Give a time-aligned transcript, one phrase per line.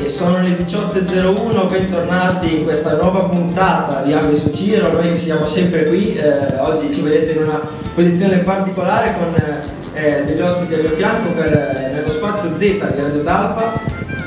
[0.00, 5.44] E sono le 18.01, bentornati in questa nuova puntata di Ave su Ciro, noi siamo
[5.44, 7.60] sempre qui, eh, oggi ci vedete in una
[7.94, 9.34] posizione particolare con
[9.94, 13.72] eh, degli ospiti al mio fianco per, eh, nello spazio Z di Radio Talpa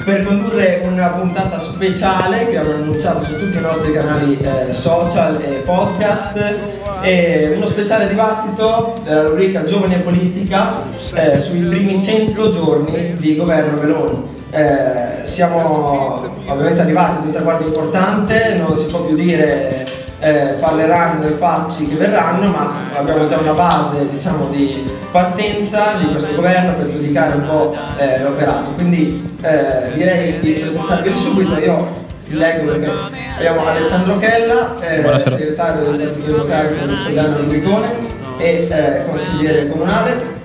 [0.04, 5.42] per condurre una puntata speciale che abbiamo annunciato su tutti i nostri canali eh, social
[5.42, 6.60] e podcast
[7.02, 10.82] e uno speciale dibattito della rubrica Giovani e Politica
[11.14, 14.40] eh, sui primi 100 giorni di governo Meloni.
[14.54, 19.86] Eh, siamo ovviamente arrivati ad un traguardo importante, non si può più dire
[20.20, 26.08] eh, parleranno i fatti che verranno, ma abbiamo già una base diciamo, di partenza di
[26.08, 28.72] questo governo per giudicare un po' eh, l'operato.
[28.72, 32.92] Quindi eh, direi di presentarvi subito, io leggo perché
[33.38, 40.40] abbiamo Alessandro Chella, eh, segretario del Partito Democratico del Sogano di Guicone e consigliere comunale,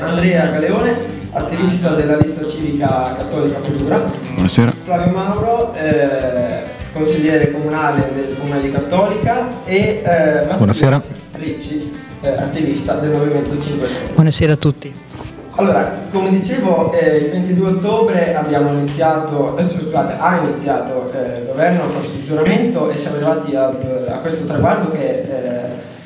[0.00, 4.02] Andrea Galeone, attivista della lista civica cattolica Futura.
[4.32, 4.72] Buonasera.
[4.84, 6.62] Flavio Mauro, eh,
[6.92, 11.00] consigliere comunale del comune di Cattolica e eh, Buonasera.
[11.32, 14.12] Ricci, eh, attivista del Movimento 5 Stelle.
[14.14, 14.94] Buonasera a tutti.
[15.54, 21.46] Allora, come dicevo, eh, il 22 ottobre abbiamo iniziato, adesso scusate, ha iniziato eh, il
[21.46, 25.60] governo con il giuramento e siamo arrivati a, a questo traguardo che eh,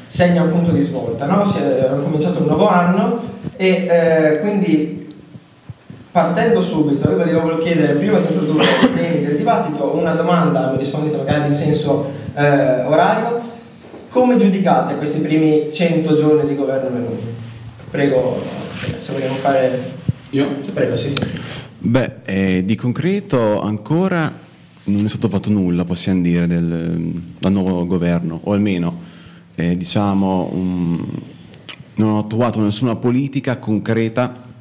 [0.09, 1.27] segna un punto di svolta.
[1.27, 1.44] No?
[1.44, 3.21] Si è, è cominciato un nuovo anno
[3.56, 5.03] e eh, quindi
[6.14, 10.78] partendo subito, io volevo chiedere, prima di introdurre i temi del dibattito, una domanda, mi
[10.78, 13.41] rispondete magari in senso eh, orario.
[14.10, 17.19] Come giudicate questi primi 100 giorni di governo Meloni?
[17.91, 18.41] Prego,
[18.97, 19.92] se vogliamo fare...
[20.30, 20.47] Io?
[20.72, 21.19] Prego, sì, sì.
[21.78, 24.32] Beh, eh, di concreto ancora
[24.84, 29.00] non è stato fatto nulla, possiamo dire, del, dal nuovo governo, o almeno,
[29.56, 31.04] eh, diciamo, um,
[31.97, 34.53] non ho attuato nessuna politica concreta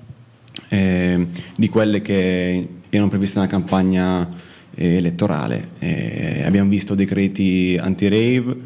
[0.73, 4.27] eh, di quelle che erano previste nella campagna
[4.73, 5.69] eh, elettorale.
[5.77, 8.57] Eh, abbiamo visto decreti anti-rave,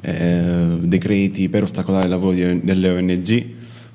[0.00, 3.46] eh, decreti per ostacolare il lavoro di, delle ONG,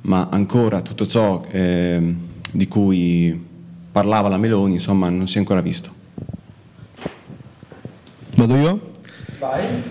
[0.02, 2.18] ma ancora tutto ciò ehm,
[2.52, 3.42] di cui
[3.90, 6.00] parlava la Meloni, insomma, non si è ancora visto.
[8.36, 8.91] Vado io?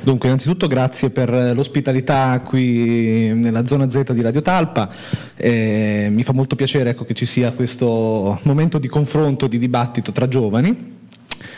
[0.03, 4.89] Dunque, innanzitutto grazie per l'ospitalità qui nella zona Z di Radio Talpa.
[5.35, 10.13] Eh, mi fa molto piacere ecco, che ci sia questo momento di confronto di dibattito
[10.13, 10.99] tra giovani.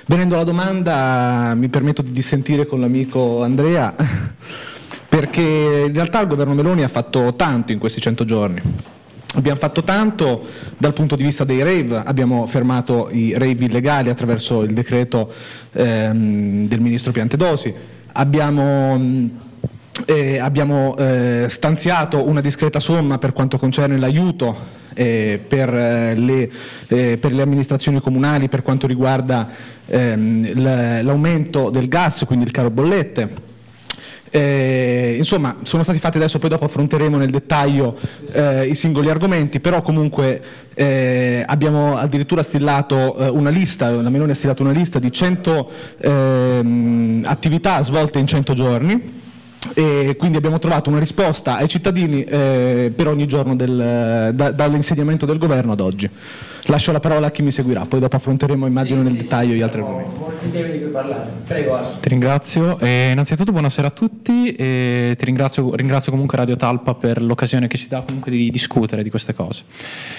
[0.06, 3.94] Venendo alla domanda, mi permetto di dissentire con l'amico Andrea,
[5.08, 8.62] perché in realtà il governo Meloni ha fatto tanto in questi 100 giorni.
[9.34, 10.44] Abbiamo fatto tanto
[10.76, 15.32] dal punto di vista dei rave, abbiamo fermato i rave illegali attraverso il decreto
[15.72, 17.72] ehm, del ministro Piantedosi,
[18.12, 19.30] abbiamo,
[20.04, 24.54] eh, abbiamo eh, stanziato una discreta somma per quanto concerne l'aiuto
[24.92, 26.50] eh, per, le,
[26.88, 29.48] eh, per, le, amministrazioni comunali per quanto riguarda
[29.86, 30.60] ehm,
[31.02, 33.50] l'aumento del gas, quindi il caro bollette.
[34.34, 37.94] Eh, insomma, sono stati fatti adesso, poi dopo affronteremo nel dettaglio
[38.32, 40.42] eh, i singoli argomenti, però comunque
[40.72, 45.70] eh, abbiamo addirittura stillato eh, una lista, la Meloni ha stilato una lista di 100
[45.98, 49.20] ehm, attività svolte in 100 giorni
[49.74, 55.24] e quindi abbiamo trovato una risposta ai cittadini eh, per ogni giorno del, da, dall'insediamento
[55.24, 56.10] del governo ad oggi.
[56.66, 59.52] Lascio la parola a chi mi seguirà, poi dopo affronteremo immagino Sì, nel sì, dettaglio
[59.52, 60.18] sì, gli altri argomenti.
[60.18, 61.30] Molti temi di cui parlare.
[61.46, 61.86] Prego, Ale.
[62.00, 62.78] Ti ringrazio.
[62.78, 67.78] E innanzitutto buonasera a tutti e ti ringrazio, ringrazio comunque Radio Talpa per l'occasione che
[67.78, 69.64] ci dà comunque di discutere di queste cose.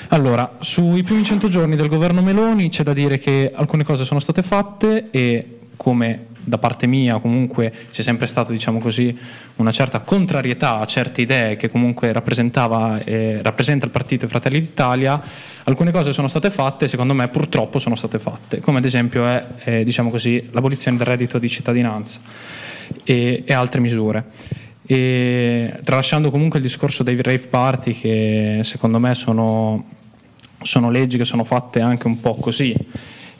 [0.09, 4.19] Allora, sui primi 100 giorni del governo Meloni c'è da dire che alcune cose sono
[4.19, 9.17] state fatte e come da parte mia comunque c'è sempre stata diciamo così,
[9.55, 15.21] una certa contrarietà a certe idee che comunque rappresentava, eh, rappresenta il partito Fratelli d'Italia,
[15.63, 19.45] alcune cose sono state fatte, secondo me purtroppo sono state fatte, come ad esempio è
[19.63, 22.19] eh, diciamo così, l'abolizione del reddito di cittadinanza
[23.03, 24.25] e, e altre misure.
[24.85, 29.85] E, tralasciando comunque il discorso dei rave party che secondo me sono,
[30.61, 32.75] sono leggi che sono fatte anche un po' così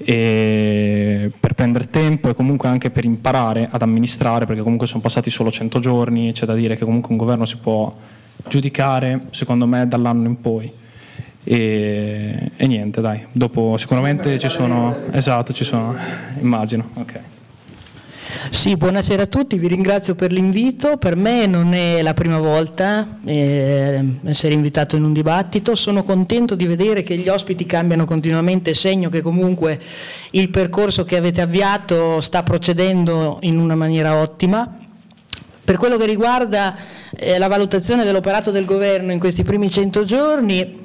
[0.06, 5.52] per prendere tempo e comunque anche per imparare ad amministrare perché comunque sono passati solo
[5.52, 7.94] 100 giorni c'è da dire che comunque un governo si può
[8.48, 10.72] giudicare secondo me dall'anno in poi.
[11.46, 15.94] E, e niente dai dopo sicuramente ci sono esatto ci sono
[16.40, 17.20] immagino ok
[18.50, 20.98] sì, buonasera a tutti, vi ringrazio per l'invito.
[20.98, 26.56] Per me non è la prima volta eh, essere invitato in un dibattito, sono contento
[26.56, 29.80] di vedere che gli ospiti cambiano continuamente, segno che comunque
[30.32, 34.78] il percorso che avete avviato sta procedendo in una maniera ottima.
[35.66, 36.76] Per quello che riguarda
[37.16, 40.82] eh, la valutazione dell'operato del governo in questi primi 100 giorni,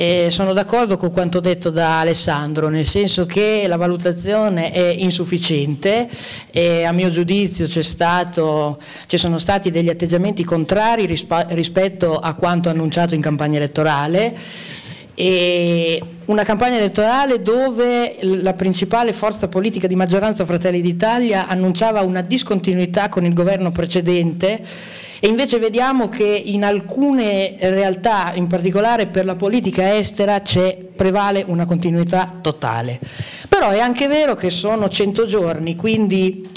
[0.00, 6.08] eh, sono d'accordo con quanto detto da Alessandro, nel senso che la valutazione è insufficiente
[6.52, 12.68] e a mio giudizio stato, ci sono stati degli atteggiamenti contrari rispa- rispetto a quanto
[12.68, 14.36] annunciato in campagna elettorale.
[15.16, 22.20] E una campagna elettorale dove la principale forza politica di maggioranza Fratelli d'Italia annunciava una
[22.20, 24.62] discontinuità con il governo precedente
[25.20, 30.40] e invece vediamo che in alcune realtà, in particolare per la politica estera,
[30.94, 32.98] prevale una continuità totale.
[33.48, 36.48] Però è anche vero che sono 100 giorni, quindi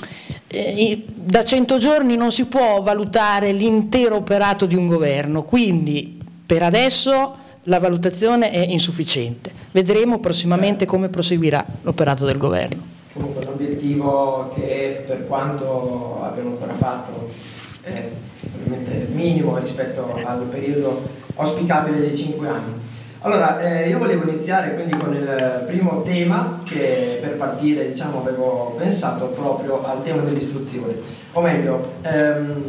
[0.47, 6.63] eh, da 100 giorni non si può valutare l'intero operato di un governo, quindi per
[6.63, 9.51] adesso la valutazione è insufficiente.
[9.71, 12.99] Vedremo prossimamente come proseguirà l'operato del governo.
[13.13, 17.20] Comunque l'obiettivo che per quanto abbiamo ancora fatto
[19.21, 21.01] minimo rispetto al periodo
[21.35, 22.73] auspicabile dei 5 anni.
[23.19, 28.75] Allora, eh, io volevo iniziare quindi con il primo tema che per partire diciamo, avevo
[28.79, 30.95] pensato proprio al tema dell'istruzione.
[31.33, 32.63] O meglio, ehm,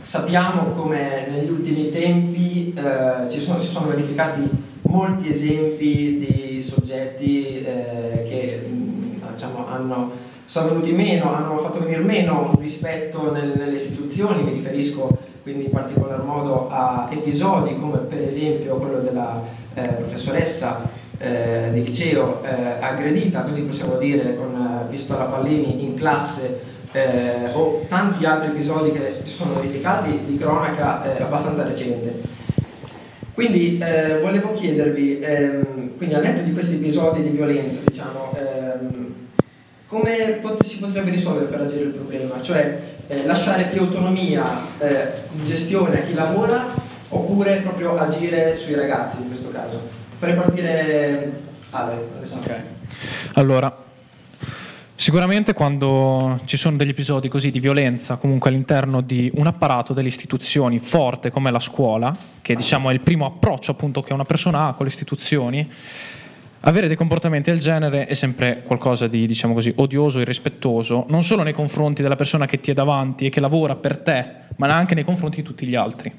[0.00, 4.48] sappiamo come negli ultimi tempi eh, ci sono, si sono verificati
[4.82, 8.60] molti esempi di soggetti eh, che
[9.32, 15.23] diciamo, hanno sono venuti meno, hanno fatto venire meno rispetto nel, nelle istituzioni, mi riferisco
[15.44, 19.42] quindi in particolar modo a episodi come per esempio quello della
[19.74, 20.88] eh, professoressa
[21.18, 26.60] eh, di liceo eh, aggredita, così possiamo dire, con eh, pistola pallini in classe
[26.92, 32.32] eh, o tanti altri episodi che si sono verificati di cronaca eh, abbastanza recente.
[33.34, 33.82] Quindi
[34.22, 39.03] volevo chiedervi, ehm, quindi al netto di questi episodi di violenza, diciamo, ehm,
[39.86, 42.40] come si potrebbe risolvere per agire il problema?
[42.40, 45.12] Cioè eh, lasciare più autonomia eh,
[45.44, 46.66] gestione a chi lavora
[47.08, 49.80] oppure proprio agire sui ragazzi in questo caso?
[50.18, 51.32] Farei partire
[51.70, 52.60] Ale, okay.
[53.34, 53.82] Allora,
[54.96, 60.06] Sicuramente quando ci sono degli episodi così di violenza comunque all'interno di un apparato delle
[60.06, 64.68] istituzioni forte come la scuola, che diciamo è il primo approccio appunto che una persona
[64.68, 65.68] ha con le istituzioni,
[66.66, 71.42] avere dei comportamenti del genere è sempre qualcosa di, diciamo così, odioso, irrispettoso, non solo
[71.42, 74.24] nei confronti della persona che ti è davanti e che lavora per te,
[74.56, 76.12] ma anche nei confronti di tutti gli altri.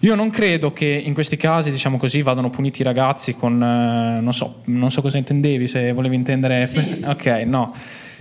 [0.00, 4.20] Io non credo che in questi casi, diciamo così, vadano puniti i ragazzi con, eh,
[4.20, 6.66] non, so, non so cosa intendevi, se volevi intendere...
[6.66, 7.02] Sì.
[7.04, 7.74] Ok, no.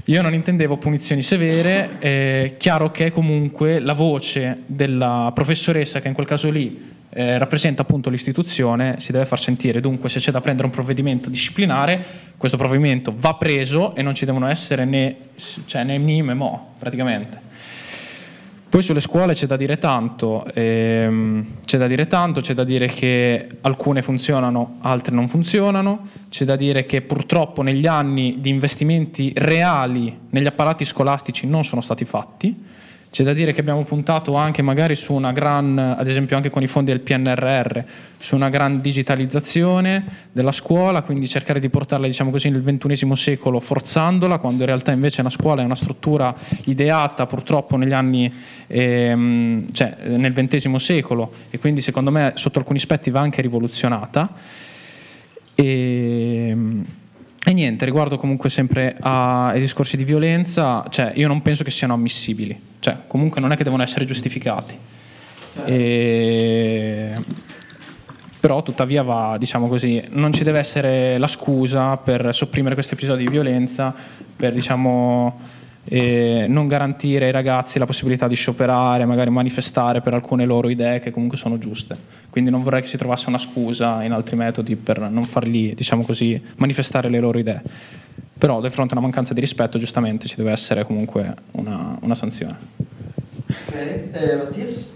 [0.06, 6.14] Io non intendevo punizioni severe, è chiaro che comunque la voce della professoressa che in
[6.14, 9.80] quel caso lì eh, rappresenta appunto l'istituzione, si deve far sentire.
[9.80, 12.04] Dunque, se c'è da prendere un provvedimento disciplinare,
[12.38, 15.16] questo provvedimento va preso e non ci devono essere né,
[15.66, 17.48] cioè, né ni né mo, praticamente.
[18.70, 22.86] Poi sulle scuole c'è da dire tanto, ehm, c'è da dire tanto, c'è da dire
[22.86, 29.34] che alcune funzionano, altre non funzionano, c'è da dire che purtroppo negli anni di investimenti
[29.36, 32.69] reali negli apparati scolastici non sono stati fatti
[33.12, 36.62] c'è da dire che abbiamo puntato anche magari su una gran, ad esempio anche con
[36.62, 37.80] i fondi del PNRR,
[38.20, 43.60] su una gran digitalizzazione della scuola, quindi cercare di portarla diciamo così nel XXI secolo
[43.60, 46.36] forzandola, quando in realtà invece una scuola è una struttura
[46.66, 48.32] ideata purtroppo negli anni,
[48.68, 54.34] ehm, cioè nel XX secolo e quindi secondo me sotto alcuni aspetti va anche rivoluzionata.
[55.56, 56.56] E,
[57.44, 61.94] e niente, riguardo comunque sempre ai discorsi di violenza, cioè io non penso che siano
[61.94, 64.78] ammissibili, cioè comunque non è che devono essere giustificati.
[65.54, 65.70] Certo.
[65.70, 67.14] E...
[68.40, 73.26] Però tuttavia va, diciamo così, non ci deve essere la scusa per sopprimere questi episodi
[73.26, 73.94] di violenza,
[74.36, 75.58] per diciamo
[75.92, 81.00] e non garantire ai ragazzi la possibilità di scioperare, magari manifestare per alcune loro idee
[81.00, 81.96] che comunque sono giuste.
[82.30, 86.04] Quindi non vorrei che si trovasse una scusa in altri metodi per non fargli, diciamo
[86.04, 87.62] così, manifestare le loro idee.
[88.40, 92.16] Però di fronte a una mancanza di rispetto, giustamente, ci deve essere comunque una, una
[92.16, 92.58] sanzione.
[93.46, 94.94] Ok, eh, Mattias?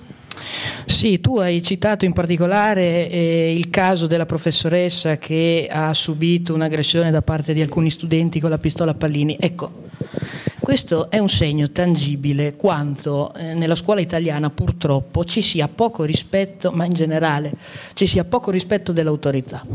[0.85, 7.11] Sì, tu hai citato in particolare eh, il caso della professoressa che ha subito un'aggressione
[7.11, 9.35] da parte di alcuni studenti con la pistola a pallini.
[9.37, 9.89] Ecco,
[10.61, 16.71] questo è un segno tangibile quanto eh, nella scuola italiana purtroppo ci sia poco rispetto,
[16.71, 17.51] ma in generale
[17.93, 19.65] ci sia poco rispetto dell'autorità.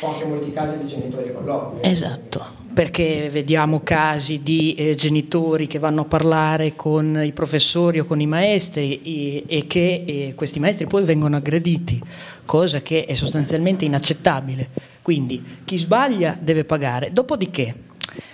[0.00, 1.88] O anche in molti casi di genitori con l'obbligo.
[1.88, 8.04] Esatto perché vediamo casi di eh, genitori che vanno a parlare con i professori o
[8.04, 12.00] con i maestri e, e che e questi maestri poi vengono aggrediti,
[12.44, 14.68] cosa che è sostanzialmente inaccettabile.
[15.02, 17.12] Quindi chi sbaglia deve pagare.
[17.12, 17.74] Dopodiché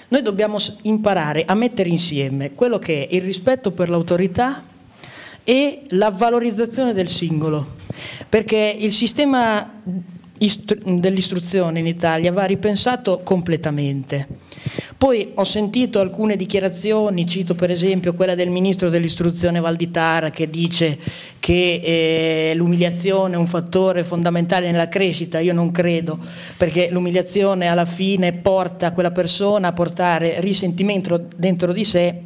[0.09, 4.65] noi dobbiamo imparare a mettere insieme quello che è il rispetto per l'autorità
[5.45, 7.75] e la valorizzazione del singolo,
[8.29, 9.81] perché il sistema
[10.39, 14.27] dell'istruzione in Italia va ripensato completamente.
[14.97, 20.99] Poi ho sentito alcune dichiarazioni, cito per esempio quella del ministro dell'istruzione Valditara che dice
[21.39, 21.81] che
[22.51, 26.19] eh, l'umiliazione è un fattore fondamentale nella crescita, io non credo,
[26.57, 32.23] perché l'umiliazione alla fine porta quella persona a portare risentimento dentro di sé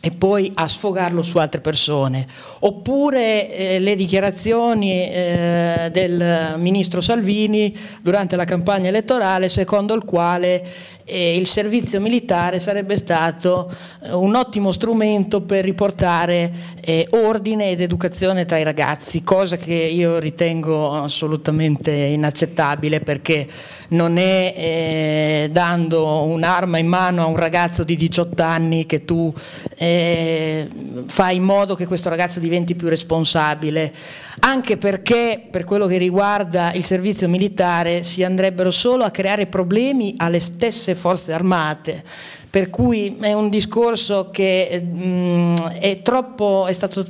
[0.00, 2.26] e poi a sfogarlo su altre persone.
[2.60, 10.64] Oppure eh, le dichiarazioni eh, del ministro Salvini durante la campagna elettorale secondo il quale
[11.08, 13.72] eh, il servizio militare sarebbe stato
[14.02, 19.72] eh, un ottimo strumento per riportare eh, ordine ed educazione tra i ragazzi, cosa che
[19.72, 23.46] io ritengo assolutamente inaccettabile perché
[23.88, 29.32] non è eh, dando un'arma in mano a un ragazzo di 18 anni che tu
[29.78, 33.92] fai in modo che questo ragazzo diventi più responsabile.
[34.40, 40.14] Anche perché per quello che riguarda il servizio militare si andrebbero solo a creare problemi
[40.16, 42.04] alle stesse forze armate.
[42.50, 47.06] Per cui è un discorso che mh, mm, è, troppo, è stato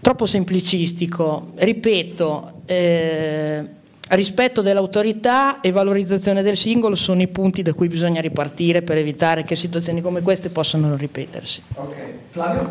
[0.00, 1.50] troppo semplicistico.
[1.56, 3.64] Ripeto, eh,
[4.10, 9.44] rispetto dell'autorità e valorizzazione del singolo sono i punti da cui bisogna ripartire per evitare
[9.44, 11.62] che situazioni come queste possano ripetersi.
[11.74, 11.96] Ok,
[12.30, 12.70] Flavio?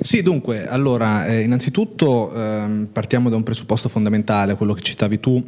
[0.00, 5.44] Sì, dunque, allora, eh, innanzitutto ehm, partiamo da un presupposto fondamentale, quello che citavi tu,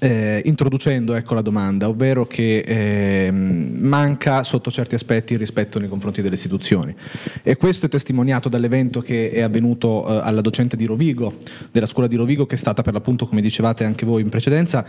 [0.00, 5.88] eh, introducendo ecco, la domanda, ovvero che eh, manca sotto certi aspetti il rispetto nei
[5.88, 6.94] confronti delle istituzioni.
[7.42, 11.38] E questo è testimoniato dall'evento che è avvenuto eh, alla docente di Rovigo,
[11.70, 14.84] della scuola di Rovigo, che è stata per l'appunto, come dicevate anche voi in precedenza,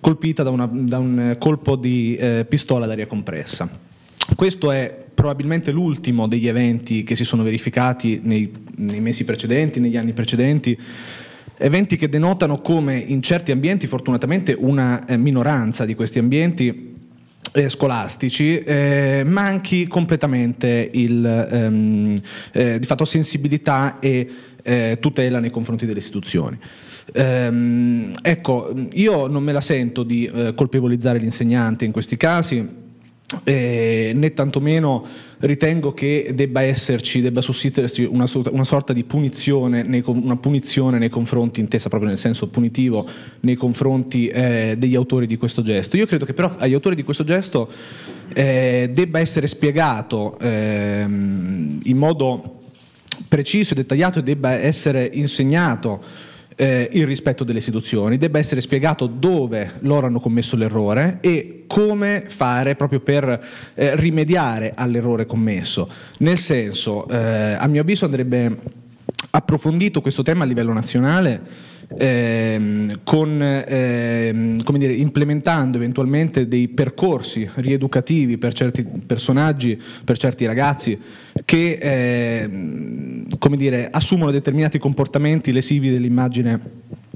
[0.00, 3.90] colpita da, una, da un colpo di eh, pistola d'aria compressa.
[4.36, 9.96] Questo è probabilmente l'ultimo degli eventi che si sono verificati nei, nei mesi precedenti, negli
[9.96, 10.78] anni precedenti,
[11.62, 16.90] eventi che denotano come in certi ambienti, fortunatamente una eh, minoranza di questi ambienti,
[17.54, 22.16] eh, scolastici eh, manchi completamente il, ehm,
[22.52, 24.28] eh, di fatto sensibilità e
[24.62, 26.58] eh, tutela nei confronti delle istituzioni.
[27.12, 32.81] Ehm, ecco, io non me la sento di eh, colpevolizzare l'insegnante in questi casi,
[33.44, 35.06] eh, né tantomeno
[35.40, 41.08] ritengo che debba esserci, debba sussistersi una, una sorta di punizione nei, una punizione nei
[41.08, 43.06] confronti, intesa proprio nel senso punitivo,
[43.40, 45.96] nei confronti eh, degli autori di questo gesto.
[45.96, 47.68] Io credo che però agli autori di questo gesto
[48.32, 52.60] eh, debba essere spiegato ehm, in modo
[53.28, 59.06] preciso e dettagliato e debba essere insegnato eh, il rispetto delle istituzioni, debba essere spiegato
[59.06, 65.88] dove loro hanno commesso l'errore e come fare proprio per eh, rimediare all'errore commesso.
[66.18, 68.58] Nel senso, eh, a mio avviso andrebbe
[69.30, 77.48] approfondito questo tema a livello nazionale ehm, con, ehm, come dire, implementando eventualmente dei percorsi
[77.54, 80.98] rieducativi per certi personaggi, per certi ragazzi
[81.44, 86.60] che ehm, come dire, assumono determinati comportamenti lesivi dell'immagine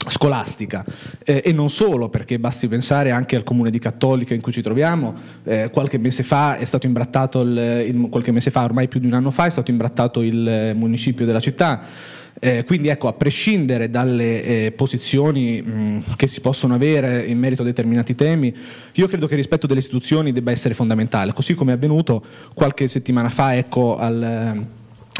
[0.09, 0.85] scolastica.
[1.25, 4.63] Eh, e non solo perché basti pensare anche al comune di Cattolica in cui ci
[4.63, 5.15] troviamo.
[5.45, 9.07] Eh, qualche mese fa è stato imbrattato il, il, qualche mese fa ormai più di
[9.07, 13.91] un anno fa è stato imbrattato il municipio della città eh, quindi ecco, a prescindere
[13.91, 18.55] dalle eh, posizioni mh, che si possono avere in merito a determinati temi,
[18.93, 22.23] io credo che il rispetto delle istituzioni debba essere fondamentale, così come è avvenuto
[22.55, 24.67] qualche settimana fa ecco, al,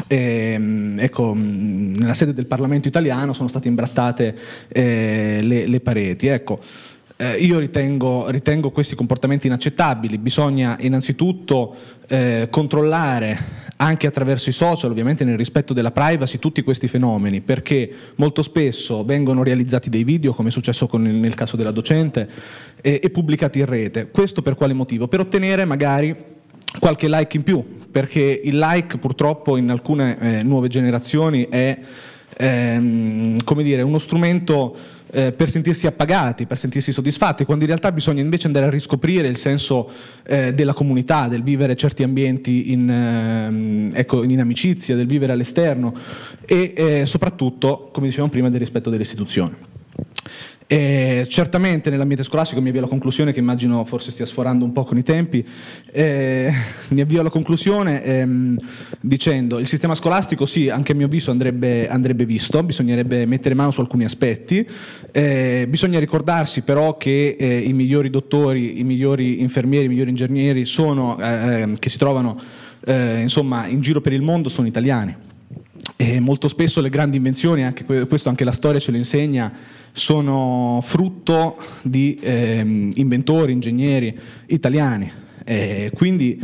[0.07, 4.35] eh, ecco, nella sede del Parlamento italiano sono state imbrattate
[4.67, 6.27] eh, le, le, pareti.
[6.27, 6.59] Ecco,
[7.17, 10.17] eh, io ritengo, ritengo, questi comportamenti inaccettabili.
[10.19, 11.75] Bisogna innanzitutto
[12.07, 17.89] eh, controllare anche attraverso i social, ovviamente nel rispetto della privacy, tutti questi fenomeni, perché
[18.15, 22.29] molto spesso vengono realizzati dei video, come è successo con, nel caso della docente,
[22.81, 24.09] e, e pubblicati in rete.
[24.09, 25.07] Questo per quale motivo?
[25.07, 26.15] Per ottenere magari
[26.79, 31.79] qualche like in più, perché il like purtroppo in alcune eh, nuove generazioni è
[32.37, 34.75] ehm, come dire, uno strumento
[35.11, 39.27] eh, per sentirsi appagati, per sentirsi soddisfatti, quando in realtà bisogna invece andare a riscoprire
[39.27, 39.89] il senso
[40.23, 45.93] eh, della comunità, del vivere certi ambienti in, ehm, ecco, in amicizia, del vivere all'esterno
[46.45, 49.76] e eh, soprattutto, come dicevamo prima, del rispetto delle istituzioni.
[50.69, 54.83] Eh, certamente nell'ambiente scolastico mi avvio alla conclusione, che immagino forse stia sforando un po'
[54.83, 55.45] con i tempi,
[55.91, 56.51] eh,
[56.89, 58.55] mi avvio alla conclusione ehm,
[58.99, 63.71] dicendo il sistema scolastico sì, anche a mio avviso andrebbe, andrebbe visto, bisognerebbe mettere mano
[63.71, 64.67] su alcuni aspetti,
[65.11, 70.65] eh, bisogna ricordarsi però che eh, i migliori dottori, i migliori infermieri, i migliori ingegneri
[70.65, 72.37] sono, eh, ehm, che si trovano
[72.85, 75.15] eh, insomma, in giro per il mondo sono italiani.
[75.95, 79.51] E molto spesso le grandi invenzioni, anche questo anche la storia ce lo insegna,
[79.97, 82.59] sono frutto di eh,
[82.93, 85.11] inventori, ingegneri italiani.
[85.43, 86.39] Eh, quindi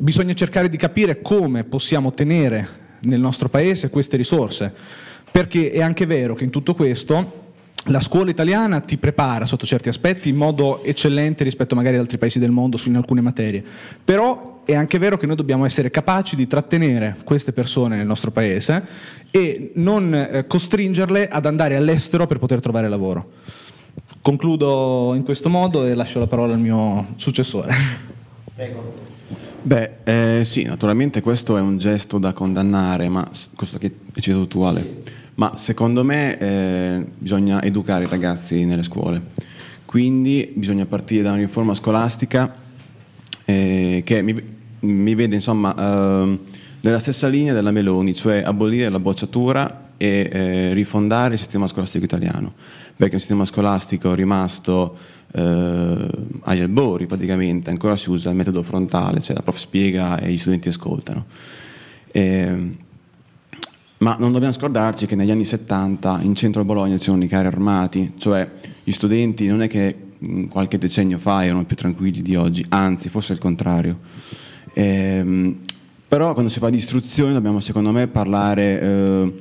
[0.00, 2.68] bisogna cercare di capire come possiamo tenere
[3.02, 4.74] nel nostro paese queste risorse,
[5.30, 7.45] perché è anche vero che in tutto questo
[7.86, 12.18] la scuola italiana ti prepara sotto certi aspetti in modo eccellente rispetto magari ad altri
[12.18, 13.62] paesi del mondo in alcune materie,
[14.04, 18.32] però è anche vero che noi dobbiamo essere capaci di trattenere queste persone nel nostro
[18.32, 18.84] paese
[19.30, 23.30] e non eh, costringerle ad andare all'estero per poter trovare lavoro.
[24.20, 27.72] Concludo in questo modo e lascio la parola al mio successore.
[28.54, 28.94] Prego.
[29.62, 34.46] Beh, eh, sì, naturalmente questo è un gesto da condannare, ma questo che hai citato
[34.46, 34.80] tu Ale.
[34.80, 39.20] Sì ma secondo me eh, bisogna educare i ragazzi nelle scuole,
[39.84, 42.54] quindi bisogna partire da una riforma scolastica
[43.44, 44.42] eh, che mi,
[44.80, 46.38] mi, vede insomma eh,
[46.80, 52.04] nella stessa linea della Meloni, cioè abolire la bocciatura e eh, rifondare il sistema scolastico
[52.04, 52.54] italiano,
[52.96, 54.96] perché è un sistema scolastico rimasto
[55.32, 56.08] eh,
[56.44, 60.38] agli albori praticamente, ancora si usa il metodo frontale, cioè la prof spiega e gli
[60.38, 61.26] studenti ascoltano.
[62.10, 62.76] E, ehm,
[63.98, 67.46] ma non dobbiamo scordarci che negli anni 70 in centro a Bologna c'erano i carri
[67.46, 68.48] armati, cioè
[68.84, 69.96] gli studenti non è che
[70.48, 74.00] qualche decennio fa erano più tranquilli di oggi, anzi forse il contrario.
[74.74, 75.60] Ehm,
[76.08, 79.32] però quando si parla di istruzione dobbiamo secondo me parlare eh,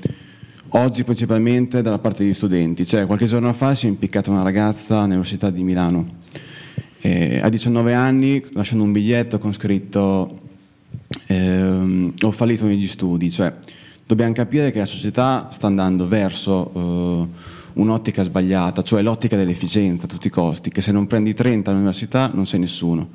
[0.69, 4.99] oggi principalmente dalla parte degli studenti, cioè qualche giorno fa si è impiccata una ragazza
[4.99, 6.21] all'Università di Milano,
[7.01, 10.39] eh, a 19 anni lasciando un biglietto con scritto
[11.27, 13.53] eh, ho fallito negli studi, cioè
[14.05, 17.29] dobbiamo capire che la società sta andando verso uh,
[17.73, 22.29] un'ottica sbagliata, cioè l'ottica dell'efficienza a tutti i costi, che se non prendi 30 all'università
[22.33, 23.09] non sei nessuno.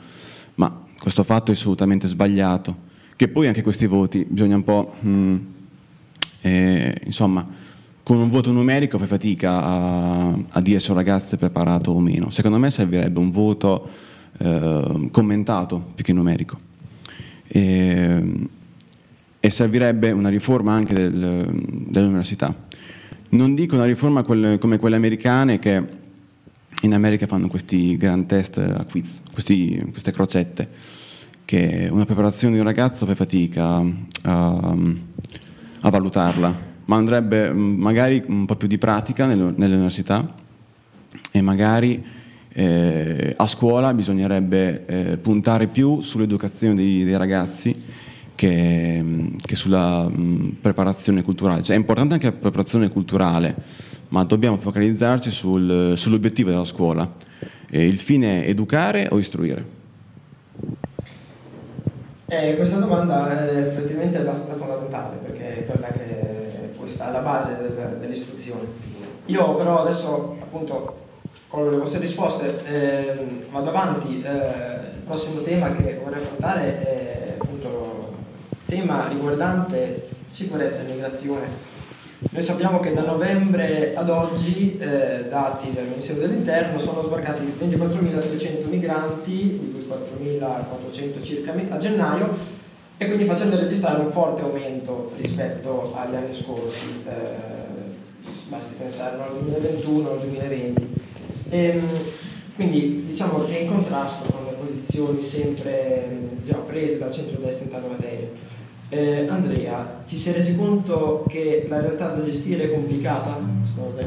[0.57, 2.89] Ma questo fatto è assolutamente sbagliato.
[3.15, 4.95] Che poi anche questi voti bisogna un po'...
[5.05, 5.37] Mm,
[6.43, 7.47] eh, insomma,
[8.03, 12.01] con un voto numerico fai fatica a, a, dire se un ragazzo è preparato o
[12.01, 12.31] meno.
[12.31, 13.89] Secondo me servirebbe un voto
[14.39, 16.59] eh, commentato più che numerico.
[17.47, 18.49] E,
[19.41, 21.49] e servirebbe una riforma anche del,
[21.89, 22.55] dell'università.
[23.31, 25.99] Non dico una riforma quelle, come quelle americane che
[26.83, 30.69] in America fanno questi grand test a quiz, questi, queste crocette,
[31.45, 33.83] che una preparazione di un ragazzo fa fatica
[34.23, 34.77] a,
[35.81, 40.35] a valutarla, ma andrebbe magari un po' più di pratica nelle, nelle università
[41.33, 42.03] e magari
[42.53, 47.75] eh, a scuola bisognerebbe eh, puntare più sull'educazione dei, dei ragazzi
[48.41, 49.05] che,
[49.37, 51.63] che sulla mh, preparazione culturale.
[51.63, 53.55] Cioè, è importante anche la preparazione culturale,
[54.09, 57.07] ma dobbiamo focalizzarci sul, sull'obiettivo della scuola.
[57.69, 59.63] E il fine è educare o istruire?
[62.29, 67.59] Eh, questa domanda è effettivamente abbastanza fondamentale perché è quella che poi sta alla base
[67.61, 68.63] del, dell'istruzione.
[69.27, 70.97] Io però adesso appunto
[71.49, 74.23] con le vostre risposte eh, vado avanti.
[74.23, 74.31] Eh,
[74.95, 77.30] il prossimo tema che vorrei affrontare è
[78.71, 81.79] tema riguardante sicurezza e migrazione.
[82.31, 88.69] Noi sappiamo che da novembre ad oggi, eh, dati del Ministero dell'Interno, sono sbarcati 24.300
[88.69, 89.87] migranti, di cui
[90.31, 92.33] 4.400 circa a gennaio,
[92.97, 99.33] e quindi facendo registrare un forte aumento rispetto agli anni scorsi, eh, basti pensare al
[99.33, 100.93] 2021 al 2020.
[101.49, 101.89] E, ehm,
[102.55, 107.71] quindi diciamo che è in contrasto con le posizioni sempre diciamo, prese dal centro-destra in
[107.71, 108.29] tale materia.
[108.93, 114.07] Eh, Andrea, ci sei resi conto che la realtà da gestire è complicata, secondo te?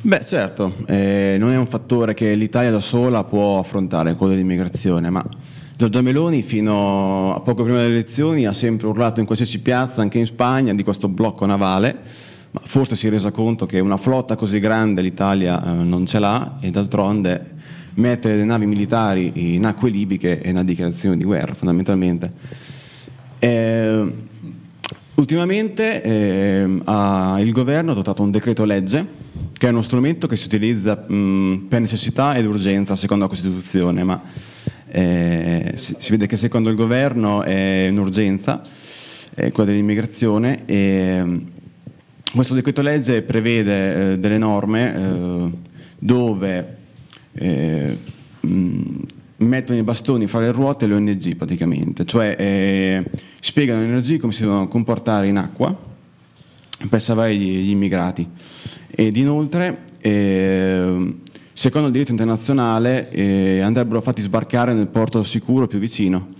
[0.00, 5.10] Beh, certo, eh, non è un fattore che l'Italia da sola può affrontare, quello dell'immigrazione,
[5.10, 5.22] ma
[5.76, 10.16] Giorgia Meloni fino a poco prima delle elezioni ha sempre urlato in qualsiasi piazza, anche
[10.16, 11.96] in Spagna, di questo blocco navale,
[12.52, 16.18] ma forse si è resa conto che una flotta così grande l'Italia eh, non ce
[16.20, 17.54] l'ha e d'altronde
[17.96, 22.75] mettere le navi militari in acque libiche è una dichiarazione di guerra fondamentalmente.
[23.38, 24.12] Eh,
[25.14, 29.06] ultimamente eh, ha, il governo ha dotato un decreto legge
[29.52, 34.04] che è uno strumento che si utilizza mh, per necessità ed urgenza secondo la Costituzione,
[34.04, 34.20] ma
[34.88, 38.62] eh, si, si, vede che secondo il governo è un'urgenza,
[39.34, 40.64] è quella dell'immigrazione.
[40.66, 41.54] E,
[42.34, 45.50] questo decreto legge prevede eh, delle norme eh,
[45.98, 46.76] dove
[47.32, 47.98] eh,
[48.40, 49.02] mh,
[49.38, 53.04] mettono i bastoni fra le ruote le ONG praticamente, cioè eh,
[53.40, 55.76] spiegano le ONG come si devono comportare in acqua
[56.88, 58.28] per salvare gli, gli immigrati.
[58.88, 61.14] Ed inoltre, eh,
[61.52, 66.34] secondo il diritto internazionale, eh, andrebbero fatti sbarcare nel porto sicuro più vicino.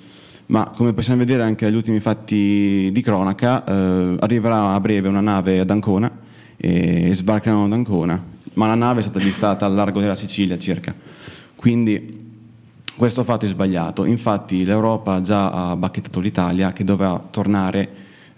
[0.47, 5.21] Ma come possiamo vedere anche dagli ultimi fatti di cronaca, eh, arriverà a breve una
[5.21, 6.11] nave ad Ancona
[6.57, 10.95] e sbarcheranno ad Ancona, ma la nave è stata avvistata al largo della Sicilia circa.
[11.57, 12.26] Quindi
[12.97, 14.05] questo fatto è sbagliato.
[14.05, 17.89] Infatti l'Europa già ha bacchettato l'Italia che doveva tornare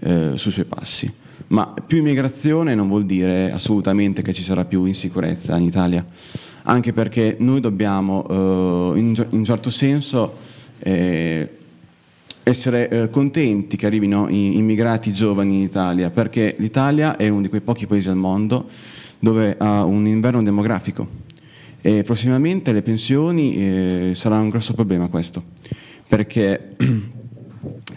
[0.01, 1.13] eh, sui suoi passi.
[1.49, 6.05] Ma più immigrazione non vuol dire assolutamente che ci sarà più insicurezza in Italia,
[6.65, 10.37] anche perché noi dobbiamo eh, in, un certo senso
[10.81, 11.49] eh,
[12.43, 17.61] essere eh, contenti che arrivino immigrati giovani in Italia, perché l'Italia è uno di quei
[17.61, 18.67] pochi paesi al mondo
[19.21, 21.27] dove ha un inverno demografico
[21.81, 25.43] e prossimamente le pensioni eh, saranno un grosso problema questo,
[26.09, 27.09] perché il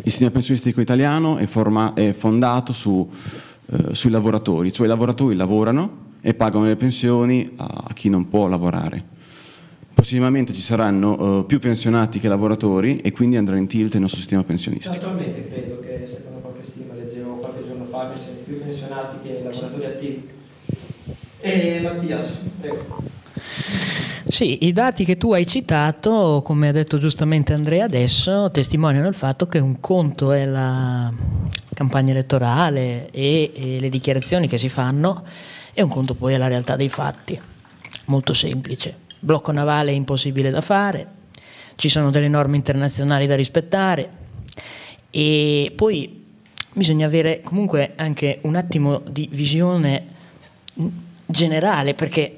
[0.04, 3.10] sistema pensionistico italiano è, forma, è fondato su,
[3.66, 8.48] eh, sui lavoratori, cioè i lavoratori lavorano e pagano le pensioni a, chi non può
[8.48, 9.20] lavorare.
[9.94, 14.20] Prossimamente ci saranno uh, più pensionati che lavoratori e quindi andrà in tilt il nostro
[14.20, 14.96] sistema pensionistico.
[14.96, 19.42] Attualmente credo che, secondo qualche stima, leggevo qualche giorno fa, che siano più pensionati che
[19.44, 20.30] lavoratori attivi.
[21.40, 23.11] E Mattias, prego.
[24.28, 29.14] Sì, i dati che tu hai citato, come ha detto giustamente Andrea adesso, testimoniano il
[29.14, 31.12] fatto che un conto è la
[31.74, 35.24] campagna elettorale e, e le dichiarazioni che si fanno
[35.74, 37.40] e un conto poi è la realtà dei fatti.
[38.06, 38.96] Molto semplice.
[39.20, 41.08] Blocco navale è impossibile da fare,
[41.76, 44.10] ci sono delle norme internazionali da rispettare
[45.10, 46.26] e poi
[46.74, 50.06] bisogna avere comunque anche un attimo di visione
[51.26, 52.36] generale perché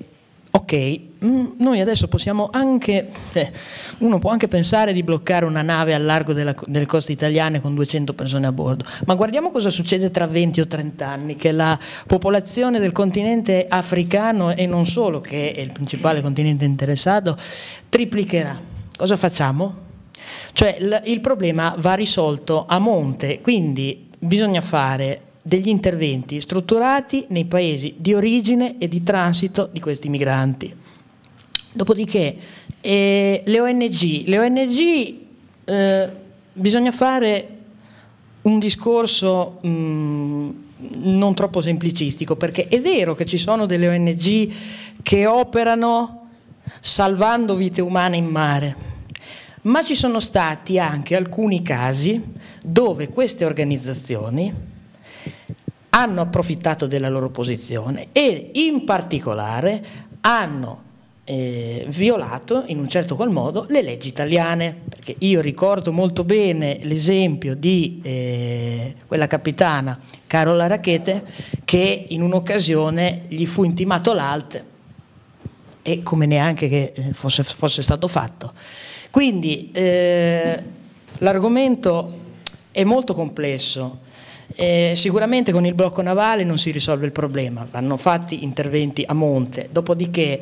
[0.50, 3.52] ok, noi adesso possiamo anche, eh,
[4.00, 7.74] uno può anche pensare di bloccare una nave al largo della, delle coste italiane con
[7.74, 11.78] 200 persone a bordo, ma guardiamo cosa succede tra 20 o 30 anni, che la
[12.06, 17.38] popolazione del continente africano e non solo, che è il principale continente interessato,
[17.88, 18.60] triplicherà.
[18.96, 19.76] Cosa facciamo?
[20.52, 27.46] Cioè il, il problema va risolto a monte, quindi bisogna fare degli interventi strutturati nei
[27.46, 30.83] paesi di origine e di transito di questi migranti.
[31.74, 32.38] Dopodiché
[32.82, 35.16] eh, le ONG, le ONG
[35.66, 36.10] eh,
[36.54, 37.48] bisogna fare
[38.44, 44.54] un discorso mh, mm, non troppo semplicistico, perché è vero che ci sono delle ONG
[45.02, 46.30] che operano
[46.80, 48.76] salvando vite umane in mare,
[49.64, 52.22] ma ci sono stati anche alcuni casi
[52.64, 54.54] dove queste organizzazioni
[55.90, 59.84] hanno approfittato della loro posizione e in particolare
[60.22, 60.92] hanno
[61.26, 66.80] eh, violato in un certo qual modo le leggi italiane, perché io ricordo molto bene
[66.82, 71.24] l'esempio di eh, quella capitana Carola Rachete
[71.64, 74.64] che in un'occasione gli fu intimato l'alt
[75.82, 78.52] e come neanche che eh, fosse, fosse stato fatto.
[79.10, 80.64] Quindi eh,
[81.20, 82.22] l'argomento
[82.72, 84.00] è molto complesso,
[84.56, 89.14] eh, sicuramente con il blocco navale non si risolve il problema, vanno fatti interventi a
[89.14, 90.42] monte, dopodiché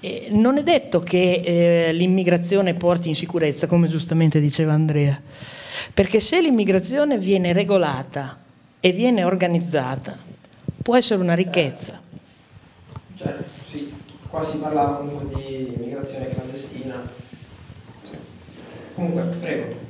[0.00, 5.20] eh, non è detto che eh, l'immigrazione porti in sicurezza, come giustamente diceva Andrea,
[5.92, 8.38] perché se l'immigrazione viene regolata
[8.80, 10.16] e viene organizzata,
[10.82, 12.00] può essere una ricchezza.
[13.14, 13.92] Certo, sì,
[14.28, 17.18] qua si parlava comunque di immigrazione clandestina.
[18.94, 19.89] Comunque, prego.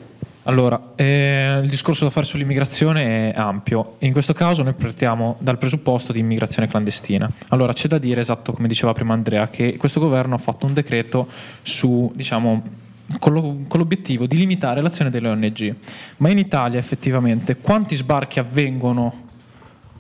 [0.51, 3.95] Allora, eh, il discorso da fare sull'immigrazione è ampio.
[4.01, 7.31] In questo caso noi partiamo dal presupposto di immigrazione clandestina.
[7.51, 10.75] Allora, c'è da dire, esatto come diceva prima Andrea, che questo governo ha fatto un
[10.75, 11.29] decreto
[11.63, 12.65] su, diciamo,
[13.21, 15.77] con, lo, con l'obiettivo di limitare l'azione delle ONG.
[16.17, 19.29] Ma in Italia effettivamente quanti sbarchi avvengono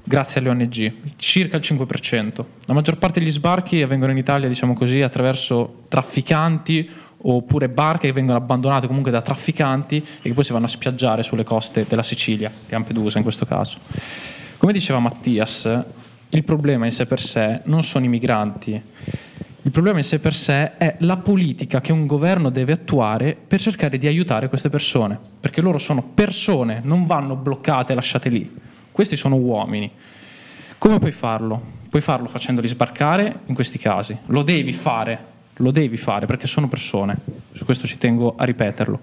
[0.02, 2.44] grazie alle ONG, circa il 5%.
[2.64, 6.90] La maggior parte degli sbarchi avvengono in Italia, diciamo così, attraverso trafficanti
[7.22, 11.22] oppure barche che vengono abbandonate comunque da trafficanti e che poi si vanno a spiaggiare
[11.22, 13.78] sulle coste della Sicilia, Lampedusa in questo caso.
[14.56, 15.84] Come diceva Mattias,
[16.30, 18.82] il problema in sé per sé non sono i migranti,
[19.62, 23.60] il problema in sé per sé è la politica che un governo deve attuare per
[23.60, 28.50] cercare di aiutare queste persone, perché loro sono persone, non vanno bloccate e lasciate lì.
[28.90, 29.90] Questi sono uomini.
[30.78, 31.78] Come puoi farlo?
[31.90, 34.16] Puoi farlo facendoli sbarcare in questi casi.
[34.26, 35.18] Lo devi fare,
[35.60, 37.16] lo devi fare perché sono persone.
[37.52, 39.00] Su questo ci tengo a ripeterlo.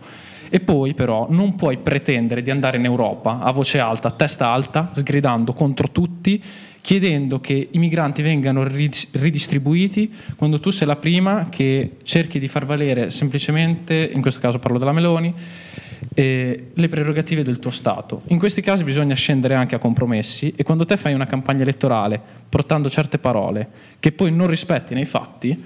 [0.50, 4.50] E poi però non puoi pretendere di andare in Europa a voce alta, a testa
[4.50, 6.42] alta, sgridando contro tutti
[6.88, 12.66] chiedendo che i migranti vengano ridistribuiti quando tu sei la prima che cerchi di far
[12.66, 15.34] valere semplicemente, in questo caso parlo della Meloni,
[16.14, 18.22] eh, le prerogative del tuo Stato.
[18.28, 22.22] In questi casi bisogna scendere anche a compromessi e quando te fai una campagna elettorale
[22.48, 23.68] portando certe parole
[24.00, 25.62] che poi non rispetti nei fatti,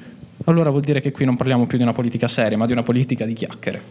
[0.45, 2.83] allora vuol dire che qui non parliamo più di una politica seria, ma di una
[2.83, 3.81] politica di chiacchiere.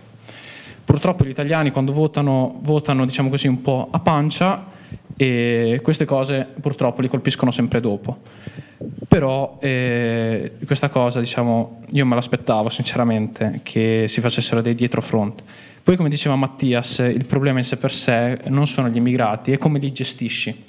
[0.84, 4.66] Purtroppo gli italiani quando votano, votano diciamo così, un po' a pancia
[5.16, 8.18] e queste cose purtroppo li colpiscono sempre dopo.
[9.06, 15.42] Però eh, questa cosa, diciamo, io me l'aspettavo sinceramente che si facessero dei dietrofront.
[15.82, 19.58] Poi, come diceva Mattias, il problema in sé per sé non sono gli immigrati, è
[19.58, 20.64] come li gestisci.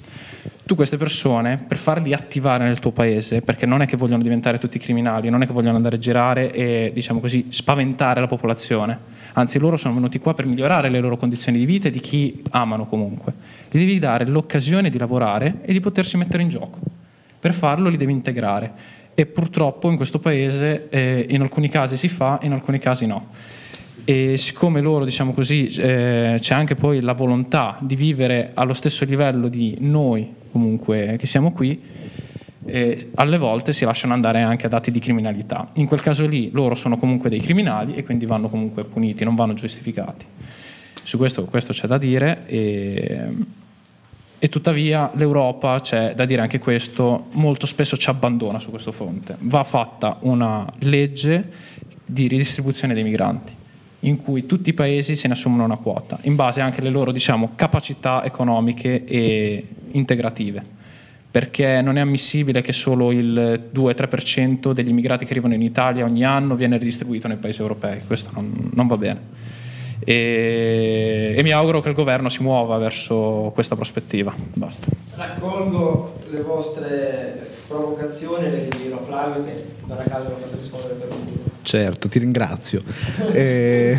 [0.72, 4.56] Tu queste persone, per farli attivare nel tuo paese, perché non è che vogliono diventare
[4.56, 8.98] tutti criminali, non è che vogliono andare a girare e, diciamo così, spaventare la popolazione,
[9.34, 12.42] anzi loro sono venuti qua per migliorare le loro condizioni di vita e di chi
[12.52, 13.34] amano comunque.
[13.70, 16.78] Gli devi dare l'occasione di lavorare e di potersi mettere in gioco.
[17.38, 18.72] Per farlo li devi integrare
[19.12, 23.26] e purtroppo in questo paese eh, in alcuni casi si fa, in alcuni casi no.
[24.04, 29.04] E siccome loro, diciamo così, eh, c'è anche poi la volontà di vivere allo stesso
[29.04, 31.80] livello di noi comunque che siamo qui,
[32.64, 35.70] e alle volte si lasciano andare anche ad atti di criminalità.
[35.74, 39.34] In quel caso lì loro sono comunque dei criminali e quindi vanno comunque puniti, non
[39.34, 40.26] vanno giustificati.
[41.02, 43.28] Su questo, questo c'è da dire e,
[44.38, 49.36] e tuttavia l'Europa, c'è da dire anche questo, molto spesso ci abbandona su questo fronte.
[49.40, 51.50] Va fatta una legge
[52.04, 53.60] di ridistribuzione dei migranti
[54.04, 57.12] in cui tutti i paesi se ne assumono una quota, in base anche alle loro
[57.12, 60.80] diciamo, capacità economiche e integrative
[61.32, 66.24] perché non è ammissibile che solo il 2-3% degli immigrati che arrivano in Italia ogni
[66.24, 69.20] anno viene ridistribuito nei paesi europei, questo non, non va bene.
[70.04, 74.34] E, e, mi auguro che il governo si muova verso questa prospettiva.
[74.54, 74.88] Basta.
[75.14, 81.08] Raccolgo le vostre provocazioni, le dirò Flavio che non a caso lo faccio rispondere per
[81.08, 81.50] ultimo.
[81.62, 82.82] Certo, ti ringrazio.
[83.32, 83.96] eh,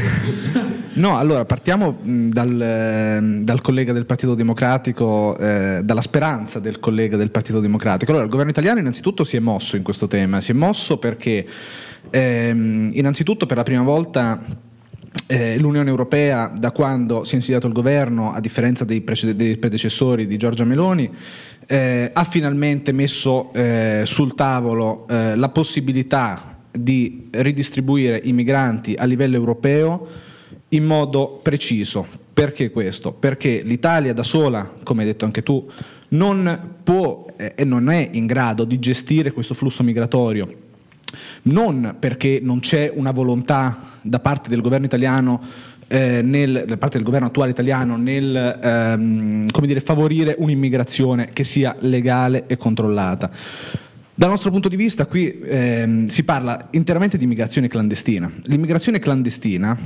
[0.96, 7.32] no, allora partiamo dal, dal, collega del Partito Democratico, eh, dalla speranza del collega del
[7.32, 8.12] Partito Democratico.
[8.12, 11.48] Allora, il governo italiano innanzitutto si è mosso in questo tema, si è mosso perché
[12.10, 14.72] ehm, innanzitutto per la prima volta
[15.28, 19.58] eh, l'Unione Europea, da quando si è insediato il governo, a differenza dei, preced- dei
[19.58, 21.10] predecessori di Giorgia Meloni,
[21.66, 29.06] eh, ha finalmente messo eh, sul tavolo eh, la possibilità di ridistribuire i migranti a
[29.06, 30.08] livello europeo
[30.70, 32.06] in modo preciso.
[32.34, 33.14] Perché questo?
[33.14, 35.70] Perché l'Italia da sola, come hai detto anche tu,
[36.10, 40.63] non può eh, e non è in grado di gestire questo flusso migratorio.
[41.44, 45.42] Non perché non c'è una volontà da parte del governo italiano
[45.88, 51.76] eh, nel, da parte del governo attuale italiano nel ehm, dire, favorire un'immigrazione che sia
[51.80, 53.30] legale e controllata,
[54.16, 58.32] dal nostro punto di vista qui ehm, si parla interamente di immigrazione clandestina.
[58.44, 59.78] L'immigrazione clandestina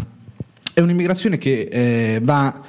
[0.73, 2.61] è un'immigrazione che eh, va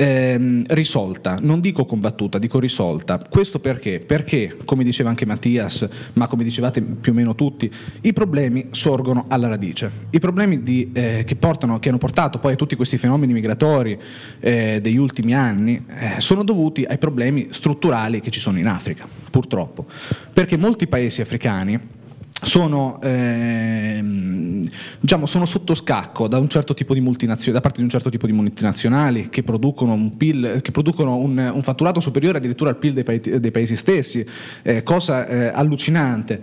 [0.00, 3.22] ehm, risolta, non dico combattuta, dico risolta.
[3.28, 4.00] Questo perché?
[4.00, 9.26] Perché, come diceva anche Mattias, ma come dicevate più o meno tutti, i problemi sorgono
[9.28, 9.90] alla radice.
[10.10, 13.98] I problemi di, eh, che, portano, che, hanno portato poi a tutti questi fenomeni migratori
[14.40, 19.06] eh, degli ultimi anni eh, sono dovuti ai problemi strutturali che ci sono in Africa,
[19.30, 19.84] purtroppo.
[20.32, 21.98] Perché molti paesi africani
[22.42, 24.00] sono, eh,
[24.98, 26.74] diciamo, sono, sotto scacco da, certo
[27.50, 31.50] da, parte di un certo tipo di multinazionali che producono un, PIL, che producono un,
[31.54, 34.24] un fatturato superiore addirittura al PIL dei, paesi, dei paesi stessi,
[34.62, 36.40] eh, cosa eh, allucinante.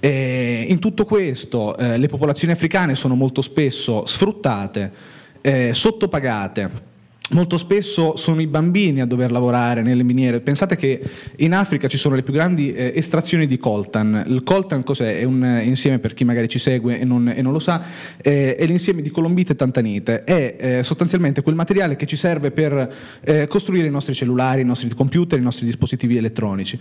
[0.00, 4.92] in tutto questo eh, le popolazioni africane sono molto spesso sfruttate,
[5.40, 6.88] eh, sottopagate
[7.32, 10.40] Molto spesso sono i bambini a dover lavorare nelle miniere.
[10.40, 11.00] Pensate che
[11.36, 14.24] in Africa ci sono le più grandi eh, estrazioni di coltan.
[14.26, 15.20] Il coltan cos'è?
[15.20, 17.84] È un eh, insieme, per chi magari ci segue e non, e non lo sa,
[18.20, 20.24] eh, è l'insieme di colombite e tantanite.
[20.24, 24.64] È eh, sostanzialmente quel materiale che ci serve per eh, costruire i nostri cellulari, i
[24.64, 26.76] nostri computer, i nostri dispositivi elettronici.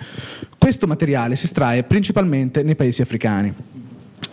[0.58, 3.54] Questo materiale si estrae principalmente nei paesi africani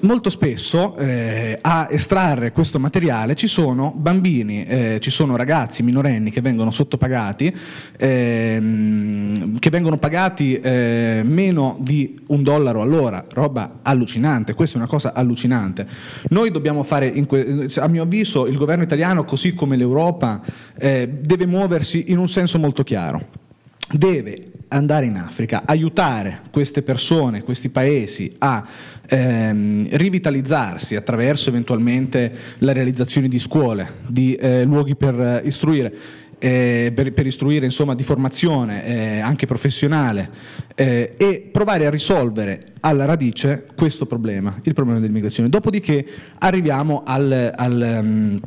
[0.00, 6.30] molto spesso eh, a estrarre questo materiale ci sono bambini, eh, ci sono ragazzi minorenni
[6.30, 7.54] che vengono sottopagati,
[7.96, 14.88] ehm, che vengono pagati eh, meno di un dollaro all'ora, roba allucinante, questa è una
[14.88, 15.86] cosa allucinante.
[16.28, 20.42] Noi dobbiamo fare, que- a mio avviso, il governo italiano, così come l'Europa,
[20.78, 23.44] eh, deve muoversi in un senso molto chiaro.
[23.92, 28.66] Deve andare in Africa, aiutare queste persone, questi paesi a
[29.08, 35.92] ehm, rivitalizzarsi attraverso eventualmente la realizzazione di scuole, di eh, luoghi per eh, istruire.
[36.38, 40.28] Eh, per, per, istruire insomma di formazione eh, anche professionale
[40.74, 45.48] eh, e provare a risolvere alla radice questo problema, il problema dell'immigrazione.
[45.48, 46.06] Dopodiché
[46.40, 48.40] arriviamo al, al um,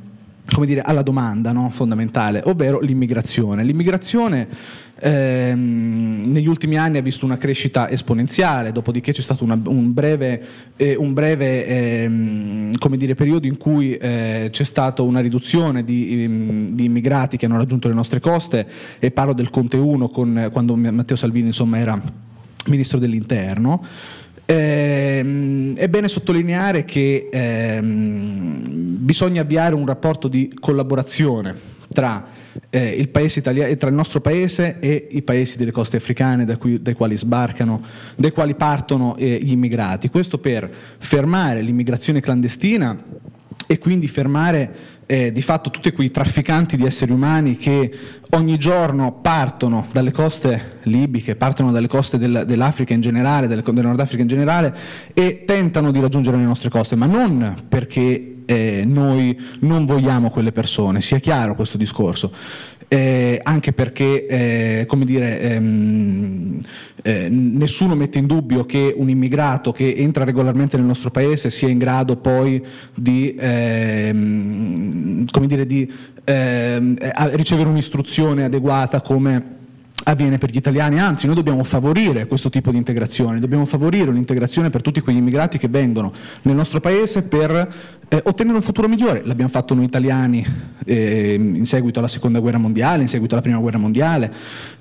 [0.65, 1.69] dire, alla domanda no?
[1.69, 3.63] fondamentale, ovvero l'immigrazione.
[3.63, 4.47] L'immigrazione
[4.99, 10.43] ehm, negli ultimi anni ha visto una crescita esponenziale, dopodiché c'è stato una, un breve,
[10.75, 16.69] eh, un breve ehm, dire, periodo in cui eh, c'è stata una riduzione di, ehm,
[16.69, 18.67] di, immigrati che hanno raggiunto le nostre coste
[18.99, 22.01] e parlo del Conte 1 con, quando Matteo Salvini insomma, era
[22.67, 23.81] ministro dell'interno.
[24.51, 31.53] Eh, è bene sottolineare che ehm, bisogna avviare un rapporto di collaborazione
[31.87, 32.25] tra,
[32.71, 36.95] eh, il Italia- tra, il nostro paese e i paesi delle coste africane cui, dai
[36.95, 37.79] quali sbarcano,
[38.15, 40.09] dai quali partono eh, gli immigrati.
[40.09, 42.97] Questo per fermare l'immigrazione clandestina
[43.71, 47.91] e quindi fermare eh, di fatto tutti quei trafficanti di esseri umani che
[48.31, 53.83] ogni giorno partono dalle coste libiche, partono dalle coste del, dell'Africa in generale, del, del
[53.83, 54.75] Nord Africa in generale
[55.13, 60.51] e tentano di raggiungere le nostre coste, ma non perché eh, noi non vogliamo quelle
[60.51, 62.33] persone, sia chiaro questo discorso,
[62.87, 66.59] eh, anche perché, eh, come dire, ehm,
[67.03, 71.67] eh, nessuno mette in dubbio che un immigrato che entra regolarmente nel nostro paese sia
[71.67, 72.59] in grado poi
[72.95, 76.97] di, ehm, dire, di ehm,
[77.33, 79.57] ricevere un'istruzione adeguata come
[80.05, 84.69] avviene per gli italiani, anzi noi dobbiamo favorire questo tipo di integrazione, dobbiamo favorire un'integrazione
[84.69, 86.11] per tutti quegli immigrati che vengono
[86.43, 89.21] nel nostro paese per eh, ottenere un futuro migliore.
[89.23, 90.45] L'abbiamo fatto noi italiani
[90.85, 94.31] eh, in seguito alla seconda guerra mondiale, in seguito alla prima guerra mondiale,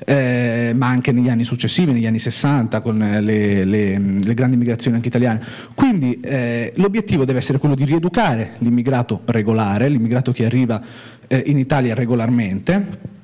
[0.04, 3.20] eh, ma anche negli anni successivi, negli anni 60 con le,
[3.64, 5.42] le, le grandi migrazioni anche italiane.
[5.74, 10.80] Quindi eh, l'obiettivo deve essere quello di rieducare l'immigrato regolare, l'immigrato che arriva
[11.26, 13.16] eh, in Italia regolarmente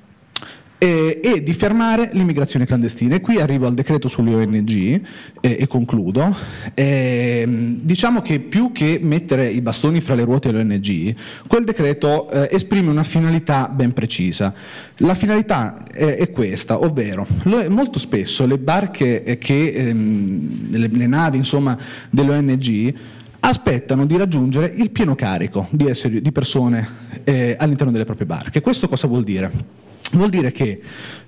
[0.85, 3.15] eh, e di fermare l'immigrazione clandestina.
[3.15, 5.01] E qui arrivo al decreto sulle ONG
[5.41, 6.37] eh, e concludo.
[6.75, 7.47] Eh,
[7.81, 11.15] diciamo che più che mettere i bastoni fra le ruote alle ONG,
[11.47, 14.53] quel decreto eh, esprime una finalità ben precisa.
[14.99, 17.27] La finalità è, è questa, ovvero
[17.69, 21.79] molto spesso le barche eh, che, ehm, le, le navi insomma,
[22.11, 22.95] delle ONG
[23.41, 26.89] aspettano di raggiungere il pieno carico di, esseri, di persone
[27.25, 28.61] eh, all'interno delle proprie barche.
[28.61, 29.83] Questo cosa vuol dire?
[30.15, 30.81] Vuol dire che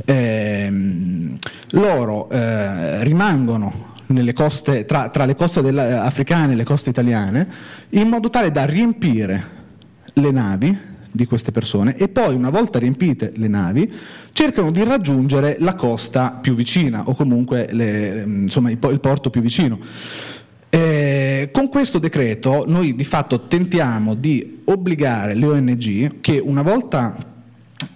[0.05, 1.37] ehm,
[1.71, 3.95] loro eh, rimangono
[4.33, 7.49] coste, tra, tra, le coste africane e le coste italiane
[7.91, 9.55] in modo tale da riempire
[10.13, 10.79] le navi
[11.11, 13.91] di queste persone e poi una volta riempite le navi
[14.33, 19.79] cercano di raggiungere la costa più vicina o comunque le, insomma, il porto più vicino.
[20.69, 27.35] Eh, con questo decreto noi di fatto tentiamo di obbligare le ONG che una volta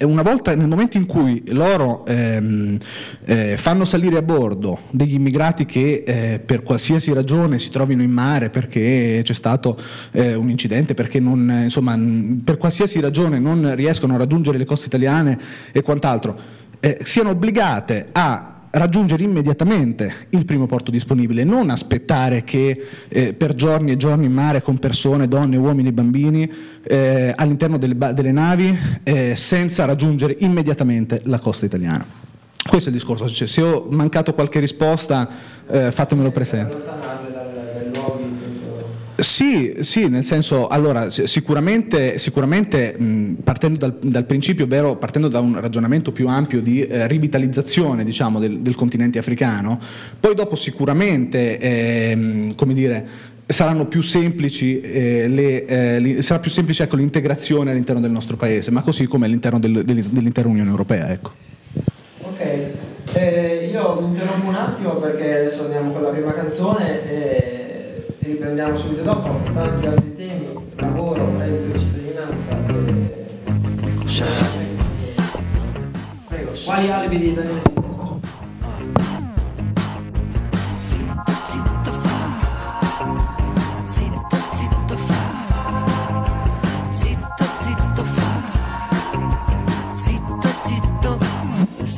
[0.00, 2.78] una volta nel momento in cui loro ehm,
[3.24, 8.10] eh, fanno salire a bordo degli immigrati che eh, per qualsiasi ragione si trovino in
[8.10, 9.78] mare perché c'è stato
[10.12, 11.98] eh, un incidente, perché non, insomma,
[12.44, 15.38] per qualsiasi ragione non riescono a raggiungere le coste italiane
[15.72, 16.38] e quant'altro,
[16.80, 23.54] eh, siano obbligate a raggiungere immediatamente il primo porto disponibile, non aspettare che eh, per
[23.54, 26.52] giorni e giorni in mare con persone, donne, uomini e bambini
[26.82, 32.06] eh, all'interno delle, delle navi eh, senza raggiungere immediatamente la costa italiana.
[32.62, 35.28] Questo è il discorso, cioè, se ho mancato qualche risposta
[35.66, 37.19] eh, fatemelo presente.
[39.22, 45.40] Sì, sì, nel senso, allora, sicuramente, sicuramente mh, partendo dal, dal, principio, ovvero partendo da
[45.40, 49.78] un ragionamento più ampio di eh, rivitalizzazione diciamo, del, del, continente africano,
[50.18, 53.06] poi dopo sicuramente, eh, come dire,
[53.46, 58.70] saranno più semplici, eh, le, eh, sarà più semplice ecco, l'integrazione all'interno del nostro paese,
[58.70, 61.10] ma così come all'interno del, dell'intera Unione Europea.
[61.10, 61.32] Ecco.
[62.22, 62.40] Ok,
[63.12, 67.49] eh, io mi interrompo un attimo perché adesso andiamo con la prima canzone e
[68.30, 72.56] riprendiamo subito dopo tanti altri temi, lavoro, reddito di cittadinanza.
[74.24, 74.76] E...
[76.28, 77.79] Prego, quali alibi di Daniele Silvestro?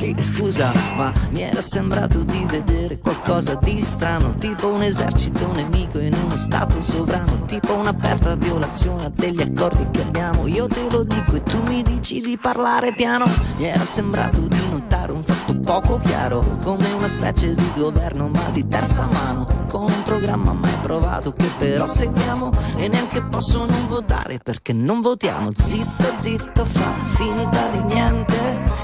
[0.03, 6.01] Sì, scusa, ma mi era sembrato di vedere qualcosa di strano, tipo un esercito nemico
[6.01, 10.49] in uno stato sovrano, tipo un'aperta violazione degli accordi che abbiamo.
[10.49, 13.27] Io te lo dico e tu mi dici di parlare piano.
[13.59, 18.49] Mi era sembrato di notare un fatto poco chiaro, come una specie di governo ma
[18.51, 23.87] di terza mano, con un programma mai provato che però seguiamo e neanche posso non
[23.87, 25.51] votare perché non votiamo.
[25.57, 28.42] Zitto, zitto, fa finta di niente,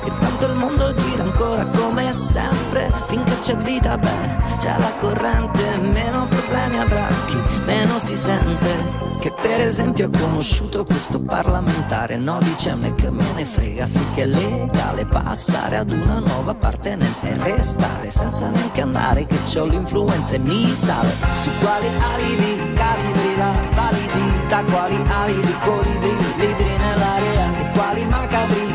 [0.08, 5.76] che tanto il mondo gira ancora come sempre, finché c'è vita, beh, c'è la corrente,
[5.78, 9.06] meno problemi avrà chi meno si sente.
[9.18, 13.86] Che per esempio ha conosciuto questo parlamentare, no dice a me che me ne frega
[13.88, 19.64] finché è legale passare ad una nuova appartenenza e restare senza neanche andare che c'ho
[19.66, 27.58] l'influenza e mi sale su quali alibi calibri la validità, quali alibi colibri, libri nell'area
[27.58, 28.67] e quali macabri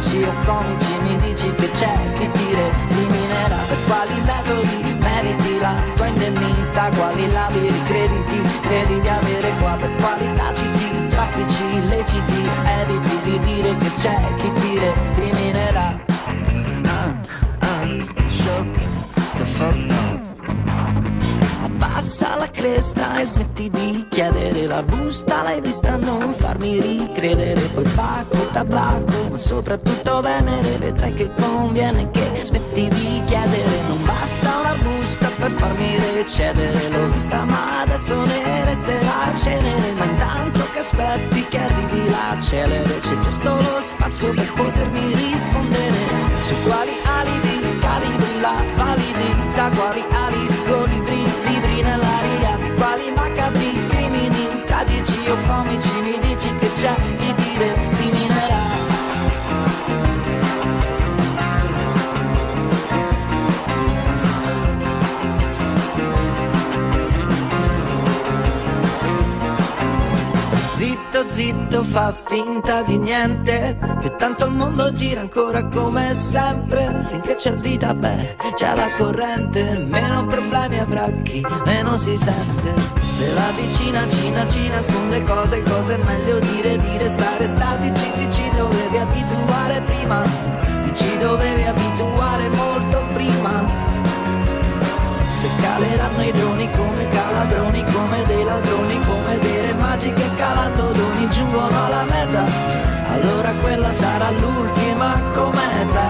[0.00, 5.74] tragici o comici mi dici che c'è chi dire criminerà per quali metodi meriti la
[5.94, 6.88] tua indennità?
[6.96, 9.76] Quali labiri crediti credi di avere qua?
[9.78, 12.48] Per quali taciti traffici illeciti
[12.80, 15.98] eviti di dire che c'è chi dire criminerà
[16.86, 17.14] ah,
[17.58, 17.80] ah,
[21.82, 27.88] Abbassa la cresta e smetti di chiedere la busta, l'hai vista non farmi ricredere, poi
[27.94, 34.74] bacco, tabacco, ma soprattutto venere, vedrai che conviene che smetti di chiedere, non basta una
[34.82, 41.46] busta per farmi recedere, l'ho vista ma adesso ne resterà cenere, ma intanto che aspetti
[41.48, 45.96] che arrivi la celere, c'è giusto lo spazio per potermi rispondere,
[46.42, 50.29] su quali alibi calibri la validità, quali alibi
[54.84, 56.94] tragici o comici, mi dici che c'è
[71.10, 73.76] Zitto, zitto, fa finta di niente.
[74.00, 77.02] Che tanto il mondo gira ancora come sempre.
[77.04, 79.76] Finché c'è vita, beh, c'è la corrente.
[79.88, 82.72] Meno problemi avrà chi meno si sente.
[83.08, 88.48] Se la vicina Cina ci nasconde cose Cose meglio dire, dire stare statici Ti ci
[88.54, 90.22] dovevi abituare prima.
[90.22, 93.89] Ti ci dovevi abituare molto prima
[95.40, 101.30] se caleranno i droni come calabroni, come dei ladroni, come dei re magiche calando doni
[101.30, 102.44] giungono alla meta,
[103.14, 106.08] allora quella sarà l'ultima cometa.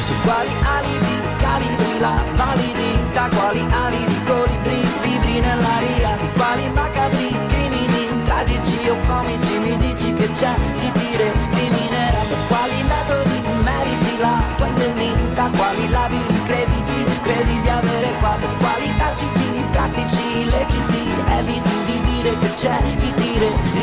[0.00, 8.22] Su quali alibi calibri la validità, quali alibi colibri, libri nell'aria, di quali macabri crimini,
[8.22, 14.42] tragici o comici, mi dici che c'è chi dire criminerà, per quali metodi meriti la
[14.56, 16.23] tua indennità, quali labiri
[22.54, 23.73] dire che c'è chi dire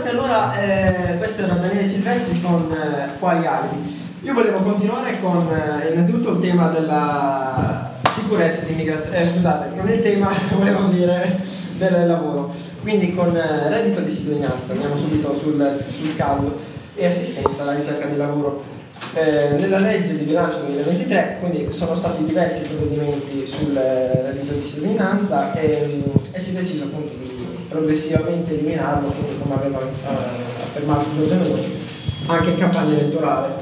[0.00, 3.94] Bentornati allora, eh, questo era Daniele Silvestri con eh, Quali alibi.
[4.22, 9.90] Io volevo continuare con eh, innanzitutto il tema della sicurezza di immigrazione, eh, scusate, non
[9.90, 11.40] il tema, volevo dire
[11.76, 12.50] del lavoro.
[12.80, 16.58] Quindi con eh, reddito di cittadinanza, andiamo subito sul, sul caldo,
[16.94, 18.64] e assistenza alla ricerca di lavoro.
[19.12, 24.66] Eh, nella legge di bilancio 2023 quindi sono stati diversi provvedimenti sul eh, reddito di
[24.66, 27.39] cittadinanza e, e si è deciso appunto di
[27.70, 31.78] progressivamente eliminarlo, come aveva eh, affermato Giorgio Meloni,
[32.26, 33.54] anche in campagna elettorale.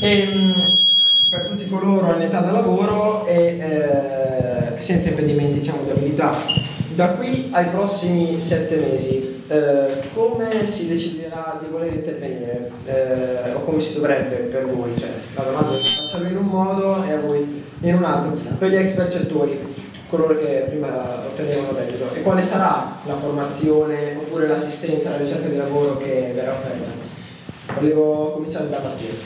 [0.00, 0.78] E, mh,
[1.28, 6.34] per tutti coloro in età da lavoro e eh, senza impedimenti diciamo, di abilità.
[6.94, 13.60] Da qui ai prossimi sette mesi, eh, come si deciderà di voler intervenire eh, o
[13.60, 14.90] come si dovrebbe per voi?
[14.98, 18.38] Cioè, la domanda è facciamo in un modo e a voi in un altro.
[18.58, 19.58] Per gli ex percettori,
[20.12, 25.56] coloro che prima ottenevano reddito, e quale sarà la formazione oppure l'assistenza alla ricerca di
[25.56, 26.90] lavoro che verrà offerta?
[27.78, 29.24] Volevo cominciare da Mattias.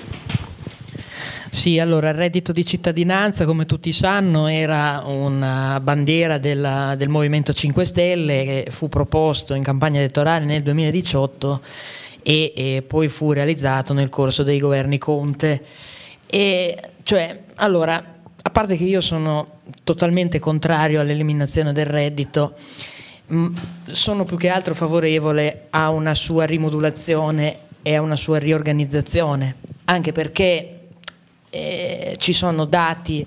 [1.51, 7.53] Sì, allora il reddito di cittadinanza, come tutti sanno, era una bandiera della- del Movimento
[7.53, 11.63] 5 Stelle che fu proposto in campagna elettorale nel 2018
[12.23, 15.63] e, e poi fu realizzato nel corso dei governi Conte.
[16.27, 18.05] E, cioè, allora,
[18.43, 22.55] a parte che io sono totalmente contrario all'eliminazione del reddito,
[23.27, 23.47] mh,
[23.91, 30.13] sono più che altro favorevole a una sua rimodulazione e a una sua riorganizzazione, anche
[30.13, 30.81] perché
[31.51, 33.27] eh, ci sono dati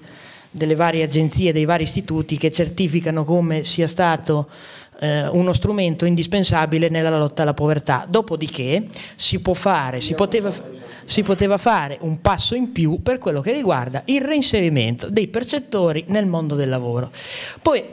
[0.51, 4.49] delle varie agenzie, dei vari istituti che certificano come sia stato
[5.00, 8.06] eh, uno strumento indispensabile nella lotta alla povertà.
[8.08, 10.52] Dopodiché si può fare, si poteva,
[11.06, 16.06] si poteva fare un passo in più per quello che riguarda il reinserimento dei percettori
[16.08, 17.12] nel mondo del lavoro.
[17.62, 17.84] Poi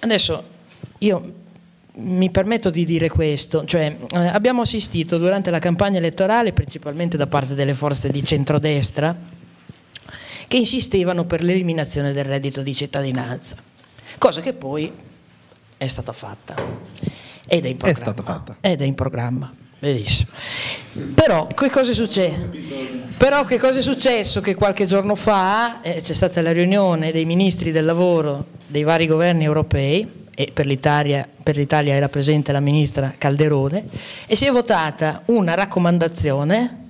[0.00, 0.56] adesso
[0.98, 1.32] io
[2.00, 7.26] mi permetto di dire questo, cioè eh, abbiamo assistito durante la campagna elettorale, principalmente da
[7.26, 9.16] parte delle forze di centrodestra,
[10.46, 13.56] che insistevano per l'eliminazione del reddito di cittadinanza,
[14.16, 14.90] cosa che poi
[15.78, 16.54] è stata fatta
[17.46, 18.12] ed è in programma.
[18.12, 18.56] stata fatta.
[18.60, 19.54] Ed è in programma.
[19.78, 20.28] Benissimo.
[21.14, 22.50] Però che cosa è successo?
[23.16, 24.40] Però che cosa è successo?
[24.40, 29.06] Che qualche giorno fa eh, c'è stata la riunione dei ministri del lavoro dei vari
[29.06, 33.84] governi europei e per l'Italia, per l'Italia era presente la ministra Calderone
[34.26, 36.86] e si è votata una raccomandazione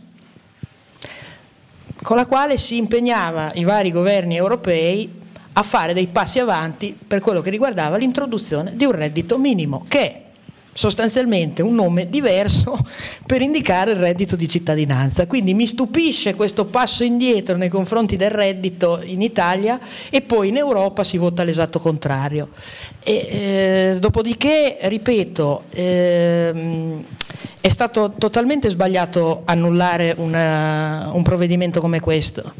[2.03, 5.18] con la quale si impegnava i vari governi europei
[5.59, 10.01] a fare dei passi avanti per quello che riguardava l'introduzione di un reddito minimo, che
[10.01, 10.23] è
[10.73, 12.79] sostanzialmente un nome diverso
[13.27, 15.27] per indicare il reddito di cittadinanza.
[15.27, 19.81] Quindi mi stupisce questo passo indietro nei confronti del reddito in Italia
[20.11, 22.51] e poi in Europa si vota l'esatto contrario.
[23.03, 27.05] E, eh, dopodiché, ripeto, ehm,
[27.61, 32.55] è stato totalmente sbagliato annullare una- un provvedimento come questo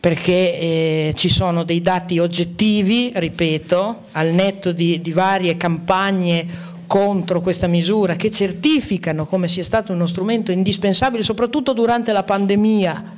[0.00, 6.46] perché eh, ci sono dei dati oggettivi, ripeto, al netto di, di varie campagne
[6.86, 13.14] contro questa misura che certificano come sia stato uno strumento indispensabile, soprattutto durante la pandemia,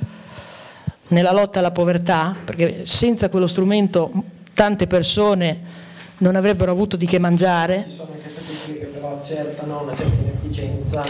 [1.07, 4.11] nella lotta alla povertà, perché senza quello strumento
[4.53, 5.81] tante persone
[6.17, 7.85] non avrebbero avuto di che mangiare.
[7.87, 11.03] Ci sono anche statistiche che però accertano una certa inefficienza.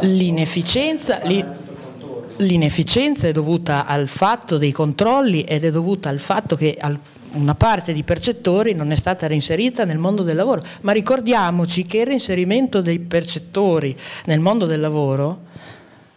[0.00, 2.27] L'inefficienza, li- Tutto il contorno.
[2.38, 6.98] L'inefficienza è dovuta al fatto dei controlli ed è dovuta al fatto che al-
[7.32, 10.62] una parte di percettori non è stata reinserita nel mondo del lavoro.
[10.82, 13.94] Ma ricordiamoci che il reinserimento dei percettori
[14.26, 15.40] nel mondo del lavoro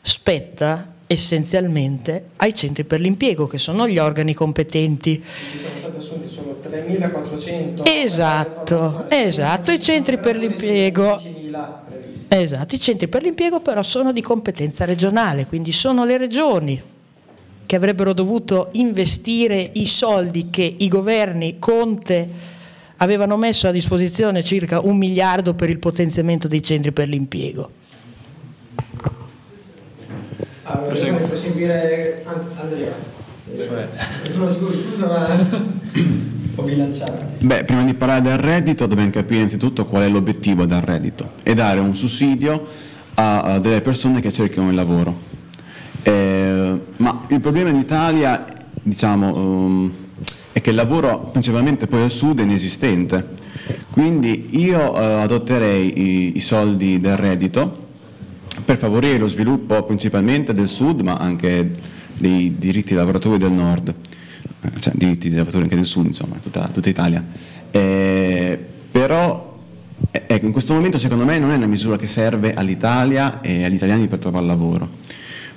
[0.01, 5.21] spetta essenzialmente ai centri per l'impiego, che sono gli organi competenti.
[5.21, 7.81] Sono stati assunti solo 3.400.
[7.83, 11.21] Esatto, esatto, i centri per l'impiego.
[12.11, 12.35] 10.000 previsti.
[12.35, 16.81] Esatto, i centri per l'impiego però sono di competenza regionale, quindi sono le regioni
[17.65, 22.29] che avrebbero dovuto investire i soldi che i governi Conte
[22.97, 27.71] avevano messo a disposizione circa un miliardo per il potenziamento dei centri per l'impiego.
[30.63, 32.93] Allora, proseguire An- Andrea.
[34.23, 35.69] Scusa, scusa, ma
[36.71, 37.25] ho bilanciato.
[37.39, 41.53] Beh, prima di parlare del reddito dobbiamo capire innanzitutto qual è l'obiettivo del reddito e
[41.53, 42.65] dare un sussidio
[43.15, 45.29] a, a delle persone che cercano il lavoro.
[46.03, 48.45] Eh, ma il problema in Italia,
[48.81, 49.93] diciamo, ehm,
[50.53, 53.39] è che il lavoro principalmente poi al sud è inesistente.
[53.91, 57.89] Quindi io eh, adotterei i, i soldi del reddito
[58.65, 61.71] per favorire lo sviluppo principalmente del sud, ma anche
[62.17, 63.93] dei diritti dei lavoratori del nord,
[64.79, 67.23] cioè diritti dei lavoratori anche del sud, insomma, tutta, tutta Italia.
[67.71, 68.59] Eh,
[68.91, 69.57] però
[70.11, 73.65] eh, ecco, in questo momento secondo me non è una misura che serve all'Italia e
[73.65, 74.89] agli italiani per trovare lavoro.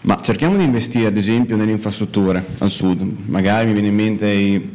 [0.02, 4.28] Ma cerchiamo di investire ad esempio nelle infrastrutture al sud, magari mi viene in mente
[4.28, 4.70] i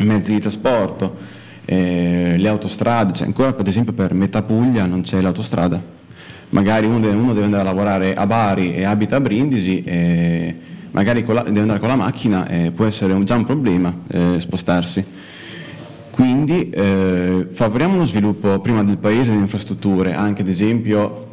[0.00, 1.16] mezzi di trasporto,
[1.64, 5.80] eh, le autostrade, cioè ancora ad esempio per metà Puglia non c'è l'autostrada,
[6.50, 10.56] magari uno deve, uno deve andare a lavorare a Bari e abita a Brindisi e
[10.92, 14.36] magari la- deve andare con la macchina e può essere un- già un problema eh,
[14.40, 15.04] spostarsi.
[16.10, 21.26] Quindi eh, favoriamo uno sviluppo prima del paese di infrastrutture, anche ad esempio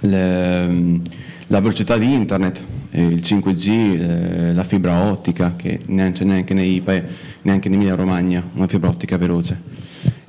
[0.00, 1.00] le-
[1.48, 6.82] la velocità di internet, eh, il 5G, eh, la fibra ottica, che neanche, neanche, nei,
[7.42, 9.60] neanche in Emilia Romagna una fibra ottica veloce,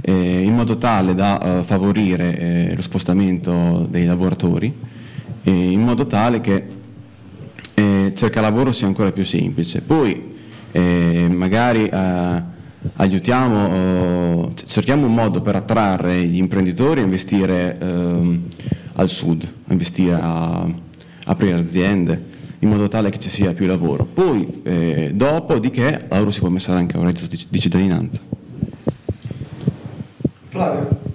[0.02, 4.74] eh, in modo tale da eh, favorire eh, lo spostamento dei lavoratori,
[5.44, 6.66] e in modo tale che
[7.80, 9.82] eh, cercare lavoro sia ancora più semplice.
[9.82, 10.34] Poi
[10.72, 12.44] eh, magari eh,
[12.96, 18.46] aiutiamo, eh, c- cerchiamo un modo per attrarre gli imprenditori a investire ehm,
[18.94, 20.70] al sud, a investire a, a
[21.26, 24.06] aprire aziende in modo tale che ci sia più lavoro.
[24.06, 28.20] Poi, eh, dopo di che, loro si può mettere anche un reddito di, di cittadinanza.
[30.50, 31.07] Flavio.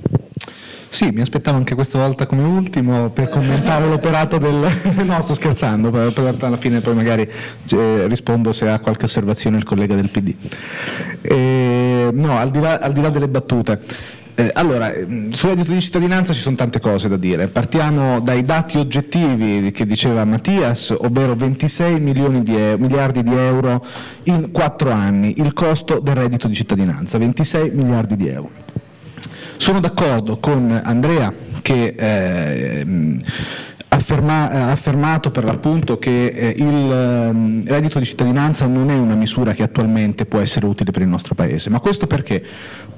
[0.92, 4.68] Sì, mi aspettavo anche questa volta come ultimo per commentare l'operato del...
[5.06, 9.56] No, sto scherzando, per- per- alla fine poi magari eh, rispondo se ha qualche osservazione
[9.56, 10.34] il collega del PD.
[11.22, 13.80] Eh, no, al di là, al di là delle battute.
[14.34, 17.48] Eh, allora, ehm, sul reddito di cittadinanza ci sono tante cose da dire.
[17.48, 23.82] Partiamo dai dati oggettivi che diceva Mattias, ovvero 26 milioni di e- miliardi di euro
[24.24, 28.61] in quattro anni, il costo del reddito di cittadinanza, 26 miliardi di euro.
[29.62, 31.32] Sono d'accordo con Andrea
[31.62, 33.16] che ehm,
[33.90, 39.14] afferma- ha affermato per l'appunto che eh, il ehm, reddito di cittadinanza non è una
[39.14, 41.70] misura che attualmente può essere utile per il nostro Paese.
[41.70, 42.44] Ma questo perché?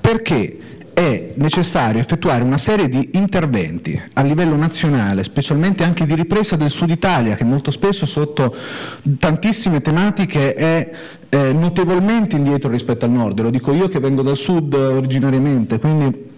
[0.00, 0.56] Perché
[0.94, 6.70] è necessario effettuare una serie di interventi a livello nazionale, specialmente anche di ripresa del
[6.70, 8.56] Sud Italia, che molto spesso sotto
[9.18, 10.90] tantissime tematiche è
[11.28, 15.78] eh, notevolmente indietro rispetto al nord, lo dico io che vengo dal sud eh, originariamente,
[15.78, 16.32] quindi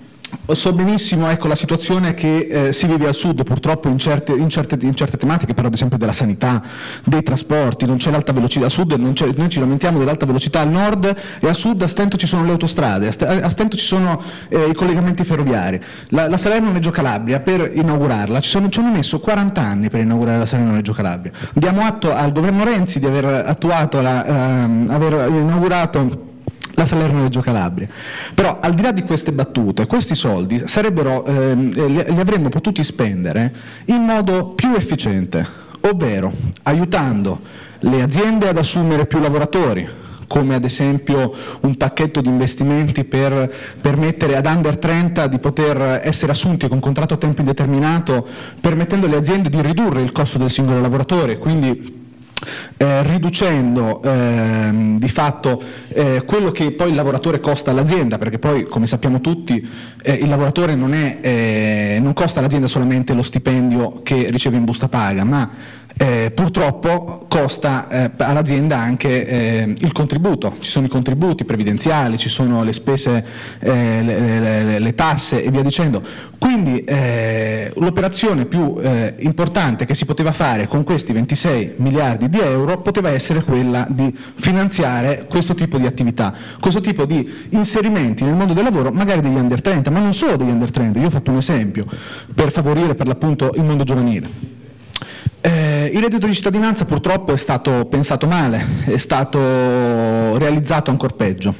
[0.52, 4.48] So benissimo ecco, la situazione che eh, si vive al sud, purtroppo in certe, in,
[4.48, 6.62] certe, in certe tematiche, però ad esempio della sanità,
[7.04, 11.14] dei trasporti, non c'è l'alta velocità, al sud noi ci lamentiamo dell'alta velocità al nord
[11.40, 14.20] e al sud a stento ci sono le autostrade, a st- a stento ci sono
[14.48, 15.80] eh, i collegamenti ferroviari.
[16.08, 20.38] La, la Salerno-Reggio Calabria per inaugurarla ci, sono, ci hanno messo 40 anni per inaugurare
[20.38, 21.32] la Salerno-Reggio Calabria.
[21.52, 26.34] Diamo atto al governo Renzi di aver attuato, la, ehm, aver inaugurato
[26.76, 27.88] la Salerno-Reggio Calabria.
[28.34, 33.52] Però al di là di queste battute, questi soldi ehm, eh, li avremmo potuti spendere
[33.86, 35.44] in modo più efficiente,
[35.80, 37.40] ovvero aiutando
[37.80, 39.88] le aziende ad assumere più lavoratori,
[40.26, 46.32] come ad esempio un pacchetto di investimenti per permettere ad under 30 di poter essere
[46.32, 48.26] assunti con contratto a tempo indeterminato,
[48.60, 52.04] permettendo alle aziende di ridurre il costo del singolo lavoratore, quindi
[52.76, 58.64] eh, riducendo ehm, di fatto eh, quello che poi il lavoratore costa all'azienda, perché poi
[58.64, 59.66] come sappiamo tutti
[60.02, 64.64] eh, il lavoratore non, è, eh, non costa all'azienda solamente lo stipendio che riceve in
[64.64, 65.50] busta paga, ma
[65.98, 72.28] eh, purtroppo costa eh, all'azienda anche eh, il contributo, ci sono i contributi previdenziali, ci
[72.28, 73.24] sono le spese,
[73.60, 76.02] eh, le, le- le- tasse e via dicendo.
[76.38, 78.78] Quindi eh, l'operazione più
[79.18, 84.16] importante che si poteva fare con questi 26 miliardi di euro poteva essere quella di
[84.34, 89.36] finanziare questo tipo di attività, questo tipo di inserimenti nel mondo del lavoro, magari degli
[89.36, 91.84] under 30, ma non solo degli under 30, io ho fatto un esempio
[92.34, 94.54] per favorire per l'appunto il mondo giovanile.
[95.40, 99.38] Eh, il reddito di cittadinanza purtroppo è stato pensato male, è stato
[100.38, 101.54] realizzato ancora peggio.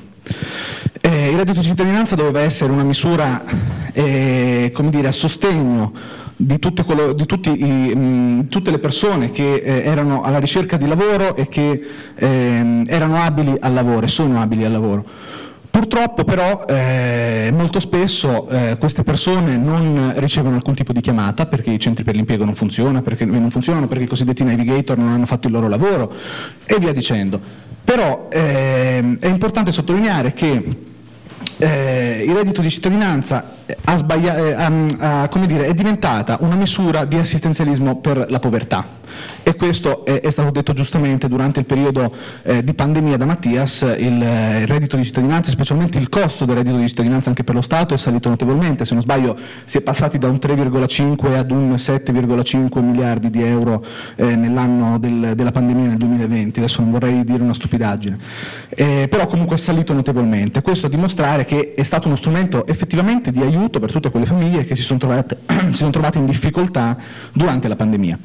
[1.00, 3.44] Eh, il reddito di cittadinanza doveva essere una misura
[3.92, 5.92] eh, dire, a sostegno
[6.36, 7.24] di, quello- di
[7.54, 11.80] i, mh, tutte le persone che eh, erano alla ricerca di lavoro e che
[12.14, 15.04] ehm, erano abili al lavoro e sono abili al lavoro.
[15.70, 21.70] Purtroppo però eh, molto spesso eh, queste persone non ricevono alcun tipo di chiamata perché
[21.70, 25.26] i centri per l'impiego non funzionano, perché non funzionano, perché i cosiddetti navigator non hanno
[25.26, 26.12] fatto il loro lavoro
[26.64, 27.38] e via dicendo.
[27.84, 30.76] Però ehm, è importante sottolineare che
[31.58, 34.52] eh, il reddito di cittadinanza ha sbaglia- eh,
[34.98, 39.04] ha- come dire, è diventata una misura di assistenzialismo per la povertà.
[39.42, 42.12] E questo è, è stato detto giustamente durante il periodo
[42.42, 46.56] eh, di pandemia da Mattias, il, eh, il reddito di cittadinanza, specialmente il costo del
[46.56, 49.80] reddito di cittadinanza anche per lo Stato è salito notevolmente, se non sbaglio si è
[49.80, 53.84] passati da un 3,5 ad un 7,5 miliardi di euro
[54.16, 58.18] eh, nell'anno del- della pandemia nel 2020, adesso non vorrei dire una stupidaggine,
[58.68, 63.30] Eh, però comunque è salito notevolmente, questo a dimostrare che è stato uno strumento effettivamente
[63.30, 65.38] di aiuto per tutte quelle famiglie che si sono trovate,
[65.70, 66.96] si sono trovate in difficoltà
[67.32, 68.18] durante la pandemia.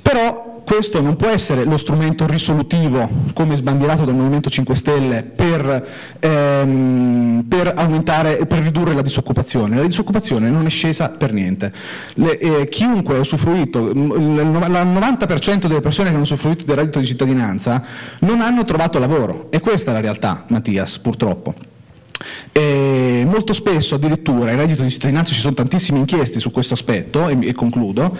[0.00, 5.88] Però questo non può essere lo strumento risolutivo, come sbandierato dal Movimento 5 Stelle, per,
[6.18, 7.74] ehm, per
[8.46, 9.76] per ridurre la disoccupazione.
[9.76, 11.72] La disoccupazione non è scesa per niente.
[12.14, 17.06] Le- eh, chiunque ha usufruito, il 90% delle persone che hanno usufruito del reddito di
[17.06, 17.82] cittadinanza
[18.20, 19.48] non hanno trovato lavoro.
[19.50, 21.71] E questa è la realtà, Mattias, purtroppo.
[22.52, 27.28] E molto spesso addirittura il reddito di cittadinanza, ci sono tantissime inchieste su questo aspetto,
[27.28, 28.16] e, e concludo,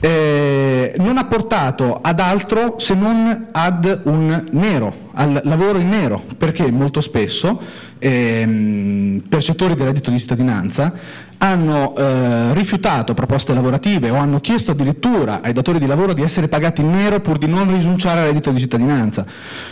[0.00, 6.22] eh, non ha portato ad altro se non ad un nero, al lavoro in nero,
[6.36, 7.58] perché molto spesso
[7.98, 10.92] ehm, percettori del reddito di cittadinanza
[11.38, 16.48] hanno eh, rifiutato proposte lavorative o hanno chiesto addirittura ai datori di lavoro di essere
[16.48, 19.24] pagati in nero pur di non rinunciare al reddito di cittadinanza.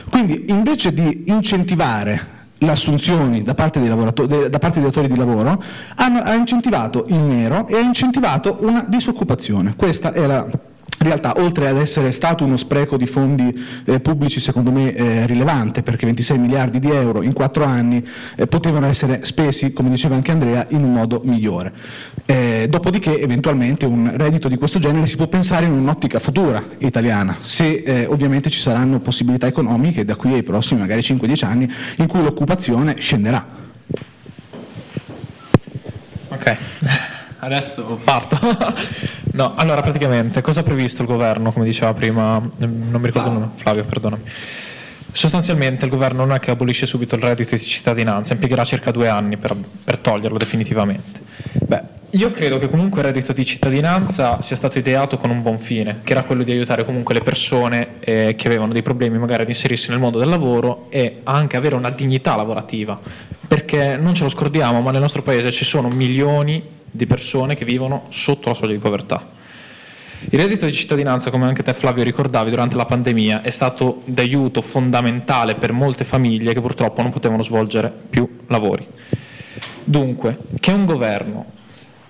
[0.09, 5.63] Quindi invece di incentivare le assunzioni da parte dei, da parte dei datori di lavoro,
[5.97, 9.75] hanno, ha incentivato il nero e ha incentivato una disoccupazione.
[9.77, 10.47] Questa è la
[11.05, 15.83] realtà, oltre ad essere stato uno spreco di fondi eh, pubblici secondo me eh, rilevante,
[15.83, 18.05] perché 26 miliardi di euro in quattro anni
[18.37, 21.73] eh, potevano essere spesi, come diceva anche Andrea, in un modo migliore.
[22.27, 27.37] Eh, dopodiché eventualmente un reddito di questo genere si può pensare in un'ottica futura italiana,
[27.41, 32.07] se eh, ovviamente ci saranno possibilità economiche da qui ai prossimi magari 5-10 anni in
[32.07, 33.61] cui l'occupazione scenderà.
[36.29, 36.57] Ok,
[37.43, 38.39] adesso parto.
[39.33, 43.31] no, allora praticamente cosa ha previsto il governo, come diceva prima, ehm, non mi ricordo
[43.31, 44.23] il Flavio, perdonami.
[45.15, 49.09] Sostanzialmente il governo non è che abolisce subito il reddito di cittadinanza, impiegherà circa due
[49.09, 51.21] anni per, per toglierlo definitivamente.
[51.53, 55.59] Beh, io credo che comunque il reddito di cittadinanza sia stato ideato con un buon
[55.59, 59.43] fine, che era quello di aiutare comunque le persone eh, che avevano dei problemi magari
[59.43, 62.99] ad inserirsi nel mondo del lavoro e anche avere una dignità lavorativa,
[63.47, 67.65] perché non ce lo scordiamo, ma nel nostro paese ci sono milioni di persone che
[67.65, 69.41] vivono sotto la soglia di povertà.
[70.31, 74.63] Il reddito di cittadinanza, come anche te Flavio ricordavi, durante la pandemia è stato d'aiuto
[74.63, 78.87] fondamentale per molte famiglie che purtroppo non potevano svolgere più lavori.
[79.83, 81.47] Dunque, che un governo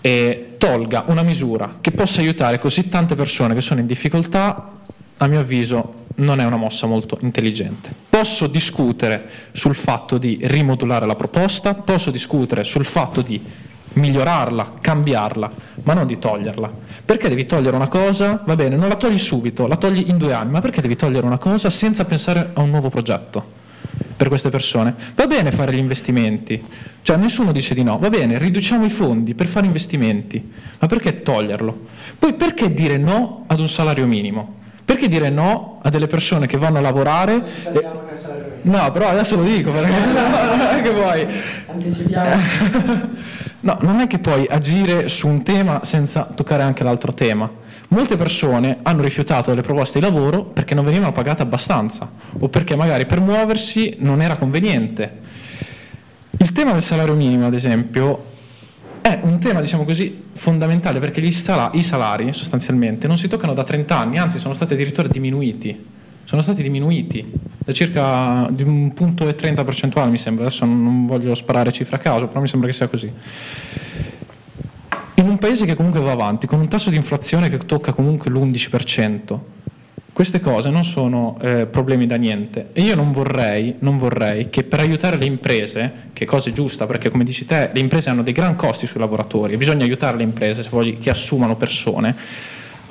[0.03, 4.73] eh, tolga una misura che possa aiutare così tante persone che sono in difficoltà,
[5.17, 7.91] a mio avviso non è una mossa molto intelligente.
[8.11, 13.41] Posso discutere sul fatto di rimodulare la proposta, posso discutere sul fatto di
[13.95, 15.51] migliorarla, cambiarla,
[15.83, 16.71] ma non di toglierla.
[17.05, 18.43] Perché devi togliere una cosa?
[18.45, 21.27] Va bene, non la togli subito, la togli in due anni, ma perché devi togliere
[21.27, 23.61] una cosa senza pensare a un nuovo progetto?
[24.15, 24.95] per queste persone.
[25.17, 26.63] Va bene fare gli investimenti,
[27.03, 31.23] cioè nessuno dice di no, va bene, riduciamo i fondi per fare investimenti, ma perché
[31.23, 31.87] toglierlo?
[32.21, 34.61] Poi perché dire no ad un salario minimo?
[34.85, 37.43] Perché dire no a delle persone che vanno a lavorare?
[37.73, 37.87] e-
[38.63, 41.27] No, però adesso lo dico perché non è che poi
[41.67, 43.11] Anticipiamo.
[43.65, 47.49] No, non è che puoi agire su un tema senza toccare anche l'altro tema.
[47.89, 52.75] Molte persone hanno rifiutato le proposte di lavoro perché non venivano pagate abbastanza o perché
[52.75, 55.21] magari per muoversi non era conveniente.
[56.39, 58.31] Il tema del salario minimo, ad esempio,
[59.01, 63.63] è un tema, diciamo così, fondamentale perché sala- i salari sostanzialmente non si toccano da
[63.63, 66.01] 30 anni, anzi sono stati addirittura diminuiti.
[66.33, 70.47] Sono stati diminuiti da circa di un punto e 30 percentuale, mi sembra.
[70.47, 73.13] Adesso non voglio sparare cifre a caso, però mi sembra che sia così.
[75.17, 78.31] In un paese che comunque va avanti, con un tasso di inflazione che tocca comunque
[78.31, 79.39] l'11%,
[80.15, 82.69] queste cose non sono eh, problemi da niente.
[82.73, 86.87] E io non vorrei, non vorrei che per aiutare le imprese, che cosa è giusta,
[86.87, 90.17] perché come dici te, le imprese hanno dei gran costi sui lavoratori e bisogna aiutare
[90.17, 92.17] le imprese se voglio che assumano persone,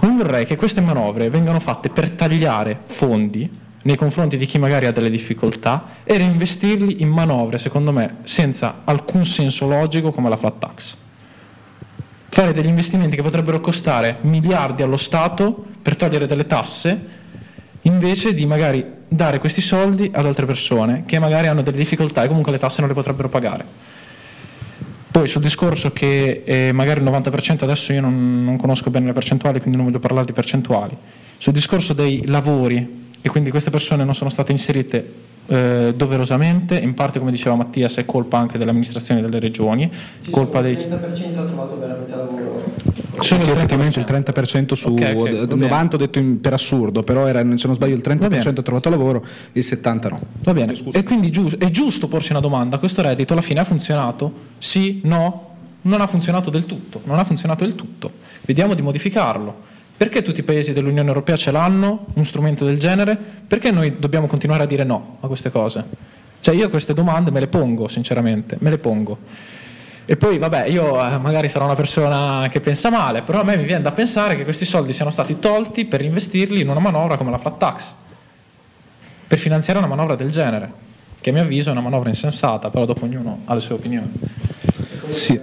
[0.02, 4.86] non vorrei che queste manovre vengano fatte per tagliare fondi nei confronti di chi magari
[4.86, 10.38] ha delle difficoltà e reinvestirli in manovre, secondo me, senza alcun senso logico come la
[10.38, 10.98] flat tax
[12.34, 17.08] fare degli investimenti che potrebbero costare miliardi allo Stato per togliere delle tasse,
[17.82, 22.30] invece di magari dare questi soldi ad altre persone che magari hanno delle difficoltà e
[22.30, 23.66] comunque le tasse non le potrebbero pagare.
[25.12, 29.14] Poi sul discorso che eh, magari il 90% adesso io non, non conosco bene le
[29.14, 30.96] percentuali, quindi non voglio parlare di percentuali.
[31.38, 36.94] Sul discorso dei lavori e quindi queste persone non sono state inserite eh, doverosamente, in
[36.94, 39.92] parte come diceva Mattias è colpa anche delle amministrazioni delle regioni,
[40.30, 40.74] colpa dei...
[40.74, 42.41] Il 30% ha trovato veramente lavoro.
[43.22, 43.58] Solo Sì, il 30%.
[43.58, 45.56] effettivamente il 30% su Ok, ok, va bene.
[45.56, 48.90] 90 ho detto in- per assurdo, però era, se non sbaglio il 30% ha trovato
[48.90, 50.20] lavoro, il 70% no.
[50.44, 53.64] Va bene, e quindi gius- è giusto porsi una domanda, questo reddito alla fine ha
[53.64, 54.32] funzionato?
[54.58, 55.02] Sì?
[55.04, 55.50] No?
[55.84, 58.12] Non ha funzionato del tutto, non ha funzionato del tutto.
[58.46, 59.70] Vediamo di modificarlo.
[59.98, 63.16] Perché tutti i paesi dell'Unione Europea ce l'hanno, un strumento del genere?
[63.48, 65.84] Perché noi dobbiamo continuare a dire no a queste cose?
[66.40, 69.18] Cioè io queste domande me le pongo, sinceramente, me le pongo.
[70.12, 73.56] E poi, vabbè, io eh, magari sarò una persona che pensa male, però a me
[73.56, 77.16] mi viene da pensare che questi soldi siano stati tolti per investirli in una manovra
[77.16, 77.96] come la flat tax,
[79.26, 80.70] per finanziare una manovra del genere,
[81.22, 84.12] che a mio avviso è una manovra insensata, però dopo ognuno ha le sue opinioni.
[85.08, 85.40] Sì.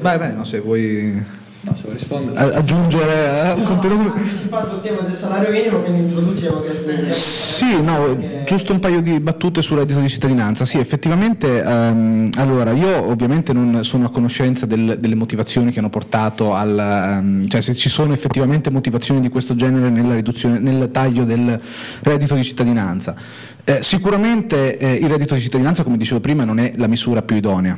[0.00, 1.24] Vai, vai, no, se vuoi
[1.66, 2.38] No, se vuoi rispondere.
[2.38, 4.12] a- aggiungere al contenuto.
[4.16, 6.90] Ha anticipato il tema del salario minimo, quindi introducevo questo.
[7.08, 10.64] Sì, no, giusto un paio di battute sul reddito di cittadinanza.
[10.64, 15.90] Sì, effettivamente, ehm, allora io ovviamente non sono a conoscenza del- delle motivazioni che hanno
[15.90, 20.90] portato al, ehm, cioè se ci sono effettivamente motivazioni di questo genere nella riduzione, nel
[20.92, 21.58] taglio del
[22.02, 23.14] reddito di cittadinanza.
[23.64, 27.34] Eh, sicuramente eh, il reddito di cittadinanza, come dicevo prima, non è la misura più
[27.34, 27.76] idonea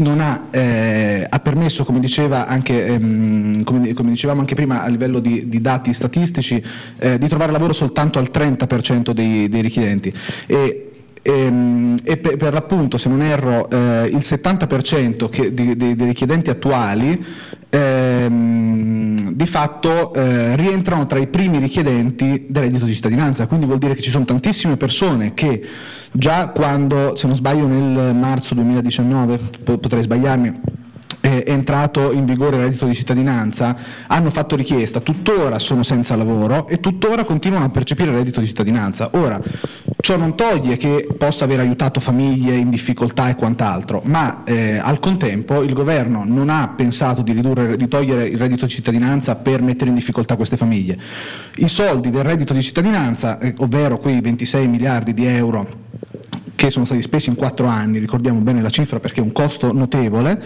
[0.00, 4.88] non ha, eh, ha permesso, come, diceva anche, ehm, come, come dicevamo anche prima a
[4.88, 6.62] livello di, di dati statistici,
[6.98, 10.12] eh, di trovare lavoro soltanto al 30% dei, dei richiedenti.
[10.46, 10.90] E,
[11.22, 16.06] ehm, e per, per l'appunto, se non erro, eh, il 70% che- di- dei, dei
[16.06, 17.22] richiedenti attuali
[17.70, 18.99] ehm,
[19.40, 23.94] di fatto eh, rientrano tra i primi richiedenti del reddito di cittadinanza, quindi vuol dire
[23.94, 25.66] che ci sono tantissime persone che
[26.12, 30.60] già quando, se non sbaglio nel marzo 2019, po- potrei sbagliarmi,
[31.20, 36.66] è entrato in vigore il reddito di cittadinanza, hanno fatto richiesta, tuttora sono senza lavoro
[36.66, 39.10] e tuttora continuano a percepire il reddito di cittadinanza.
[39.12, 39.40] Ora,
[40.00, 44.98] ciò non toglie che possa aver aiutato famiglie in difficoltà e quant'altro, ma eh, al
[44.98, 49.62] contempo il governo non ha pensato di, ridurre, di togliere il reddito di cittadinanza per
[49.62, 50.98] mettere in difficoltà queste famiglie.
[51.56, 55.88] I soldi del reddito di cittadinanza, eh, ovvero quei 26 miliardi di euro
[56.60, 59.72] che sono stati spesi in quattro anni, ricordiamo bene la cifra perché è un costo
[59.72, 60.38] notevole,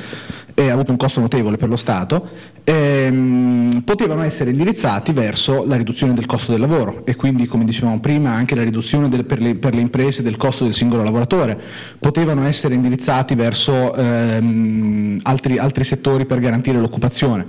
[0.55, 2.29] e ha avuto un costo notevole per lo Stato,
[2.63, 7.99] ehm, potevano essere indirizzati verso la riduzione del costo del lavoro e quindi, come dicevamo
[7.99, 11.61] prima, anche la riduzione del- per, le, per le imprese del costo del singolo lavoratore,
[11.99, 17.45] potevano essere indirizzati verso ehm, altri, altri settori per garantire l'occupazione.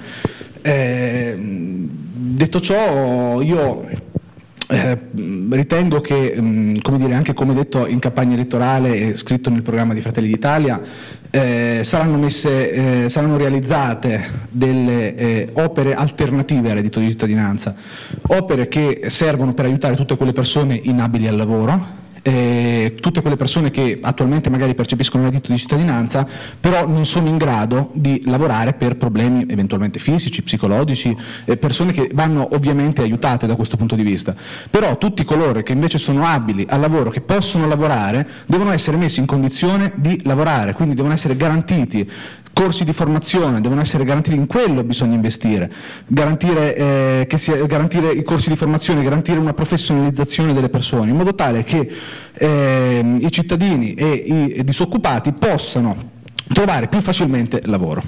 [0.63, 3.87] Ehm, detto ciò, io
[4.67, 4.97] eh,
[5.49, 9.93] ritengo che, mh, come dire, anche come detto in campagna elettorale e scritto nel programma
[9.93, 10.81] di Fratelli d'Italia,
[11.29, 17.75] eh, saranno, messe, eh, saranno realizzate delle eh, opere alternative al reddito di cittadinanza,
[18.27, 23.69] opere che servono per aiutare tutte quelle persone inabili al lavoro, eh, tutte quelle persone
[23.69, 26.27] che attualmente magari percepiscono il reddito di cittadinanza,
[26.59, 31.15] però non sono in grado di lavorare per problemi eventualmente fisici, psicologici,
[31.45, 34.33] eh, persone che vanno ovviamente aiutate da questo punto di vista.
[34.71, 39.19] Però tutti coloro che invece sono abili al lavoro, che possono lavorare, devono essere messi
[39.19, 42.09] in condizione di lavorare, quindi devono essere garantiti
[42.55, 45.69] corsi di formazione, devono essere garantiti, in quello bisogna investire,
[46.07, 51.35] garantire, eh, sia- garantire i corsi di formazione, garantire una professionalizzazione delle persone, in modo
[51.35, 51.91] tale che
[52.33, 56.13] ehm, i cittadini e i disoccupati possano
[56.53, 58.03] trovare più facilmente lavoro.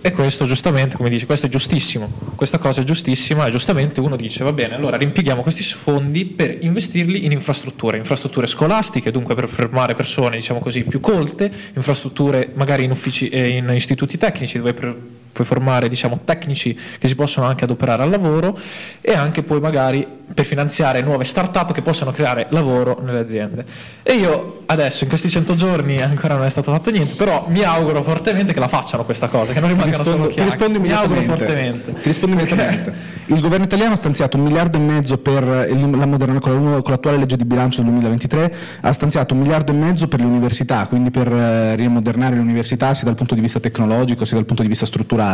[0.00, 4.16] E questo giustamente, come dice, questo è giustissimo, questa cosa è giustissima e giustamente uno
[4.16, 9.48] dice va bene, allora rimpighiamo questi fondi per investirli in infrastrutture, infrastrutture scolastiche, dunque per
[9.48, 14.74] formare persone diciamo così più colte, infrastrutture magari in, uffici, eh, in istituti tecnici dove
[14.74, 14.96] per-
[15.36, 18.58] puoi formare diciamo tecnici che si possono anche adoperare al lavoro
[19.02, 23.64] e anche poi magari per finanziare nuove start-up che possano creare lavoro nelle aziende.
[24.02, 27.62] E io adesso in questi 100 giorni ancora non è stato fatto niente, però mi
[27.62, 30.88] auguro fortemente che la facciano questa cosa, che non rimangano rispondo, solo ti rispondo chiacchiere.
[30.88, 31.82] Mi auguro immediatamente.
[31.84, 32.00] fortemente.
[32.00, 33.14] Ti rispondo immediatamente.
[33.26, 37.36] Il governo italiano ha stanziato un miliardo e mezzo per la moderna- con, l'attuale legge
[37.36, 41.32] di bilancio del 2023, ha stanziato un miliardo e mezzo per le università, quindi per
[41.32, 44.86] eh, rimodernare le università sia dal punto di vista tecnologico sia dal punto di vista
[44.86, 45.25] strutturale.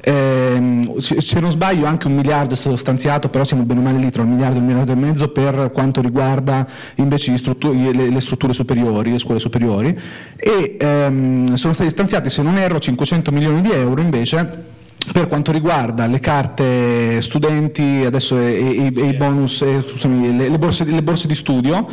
[0.00, 3.82] Ehm, se, se non sbaglio anche un miliardo è stato stanziato, però siamo bene o
[3.82, 6.66] male lì tra un miliardo e un miliardo e mezzo per quanto riguarda
[6.96, 9.98] invece gli struttu- le, le strutture superiori, le scuole superiori.
[10.36, 14.72] E ehm, sono stati stanziati, se non erro, 500 milioni di euro invece
[15.12, 20.48] per quanto riguarda le carte studenti adesso e, e- e i bonus, eh, scusami, le,
[20.48, 21.86] le borse, le borse di studio,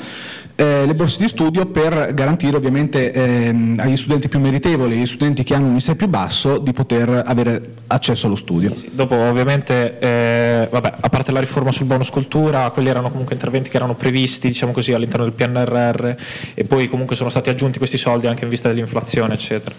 [0.62, 5.42] eh, le borse di studio per garantire ovviamente ehm, agli studenti più meritevoli, agli studenti
[5.42, 8.76] che hanno un ISEE più basso, di poter avere accesso allo studio.
[8.76, 13.34] Sì, Dopo ovviamente, eh, vabbè, a parte la riforma sul bonus cultura, quelli erano comunque
[13.34, 16.14] interventi che erano previsti, diciamo così, all'interno del PNRR
[16.54, 19.74] e poi comunque sono stati aggiunti questi soldi anche in vista dell'inflazione, eccetera.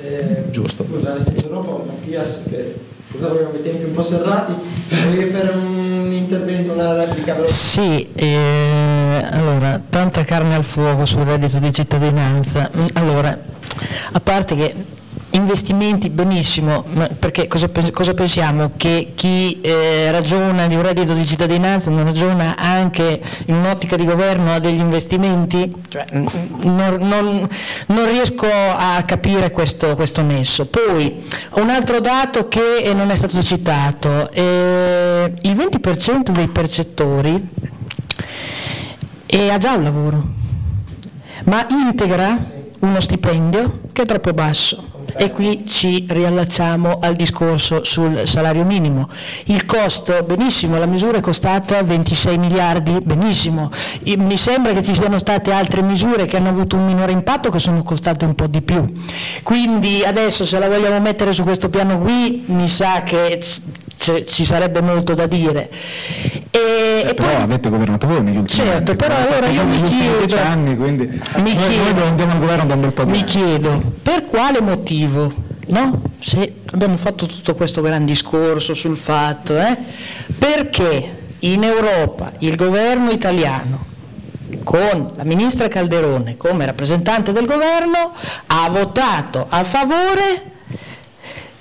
[0.00, 0.86] Eh, Giusto.
[0.88, 2.74] Scusa, se interrompo, Mattias, che
[3.14, 4.52] purtroppo abbiamo i tempi un po' serrati,
[4.88, 7.36] volevi fare un intervento, una replica?
[7.46, 12.68] Sì, eh, allora, tanta carne al fuoco sul reddito di cittadinanza.
[12.76, 13.38] Mm, Allora,
[14.12, 14.74] a parte che
[15.34, 16.84] investimenti benissimo,
[17.18, 18.72] perché cosa, cosa pensiamo?
[18.76, 24.04] Che chi eh, ragiona di un reddito di cittadinanza non ragiona anche in un'ottica di
[24.04, 25.72] governo a degli investimenti?
[25.88, 27.48] Cioè, non, non-
[27.86, 30.66] non riesco a capire questo, questo nesso.
[30.66, 31.22] Poi
[31.54, 37.48] un altro dato che eh, non è stato citato, eh, il 20% dei percettori
[39.26, 40.42] eh, ha già un lavoro
[41.44, 42.38] ma integra
[42.80, 44.93] uno stipendio che è troppo basso.
[45.16, 49.08] E qui ci riallacciamo al discorso sul salario minimo.
[49.44, 53.70] Il costo, benissimo, la misura è costata 26 miliardi, benissimo.
[54.16, 57.58] Mi sembra che ci siano state altre misure che hanno avuto un minore impatto che
[57.58, 58.84] sono costate un po' di più.
[59.42, 63.40] Quindi adesso se la vogliamo mettere su questo piano qui mi sa che
[64.26, 65.70] ci sarebbe molto da dire.
[66.50, 68.96] E, e però poi- avete governato voi negli ultimi Certo, anni.
[68.96, 72.80] però allora io mi chiedo- anni, quindi Mi chiedo- noi andiamo al governo da un
[72.80, 73.24] bel po' di Mi anni.
[73.30, 74.93] chiedo per quale motivo,
[75.66, 76.02] no?
[76.20, 79.76] Se abbiamo fatto tutto questo gran discorso sul fatto, eh?
[80.38, 83.92] perché in Europa il governo italiano
[84.62, 88.12] con la ministra Calderone come rappresentante del governo
[88.46, 90.52] ha votato a favore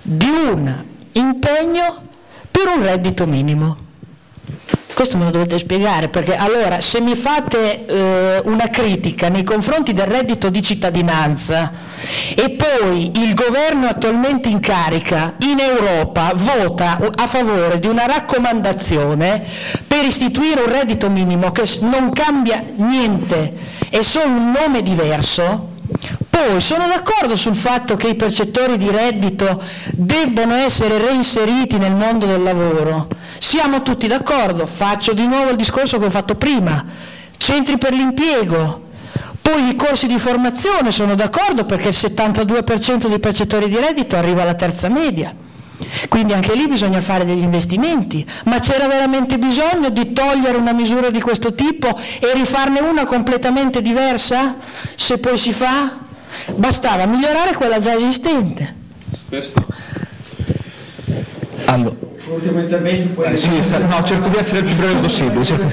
[0.01, 2.07] di un impegno
[2.51, 3.82] per un reddito minimo.
[4.94, 9.91] Questo me lo dovete spiegare perché allora se mi fate eh, una critica nei confronti
[9.91, 11.72] del reddito di cittadinanza
[12.36, 19.44] e poi il governo attualmente in carica in Europa vota a favore di una raccomandazione
[19.88, 23.54] per istituire un reddito minimo che non cambia niente,
[23.89, 25.72] è solo un nome diverso,
[26.34, 29.61] poi sono d'accordo sul fatto che i percettori di reddito
[29.91, 33.07] debbano essere reinseriti nel mondo del lavoro.
[33.38, 36.84] Siamo tutti d'accordo, faccio di nuovo il discorso che ho fatto prima.
[37.38, 38.81] Centri per l'impiego,
[39.43, 44.41] poi i corsi di formazione, sono d'accordo perché il 72% dei percettori di reddito arriva
[44.41, 45.36] alla terza media.
[46.09, 51.11] Quindi anche lì bisogna fare degli investimenti, ma c'era veramente bisogno di togliere una misura
[51.11, 54.55] di questo tipo e rifarne una completamente diversa?
[54.95, 56.01] Se poi si fa?
[56.55, 58.75] Bastava migliorare quella già esistente.
[61.65, 61.95] Allora,
[62.34, 63.34] Ultimo intervento, poi...
[63.34, 65.43] eh, sì, no, cerco di essere il più breve possibile.
[65.43, 65.69] cerco-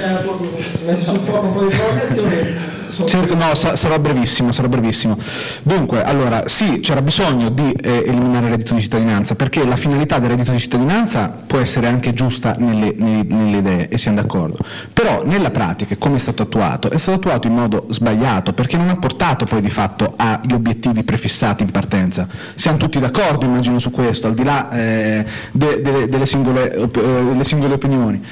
[0.84, 2.78] messo sul fuoco un po' di provocazioni.
[2.90, 5.16] Cerco- no, sa- sarò brevissimo, sarò brevissimo.
[5.62, 10.18] Dunque, allora, sì, c'era bisogno di eh, eliminare il reddito di cittadinanza, perché la finalità
[10.18, 14.58] del reddito di cittadinanza può essere anche giusta nelle, nelle- nelle idee, e siamo d'accordo.
[14.92, 18.88] Però nella pratica, come è stato attuato, è stato attuato in modo sbagliato, perché non
[18.88, 22.26] ha portato poi di fatto agli obiettivi prefissati in partenza.
[22.54, 26.88] Siamo tutti d'accordo, immagino, su questo, al di là eh, de- delle, delle singole, eh,
[26.88, 28.22] delle singole opinioni.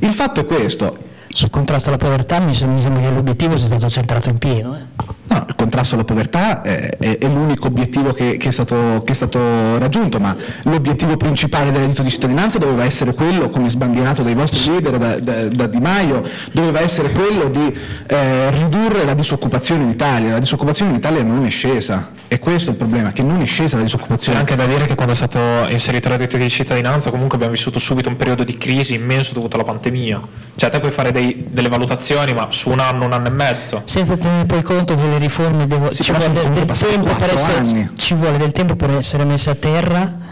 [0.00, 0.96] Il fatto è questo,
[1.38, 4.74] Sul contrasto alla povertà mi sembra che l'obiettivo sia stato centrato in pieno.
[4.74, 5.06] eh.
[5.30, 9.12] No, il contrasto alla povertà eh, è, è l'unico obiettivo che, che è stato, che
[9.12, 14.24] è stato raggiunto, ma l'obiettivo principale del reddito di cittadinanza doveva essere quello, come sbandierato
[14.24, 17.72] dai vostri leader, da, da- da Di Maio, doveva essere quello di
[18.08, 20.30] eh, ridurre la disoccupazione in Italia.
[20.32, 23.76] La disoccupazione in Italia non è scesa, è questo il problema, che non è scesa
[23.76, 24.38] la C'è disoccupazione.
[24.40, 27.78] anche da dire che quando è stato inserito il reddito di cittadinanza comunque abbiamo vissuto
[27.78, 30.20] subito un periodo di crisi immenso dovuto alla pandemia.
[30.56, 33.82] Cioè te puoi fare dei- delle valutazioni ma su un anno, un anno e mezzo.
[33.84, 37.16] Senza tenere poi conto che le riforme devo- Sì, ci, vuole del passati tempo per
[37.16, 37.90] quattro essere, anni.
[37.96, 40.26] ci vuole del tempo per essere messe a terra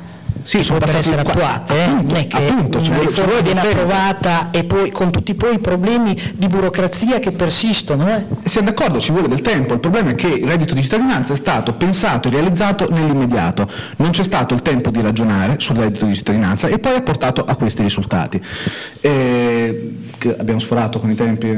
[0.46, 1.82] Sì, sono per passati essere qua- attuate, eh?
[1.82, 5.54] appunto, non è che appunto, ci una riforma viene approvata e poi con tutti poi
[5.54, 8.08] i problemi di burocrazia che persistono.
[8.08, 8.24] eh?
[8.44, 11.36] Siamo d'accordo, ci vuole del tempo, il problema è che il reddito di cittadinanza è
[11.36, 16.14] stato pensato e realizzato nell'immediato, non c'è stato il tempo di ragionare sul reddito di
[16.14, 18.40] cittadinanza e poi ha portato a questi risultati.
[19.00, 21.48] Eh, che abbiamo sforato con i tempi?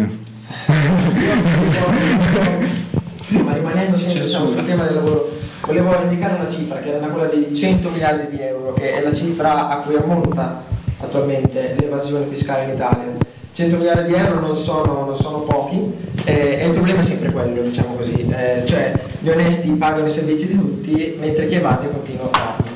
[3.29, 7.29] Ma rimanendo sempre diciamo, sul tema del lavoro, volevo indicare una cifra che era quella
[7.29, 10.63] di 100 miliardi di euro, che è la cifra a cui ammonta
[11.01, 13.27] attualmente l'evasione fiscale in Italia.
[13.53, 15.93] 100 miliardi di euro non sono, non sono pochi
[16.25, 20.11] eh, e il problema è sempre quello, diciamo così, eh, cioè gli onesti pagano i
[20.11, 22.71] servizi di tutti mentre chi evade continua a farli.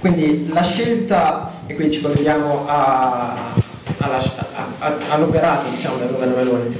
[0.00, 2.66] Quindi la scelta, e qui ci colleghiamo
[5.10, 6.76] all'operato diciamo, del governo Meloni,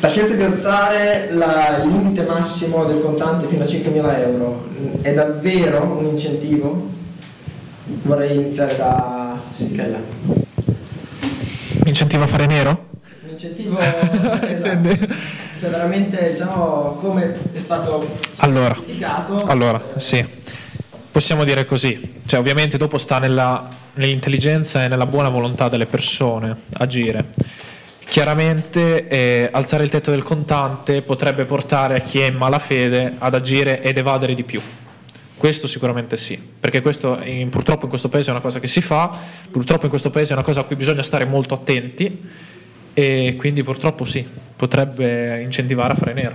[0.00, 4.66] la scelta di alzare la- il limite massimo del contante fino a 5.000 euro
[5.02, 6.88] è davvero un incentivo?
[8.02, 9.98] Vorrei iniziare da Sicchella.
[11.84, 12.88] Incentivo a fare nero?
[13.24, 15.14] Un incentivo esatto,
[15.52, 18.76] se veramente diciamo come è stato Allora,
[19.46, 20.24] allora, sì.
[21.10, 26.54] Possiamo dire così, cioè ovviamente dopo sta nella- nell'intelligenza e nella buona volontà delle persone
[26.74, 27.26] agire.
[28.08, 33.34] Chiaramente eh, alzare il tetto del contante potrebbe portare a chi è in malafede ad
[33.34, 34.60] agire ed evadere di più.
[35.36, 38.80] Questo sicuramente sì, perché questo in- purtroppo in questo paese è una cosa che si
[38.80, 39.14] fa,
[39.50, 42.22] purtroppo in questo paese è una cosa a cui bisogna stare molto attenti
[42.94, 44.26] e quindi purtroppo sì,
[44.56, 46.34] potrebbe incentivare a fare nero.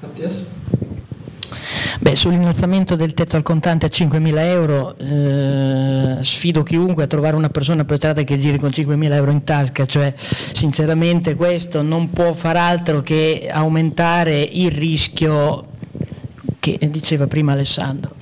[0.00, 0.48] Mattias?
[2.04, 7.48] Beh, sull'innalzamento del tetto al contante a 5.000 euro eh, sfido chiunque a trovare una
[7.48, 12.34] persona per strada che giri con 5.000 euro in tasca, cioè sinceramente questo non può
[12.34, 15.68] far altro che aumentare il rischio
[16.58, 18.14] che diceva prima Alessandro.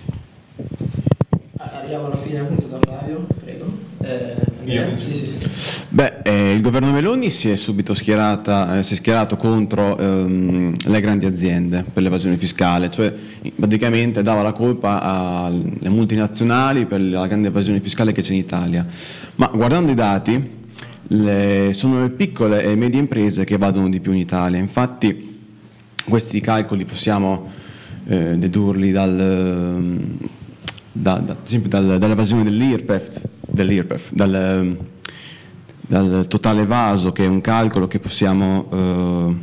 [1.56, 3.26] Arriviamo alla fine appunto da prego.
[4.64, 4.96] Eh, Andrea?
[4.98, 5.38] Sì, sì, sì.
[5.88, 10.74] Beh, eh, il governo Meloni si è subito schierata, eh, si è schierato contro ehm,
[10.84, 13.12] le grandi aziende per l'evasione fiscale, cioè
[13.54, 18.86] praticamente dava la colpa alle multinazionali per la grande evasione fiscale che c'è in Italia.
[19.36, 20.60] Ma guardando i dati,
[21.08, 24.58] le- sono le piccole e medie imprese che evadono di più in Italia.
[24.58, 25.40] Infatti
[26.04, 27.50] questi calcoli possiamo
[28.06, 30.18] eh, dedurli dal,
[30.92, 34.76] da- da- ad esempio dal- dall'evasione dell'IRPEF, dell'IRPEF, dal,
[35.80, 39.34] dal totale evaso, che è un calcolo che possiamo eh,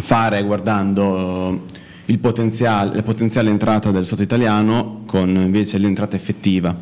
[0.00, 1.62] fare guardando
[2.06, 6.74] eh, potenziale, la potenziale entrata dello Stato italiano con invece l'entrata effettiva.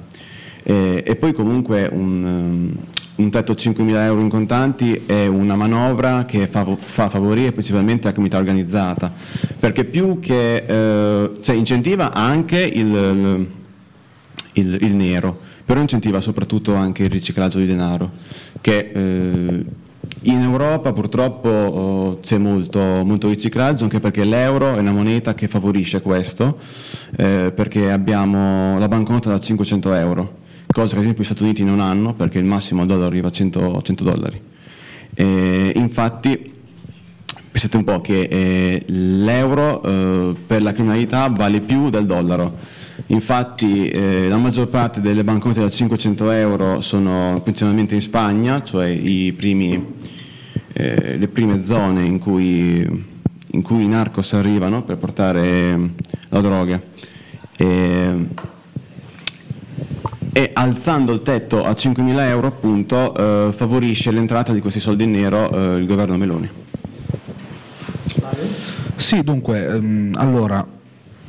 [0.62, 2.76] E, e poi comunque un, ehm,
[3.16, 8.05] un tetto a 5.000 euro in contanti è una manovra che fa, fa favorire principalmente
[8.07, 9.12] la comunità organizzata,
[9.59, 13.47] perché più che eh, cioè incentiva anche il, il-
[14.55, 18.11] il nero, però incentiva soprattutto anche il riciclaggio di denaro,
[18.61, 19.65] che eh,
[20.23, 25.49] in Europa purtroppo oh, c'è molto, molto riciclaggio, anche perché l'euro è una moneta che
[25.49, 26.59] favorisce questo,
[27.17, 30.37] eh, perché abbiamo la banconota da 500 euro,
[30.67, 33.33] cosa che ad esempio gli Stati Uniti non hanno, perché il massimo dollaro arriva a
[33.33, 34.41] 100, 100 dollari.
[35.15, 36.53] E infatti
[37.51, 42.57] pensate un po' che eh, l'euro eh, per la criminalità vale più del dollaro.
[43.07, 48.97] Infatti eh, la maggior parte delle banconote da 500 euro sono principalmente in Spagna, cioè
[49.37, 49.95] primi,
[50.73, 53.05] eh, le prime zone in cui,
[53.51, 55.91] in cui i narcos arrivano per portare eh,
[56.29, 56.81] la droga.
[57.57, 58.27] E,
[60.33, 65.13] e alzando il tetto a 5.000 euro appunto eh, favorisce l'entrata di questi soldi in
[65.13, 66.51] nero eh, il governo Meloni.
[68.97, 70.67] Sì, dunque, ehm, allora,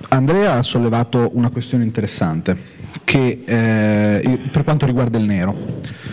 [0.10, 2.58] Andrea ha sollevato una questione interessante,
[3.04, 6.04] che, eh, per quanto riguarda il nero,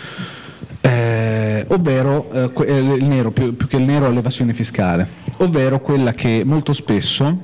[0.84, 6.12] Eh, ovvero eh, eh, il nero, più, più che il nero l'evasione fiscale, ovvero quella
[6.12, 7.38] che molto spesso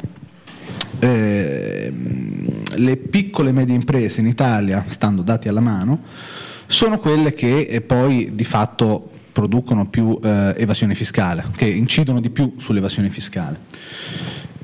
[0.98, 6.00] ehm, le piccole e medie imprese in Italia, stando dati alla mano,
[6.66, 12.30] sono quelle che eh, poi di fatto producono più eh, evasione fiscale, che incidono di
[12.30, 13.56] più sull'evasione fiscale.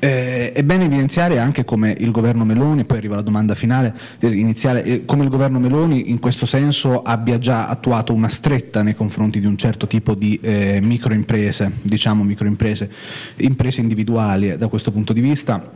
[0.05, 4.27] Eh, è bene evidenziare anche come il governo Meloni, poi arriva la domanda finale, eh,
[4.27, 8.95] iniziale, eh, come il governo Meloni in questo senso abbia già attuato una stretta nei
[8.95, 12.91] confronti di un certo tipo di eh, microimprese, diciamo microimprese,
[13.37, 15.73] imprese individuali eh, da questo punto di vista,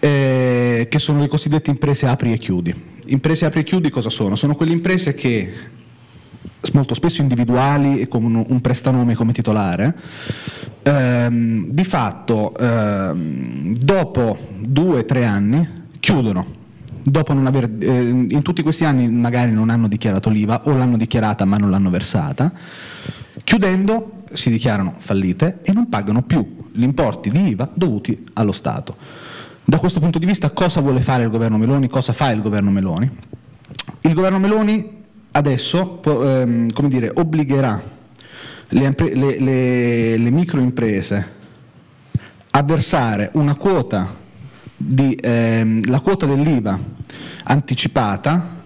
[0.00, 2.74] eh, che sono le cosiddette imprese apri e chiudi.
[3.06, 4.34] Imprese apri e chiudi cosa sono?
[4.34, 5.52] Sono quelle imprese che
[6.72, 9.94] molto spesso individuali e con un, prestanome come titolare,
[10.82, 15.68] ehm, di fatto ehm, dopo due o tre anni
[16.00, 16.56] chiudono.
[17.02, 20.96] Dopo non aver, eh, in tutti questi anni magari non hanno dichiarato l'IVA o l'hanno
[20.96, 22.52] dichiarata ma non l'hanno versata,
[23.44, 28.96] chiudendo si dichiarano fallite e non pagano più gli importi di IVA dovuti allo Stato.
[29.64, 31.88] Da questo punto di vista cosa vuole fare il governo Meloni?
[31.88, 33.10] Cosa fa il governo Meloni?
[34.02, 34.97] Il governo Meloni
[35.38, 37.80] adesso ehm, come dire, obbligherà
[38.70, 41.36] le, le- le- le microimprese
[42.50, 44.14] a versare una quota,
[44.76, 46.78] di, ehm, la quota dell'IVA
[47.44, 48.56] anticipata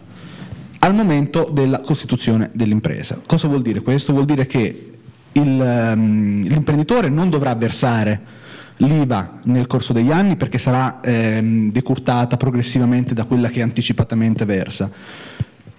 [0.78, 3.20] al momento della costituzione dell'impresa.
[3.26, 4.12] Cosa vuol dire questo?
[4.12, 4.92] Vuol dire che
[5.32, 8.40] il, ehm, l'imprenditore non dovrà versare
[8.78, 14.90] l'IVA nel corso degli anni perché sarà ehm, decurtata progressivamente da quella che anticipatamente versa.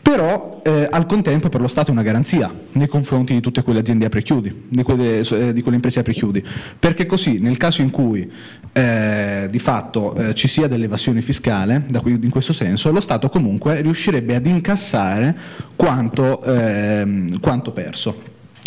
[0.04, 3.80] Però eh, al contempo per lo Stato è una garanzia nei confronti di tutte quelle
[3.80, 6.44] aziende apri chiudi, di quelle, eh, di quelle imprese apri chiudi,
[6.78, 8.30] perché così nel caso in cui
[8.74, 13.80] eh, di fatto eh, ci sia dell'evasione fiscale, qui- in questo senso, lo Stato comunque
[13.80, 15.34] riuscirebbe ad incassare
[15.78, 18.22] quanto, ehm, quanto perso,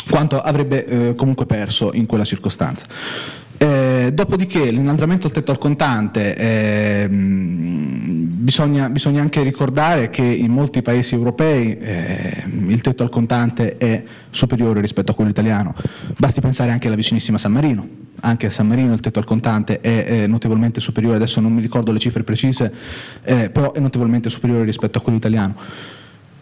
[0.08, 2.86] quanto avrebbe eh, comunque perso in quella circostanza.
[3.58, 10.82] Eh, dopodiché l'innalzamento del tetto al contante, ehm, bisogna, bisogna anche ricordare che in molti
[10.82, 15.74] paesi europei ehm, il tetto al contante è superiore rispetto a quello italiano.
[16.18, 18.04] Basti pensare anche alla vicinissima San Marino.
[18.20, 21.60] anche a San Marino il tetto al contante è eh, notevolmente superiore, adesso non mi
[21.60, 22.72] ricordo le cifre precise,
[23.22, 25.54] eh, però è notevolmente superiore rispetto a quello italiano.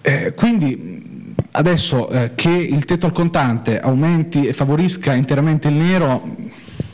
[0.00, 6.36] Eh, quindi adesso eh, che il tetto al contante aumenti e favorisca interamente il nero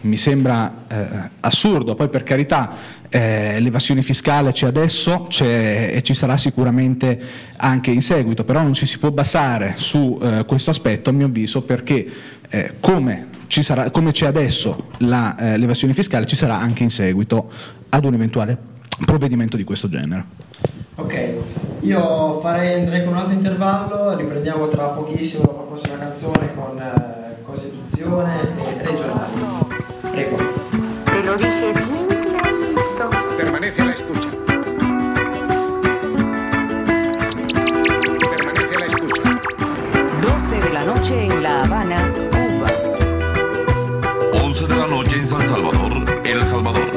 [0.02, 2.70] mi sembra eh, assurdo, poi per carità
[3.08, 7.20] eh, l'evasione fiscale c'è adesso c'è, e ci sarà sicuramente
[7.56, 11.26] anche in seguito, però non ci si può basare su eh, questo aspetto a mio
[11.26, 12.06] avviso perché
[12.48, 17.50] eh, come, sarà, come c'è adesso la, eh, l'evasione fiscale ci sarà anche in seguito
[17.88, 18.56] ad un eventuale
[19.04, 20.48] provvedimento di questo genere.
[20.96, 21.34] Ok,
[21.80, 27.42] io farei, andrei con un altro intervallo, riprendiamo tra pochissimo la prossima canzone con eh,
[27.42, 29.79] Costituzione e regionali.
[30.12, 30.36] Prego.
[31.06, 33.10] Te lo dije bien clarito.
[33.36, 34.28] Permanece a la escucha.
[38.30, 39.22] Permanece a la escucha.
[40.20, 41.98] 12 de la noche en La Habana,
[42.30, 42.70] Cuba.
[44.42, 45.92] 11 de la noche en San Salvador,
[46.24, 46.90] El Salvador.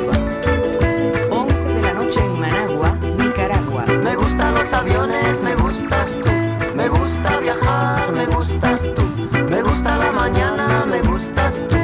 [1.29, 3.85] 11 de la noche en Managua, Nicaragua.
[4.03, 6.29] Me gustan los aviones, me gustas tú.
[6.75, 9.03] Me gusta viajar, me gustas tú.
[9.49, 11.82] Me gusta la mañana, me gustas tú.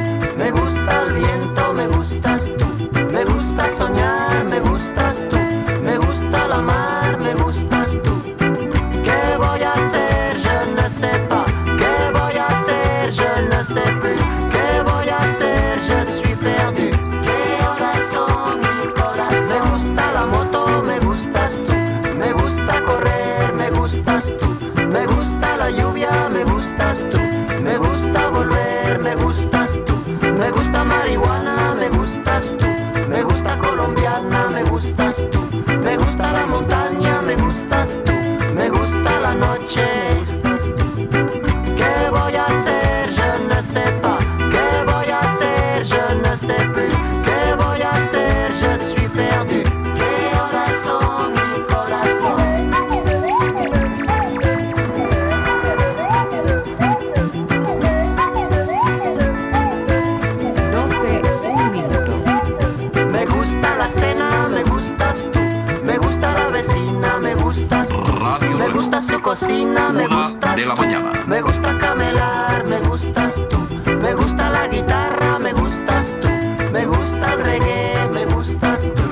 [3.79, 5.08] Soñar, me gustas
[69.29, 70.81] cocina, me Una gustas de la tú.
[70.81, 71.23] mañana.
[71.27, 73.59] Me gusta camelar, me gustas tú.
[74.01, 76.27] Me gusta la guitarra, me gustas tú.
[76.73, 79.03] Me gusta el reggae, me gustas tú.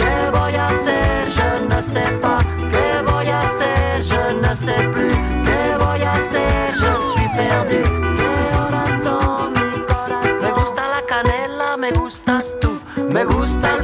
[0.00, 1.28] ¿Qué voy a hacer?
[1.36, 2.44] Je ne sais pas.
[2.72, 4.02] ¿Qué voy a hacer?
[4.10, 5.16] Je ne sais plus.
[5.46, 6.74] ¿Qué voy a hacer?
[6.82, 7.82] Je suis perdu.
[8.18, 10.42] ¿Qué horas son mi corazón?
[10.42, 12.70] Me gusta la canela, me gustas tú.
[13.08, 13.76] Me gusta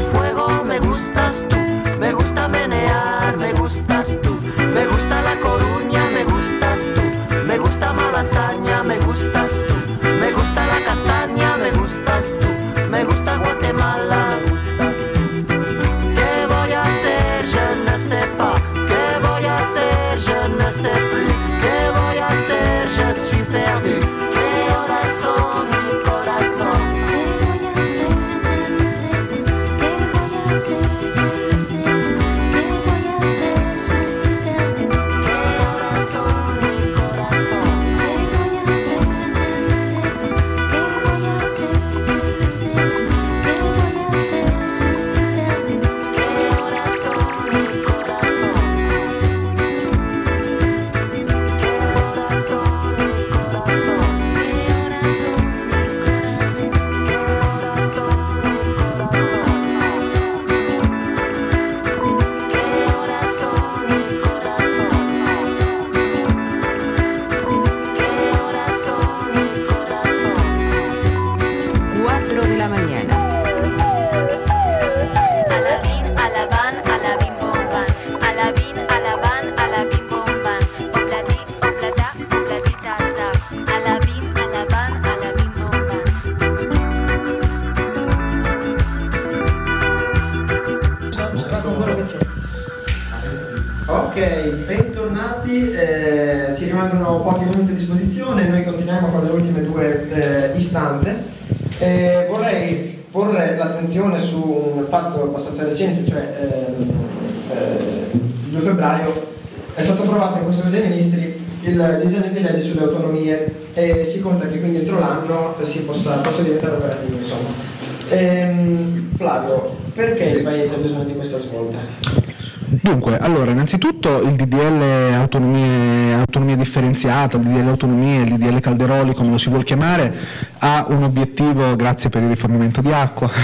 [123.66, 129.48] innanzitutto il DDL autonomie, autonomia differenziata, il DDL autonomie, il DDL Calderoli, come lo si
[129.48, 130.14] vuol chiamare,
[130.58, 133.28] ha un obiettivo, grazie per il rifornimento di acqua,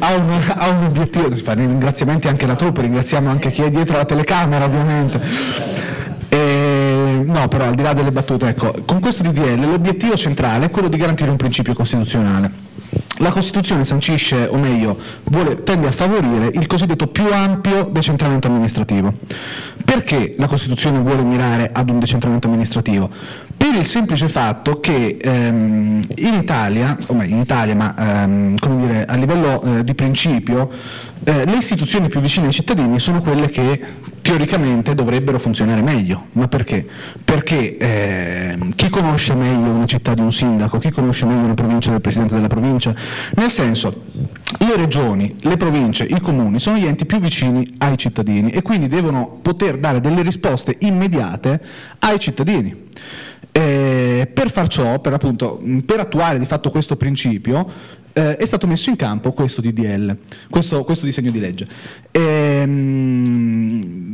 [0.00, 4.04] ha, un, ha un obiettivo, ringraziamenti anche alla truppa, ringraziamo anche chi è dietro la
[4.04, 5.20] telecamera ovviamente.
[6.28, 10.70] E, no, però al di là delle battute, ecco, con questo DDL l'obiettivo centrale è
[10.70, 12.71] quello di garantire un principio costituzionale.
[13.22, 19.14] La Costituzione sancisce, o meglio, vuole, tende a favorire il cosiddetto più ampio decentramento amministrativo.
[19.84, 23.08] Perché la Costituzione vuole mirare ad un decentramento amministrativo?
[23.56, 29.04] Per il semplice fatto che ehm, in Italia, o meglio in Italia, ma ehm, dire,
[29.04, 30.68] a livello eh, di principio,
[31.22, 33.80] eh, le istituzioni più vicine ai cittadini sono quelle che
[34.32, 36.28] teoricamente dovrebbero funzionare meglio.
[36.32, 36.86] Ma perché?
[37.22, 41.90] Perché eh, chi conosce meglio una città di un sindaco, chi conosce meglio una provincia
[41.90, 42.94] del presidente della provincia?
[43.34, 44.04] Nel senso,
[44.66, 48.86] le regioni, le province, i comuni sono gli enti più vicini ai cittadini e quindi
[48.86, 51.60] devono poter dare delle risposte immediate
[52.00, 52.90] ai cittadini.
[53.50, 57.66] Eh, per far ciò, per, appunto, per attuare di fatto questo principio,
[58.12, 60.16] eh, è stato messo in campo questo DDL,
[60.48, 61.66] questo, questo disegno di legge.
[62.10, 63.42] Ehm,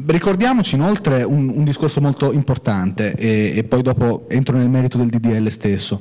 [0.07, 5.09] ricordiamoci inoltre un, un discorso molto importante e, e poi dopo entro nel merito del
[5.09, 6.01] DDL stesso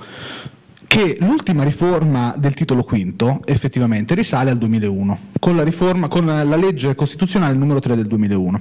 [0.88, 6.56] che l'ultima riforma del titolo quinto effettivamente risale al 2001, con la, riforma, con la
[6.56, 8.60] legge costituzionale numero 3 del 2001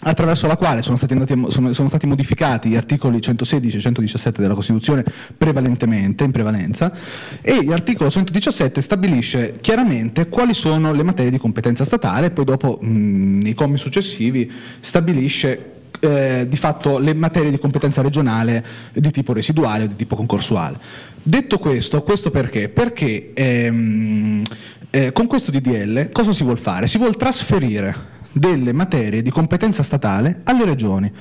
[0.00, 4.40] attraverso la quale sono stati, andati, sono, sono stati, modificati gli articoli 116 e 117
[4.40, 5.04] della Costituzione
[5.36, 6.92] prevalentemente, in prevalenza,
[7.40, 13.40] e l'articolo 117 stabilisce chiaramente quali sono le materie di competenza statale poi dopo mh,
[13.42, 14.50] nei commi successivi
[14.80, 20.16] stabilisce eh, di fatto le materie di competenza regionale di tipo residuale o di tipo
[20.16, 20.78] concorsuale.
[21.22, 22.68] Detto questo, questo perché?
[22.68, 24.42] Perché ehm,
[24.90, 26.86] eh, con questo DDL cosa si vuol fare?
[26.86, 31.12] Si vuol trasferire delle materie di competenza statale alle regioni.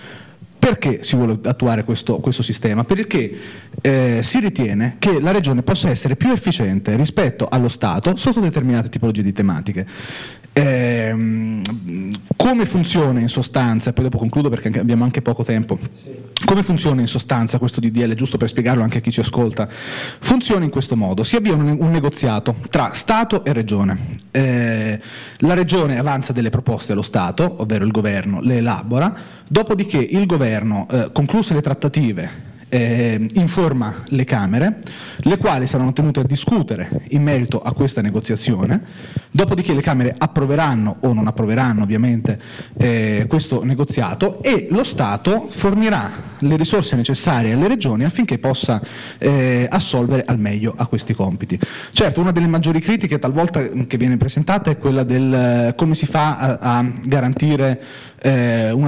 [0.59, 2.83] Perché si vuole attuare questo, questo sistema?
[2.83, 3.37] Perché
[3.79, 8.89] eh, si ritiene che la regione possa essere più efficiente rispetto allo Stato sotto determinate
[8.89, 9.85] tipologie di tematiche.
[10.57, 11.61] Ehm,
[12.35, 15.77] come funziona in sostanza, poi dopo concludo perché abbiamo anche poco tempo,
[16.45, 19.67] come funziona in sostanza questo DDL, giusto per spiegarlo anche a chi ci ascolta?
[19.69, 23.97] Funziona in questo modo, si avvia un negoziato tra Stato e Regione.
[24.31, 24.99] Eh,
[25.39, 29.13] la Regione avanza delle proposte allo Stato, ovvero il governo le elabora,
[29.47, 34.80] dopodiché il governo, eh, concluse le trattative, eh, informa le Camere,
[35.18, 38.81] le quali saranno tenute a discutere in merito a questa negoziazione,
[39.31, 42.39] dopodiché le Camere approveranno o non approveranno ovviamente
[42.77, 48.81] eh, questo negoziato e lo Stato fornirà le risorse necessarie alle regioni affinché possa
[49.18, 51.60] eh, assolvere al meglio a questi compiti.
[51.91, 56.06] Certo, una delle maggiori critiche talvolta che viene presentata è quella del eh, come si
[56.06, 57.81] fa a, a garantire
[58.19, 58.84] eh, un,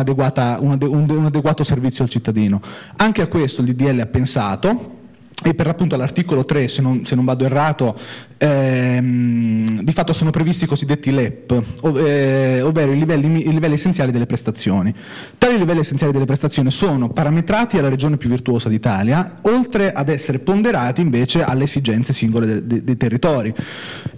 [0.80, 2.62] un- un adeguato servizio al cittadino.
[2.98, 4.98] Anche a questo il DDL ha pensato
[5.42, 7.96] e per appunto all'articolo 3, se non, se non vado errato,
[8.38, 13.76] ehm, di fatto sono previsti i cosiddetti LEP, ov- eh, ovvero i livelli, i livelli
[13.76, 14.94] essenziali delle prestazioni.
[15.38, 20.40] Tali livelli essenziali delle prestazioni sono parametrati alla regione più virtuosa d'Italia, oltre ad essere
[20.40, 23.54] ponderati invece alle esigenze singole de- de- dei territori.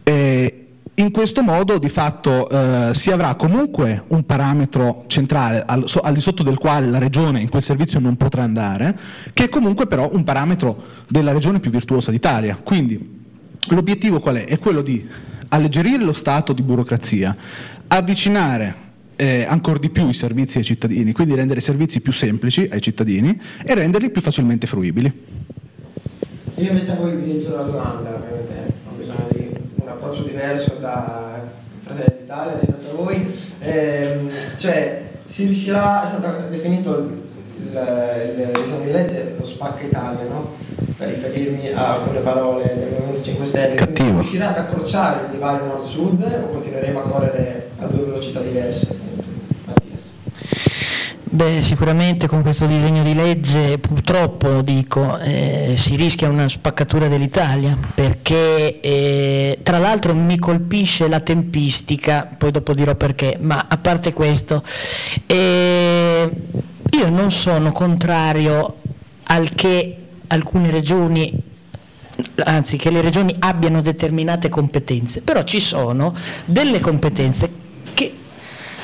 [0.03, 0.60] Eh,
[0.95, 6.13] in questo modo di fatto eh, si avrà comunque un parametro centrale al, so- al
[6.13, 8.97] di sotto del quale la regione in quel servizio non potrà andare,
[9.33, 12.57] che è comunque però un parametro della regione più virtuosa d'Italia.
[12.61, 13.19] Quindi
[13.69, 14.45] l'obiettivo qual è?
[14.45, 15.07] È quello di
[15.49, 17.35] alleggerire lo stato di burocrazia,
[17.87, 22.67] avvicinare eh, ancora di più i servizi ai cittadini, quindi rendere i servizi più semplici
[22.71, 25.11] ai cittadini e renderli più facilmente fruibili.
[26.55, 31.39] Io invece a voi una domanda, ovviamente ho bisogno di un approccio diverso da
[31.83, 33.39] Fratelli d'Italia rispetto a voi.
[33.59, 37.21] Ehm, cioè, si riuscirà, è stato definito il,
[37.71, 40.51] il, il disegno di legge lo spacca Italia, no?
[40.97, 43.75] Per riferirmi a alcune parole del Movimento 5 Stelle.
[43.95, 48.99] Riuscirà ad accorciare il divario nord-sud o continueremo a correre a due velocità diverse?
[51.33, 57.77] Beh, sicuramente con questo disegno di legge purtroppo dico, eh, si rischia una spaccatura dell'Italia
[57.95, 64.11] perché eh, tra l'altro mi colpisce la tempistica, poi dopo dirò perché, ma a parte
[64.11, 64.61] questo,
[65.25, 66.29] eh,
[66.89, 68.75] io non sono contrario
[69.23, 69.97] al che
[70.27, 71.31] alcune regioni
[72.43, 76.13] anzi che le regioni abbiano determinate competenze, però ci sono
[76.43, 77.69] delle competenze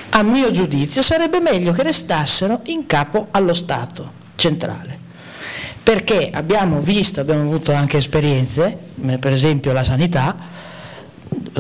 [0.10, 5.06] a mio giudizio sarebbe meglio che restassero in capo allo Stato centrale.
[5.84, 8.78] Perché abbiamo visto, abbiamo avuto anche esperienze,
[9.20, 10.36] per esempio la sanità,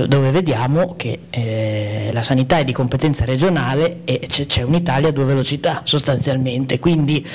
[0.05, 5.11] dove vediamo che eh, la sanità è di competenza regionale e c'è, c'è un'Italia a
[5.11, 7.25] due velocità sostanzialmente, quindi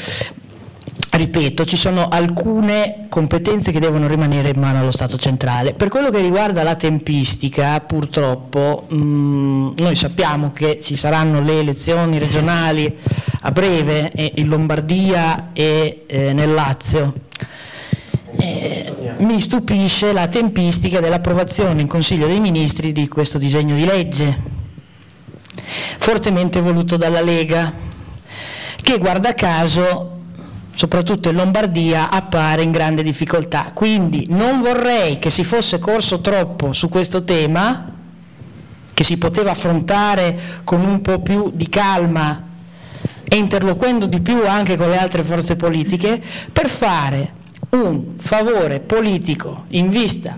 [1.14, 5.74] ripeto ci sono alcune competenze che devono rimanere in mano allo Stato centrale.
[5.74, 12.18] Per quello che riguarda la tempistica purtroppo mh, noi sappiamo che ci saranno le elezioni
[12.18, 12.96] regionali
[13.42, 17.12] a breve eh, in Lombardia e eh, nel Lazio.
[18.38, 24.38] Eh, mi stupisce la tempistica dell'approvazione in Consiglio dei Ministri di questo disegno di legge,
[25.98, 27.70] fortemente voluto dalla Lega,
[28.80, 30.21] che guarda caso,
[30.74, 33.72] soprattutto in Lombardia, appare in grande difficoltà.
[33.74, 37.90] Quindi non vorrei che si fosse corso troppo su questo tema,
[38.92, 42.50] che si poteva affrontare con un po' più di calma
[43.24, 46.22] e interloquendo di più anche con le altre forze politiche,
[46.52, 47.40] per fare
[47.70, 50.34] un favore politico in vista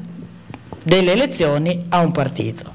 [0.82, 2.73] delle elezioni a un partito.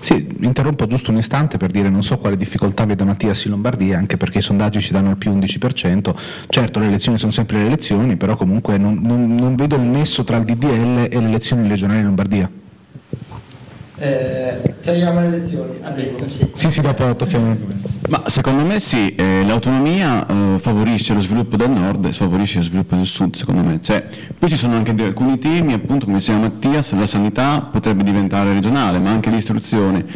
[0.00, 3.98] Sì, interrompo giusto un istante per dire non so quale difficoltà veda Mattias in Lombardia,
[3.98, 6.14] anche perché i sondaggi ci danno il più 11%.
[6.48, 10.24] Certo, le elezioni sono sempre le elezioni, però comunque non, non- non vedo il nesso
[10.24, 12.50] tra il DDL e le elezioni regionali in Lombardia.
[14.02, 15.78] Eh, ci arriviamo alle elezioni.
[16.54, 17.54] Sì, sì, dopo tocchiamo.
[18.08, 22.64] Ma secondo me sì, eh, l'autonomia eh, favorisce lo sviluppo del nord e favorisce lo
[22.64, 23.78] sviluppo del sud, secondo me.
[23.82, 24.06] Cioè,
[24.38, 28.98] poi ci sono anche alcuni temi, appunto come diceva Mattias, la sanità potrebbe diventare regionale,
[28.98, 30.06] ma anche l'istruzione.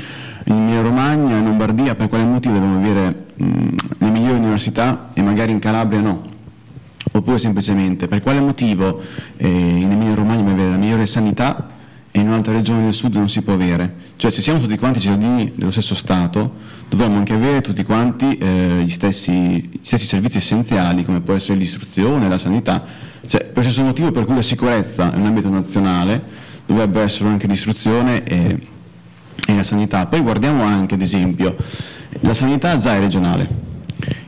[0.47, 5.21] In Emilia Romagna, in Lombardia, per quale motivo devono avere mh, le migliori università e
[5.21, 6.23] magari in Calabria no?
[7.13, 9.01] Oppure semplicemente per quale motivo
[9.37, 11.73] eh, in Emilia Romagna deve avere la migliore sanità
[12.17, 13.93] e in un'altra regione del sud non si può avere.
[14.15, 16.53] Cioè se siamo tutti quanti cittadini dello stesso Stato,
[16.89, 21.59] dovremmo anche avere tutti quanti eh, gli, stessi, gli stessi servizi essenziali come può essere
[21.59, 22.85] l'istruzione, la sanità.
[23.27, 26.23] Cioè, per lo stesso motivo per cui la sicurezza è un ambito nazionale,
[26.67, 28.59] dovrebbe essere anche l'istruzione e,
[29.49, 30.07] e la sanità.
[30.07, 31.57] Poi guardiamo anche, ad esempio,
[32.21, 33.49] la sanità già è regionale.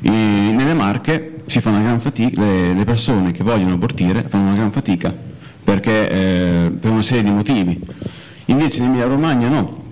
[0.01, 4.49] E nelle Marche si fa una gran fatica, le, le persone che vogliono abortire fanno
[4.49, 5.35] una gran fatica
[5.67, 7.81] perché, eh, per una serie di motivi.
[8.45, 9.83] Invece in Emilia Romagna no.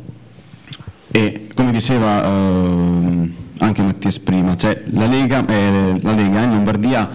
[1.11, 7.11] E come diceva ehm, anche Mattias prima, cioè la, Lega, eh, la Lega in Lombardia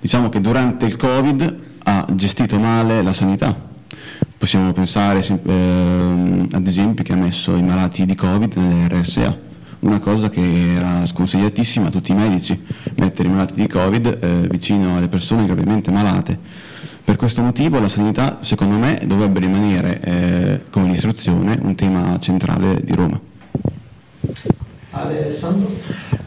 [0.00, 3.52] diciamo che durante il Covid ha gestito male la sanità.
[4.38, 9.38] Possiamo pensare ehm, ad esempio che ha messo i malati di Covid nelle RSA,
[9.84, 12.58] una cosa che era sconsigliatissima a tutti i medici,
[12.96, 16.38] mettere i malati di Covid eh, vicino alle persone gravemente malate.
[17.04, 22.80] Per questo motivo la sanità, secondo me, dovrebbe rimanere, eh, come l'istruzione, un tema centrale
[22.82, 23.20] di Roma.
[24.94, 25.70] Alessandro?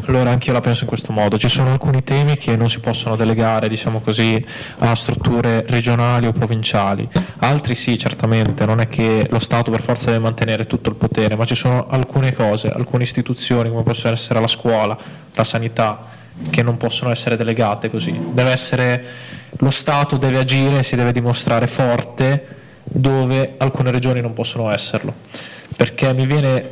[0.07, 3.18] Allora anch'io la penso in questo modo, ci sono alcuni temi che non si possono
[3.18, 4.44] delegare diciamo così,
[4.80, 7.07] a strutture regionali o provinciali,
[7.39, 11.35] altri sì certamente, non è che lo Stato per forza deve mantenere tutto il potere,
[11.35, 14.98] ma ci sono alcune cose, alcune istituzioni come possono essere la scuola,
[15.34, 16.06] la sanità,
[16.49, 19.03] che non possono essere delegate così, deve essere,
[19.57, 25.14] lo Stato deve agire, si deve dimostrare forte dove alcune regioni non possono esserlo,
[25.76, 26.72] perché mi viene,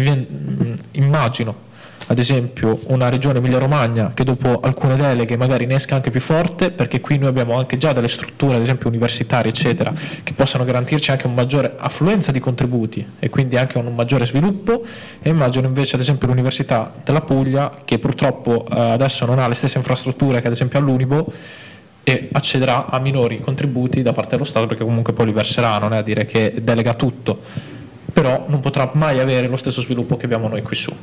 [0.00, 1.70] viene mh, immagino
[2.06, 6.70] ad esempio una regione Emilia-Romagna che dopo alcune deleghe magari ne esca anche più forte
[6.70, 9.92] perché qui noi abbiamo anche già delle strutture ad esempio universitarie eccetera
[10.22, 14.84] che possono garantirci anche un maggiore affluenza di contributi e quindi anche un maggiore sviluppo.
[15.20, 19.54] E immagino invece ad esempio l'Università della Puglia che purtroppo eh, adesso non ha le
[19.54, 21.32] stesse infrastrutture che ad esempio all'Unibo
[22.04, 25.92] e accederà a minori contributi da parte dello Stato perché comunque poi li verserà, non
[25.92, 27.70] è a dire che delega tutto
[28.12, 30.94] però non potrà mai avere lo stesso sviluppo che abbiamo noi qui su.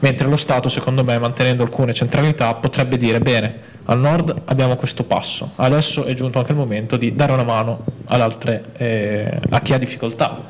[0.00, 5.04] Mentre lo Stato, secondo me, mantenendo alcune centralità, potrebbe dire bene, al nord abbiamo questo
[5.04, 9.78] passo, adesso è giunto anche il momento di dare una mano eh, a chi ha
[9.78, 10.42] difficoltà.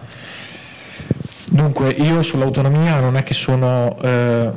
[1.50, 4.50] Dunque, io sull'autonomia non è che sono eh,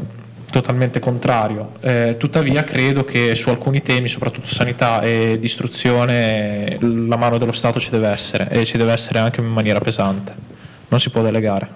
[0.50, 7.38] totalmente contrario, eh, tuttavia credo che su alcuni temi, soprattutto sanità e istruzione, la mano
[7.38, 10.58] dello Stato ci deve essere e ci deve essere anche in maniera pesante
[10.90, 11.68] non si può delegare.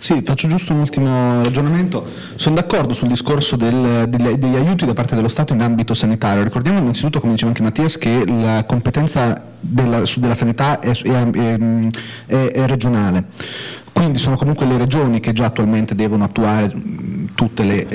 [0.00, 2.06] Sì, faccio giusto un ultimo ragionamento.
[2.36, 6.44] Sono d'accordo sul discorso del- degli, degli aiuti da parte dello Stato in ambito sanitario.
[6.44, 11.30] Ricordiamo innanzitutto, come diceva anche Mattias, che la competenza della, della sanità è, è-
[12.26, 13.24] è- è- regionale.
[13.92, 17.86] Quindi sono comunque le regioni che già attualmente devono attuare mh, tutte le,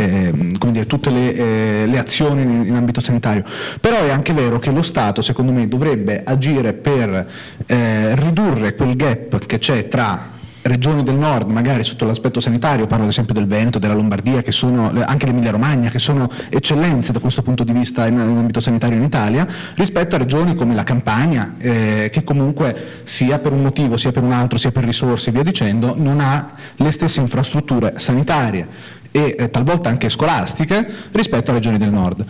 [0.58, 3.46] come dire, tutte le, eh, le azioni in, in ambito sanitario.
[3.80, 7.28] Però è anche vero che lo Stato, secondo me, dovrebbe agire per
[7.66, 10.32] eh, ridurre quel gap che c'è tra
[10.64, 14.52] regioni del nord, magari sotto l'aspetto sanitario, parlo ad esempio del Veneto, della Lombardia, che
[14.52, 18.60] sono anche l'Emilia Romagna, che sono eccellenze da questo punto di vista in, in ambito
[18.60, 19.46] sanitario in Italia,
[19.76, 24.24] rispetto a regioni come la Campania, eh, che comunque sia per un motivo, sia per
[24.24, 28.68] un altro, sia per risorse e via dicendo, non ha le stesse infrastrutture sanitarie
[29.12, 32.26] e eh, talvolta anche scolastiche rispetto a regioni del nord.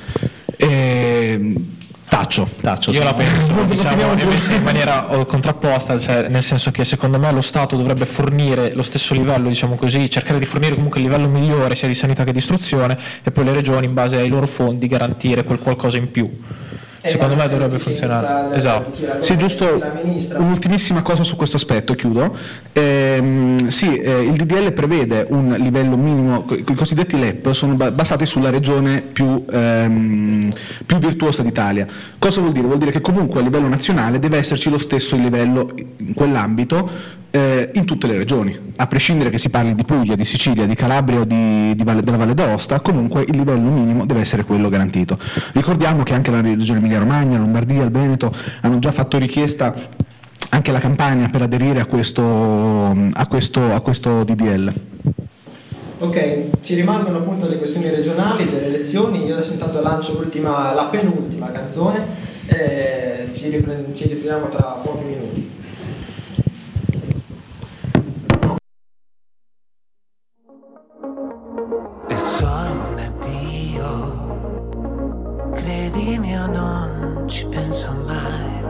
[0.58, 1.54] E,
[2.08, 2.92] taccio, taccio.
[2.92, 7.32] Io la penso, non diciamo, in maniera oh, contrapposta, cioè, nel senso che secondo me
[7.32, 11.28] lo Stato dovrebbe fornire lo stesso livello, diciamo così, cercare di fornire comunque il livello
[11.28, 14.48] migliore sia di sanità che di istruzione e poi le regioni in base ai loro
[14.48, 16.30] fondi garantire quel qualcosa in più.
[17.04, 18.56] Secondo me dovrebbe funzionare.
[18.56, 18.92] Esatto.
[19.20, 19.82] Sì, giusto
[20.38, 22.36] un'ultimissima cosa su questo aspetto, chiudo.
[22.72, 28.26] Ehm, sì, eh, il DDL prevede un livello minimo, i cosiddetti LEP sono ba- basati
[28.26, 30.50] sulla regione più, ehm,
[30.86, 31.86] più virtuosa d'Italia.
[32.18, 32.68] Cosa vuol dire?
[32.68, 37.72] Vuol dire che comunque a livello nazionale deve esserci lo stesso livello in quell'ambito eh,
[37.74, 41.22] in tutte le regioni, a prescindere che si parli di Puglia, di Sicilia, di Calabria
[41.22, 45.18] o di, di Valle- della Valle d'Aosta, comunque il livello minimo deve essere quello garantito.
[45.54, 49.74] Ricordiamo che anche la regione Emilia-Romagna, Lombardia, il Veneto hanno già fatto richiesta
[50.50, 54.74] anche la Campania per aderire a questo, a questo, a questo DDL.
[56.00, 60.86] Ok, ci rimangono appunto le questioni regionali, delle elezioni, io adesso intanto lancio l'ultima, la
[60.86, 62.06] penultima canzone,
[62.46, 65.52] e ci, ripre- ci ritroviamo tra pochi minuti.
[72.08, 74.33] È solo un addio,
[75.54, 78.62] credimi o non ci penso mai.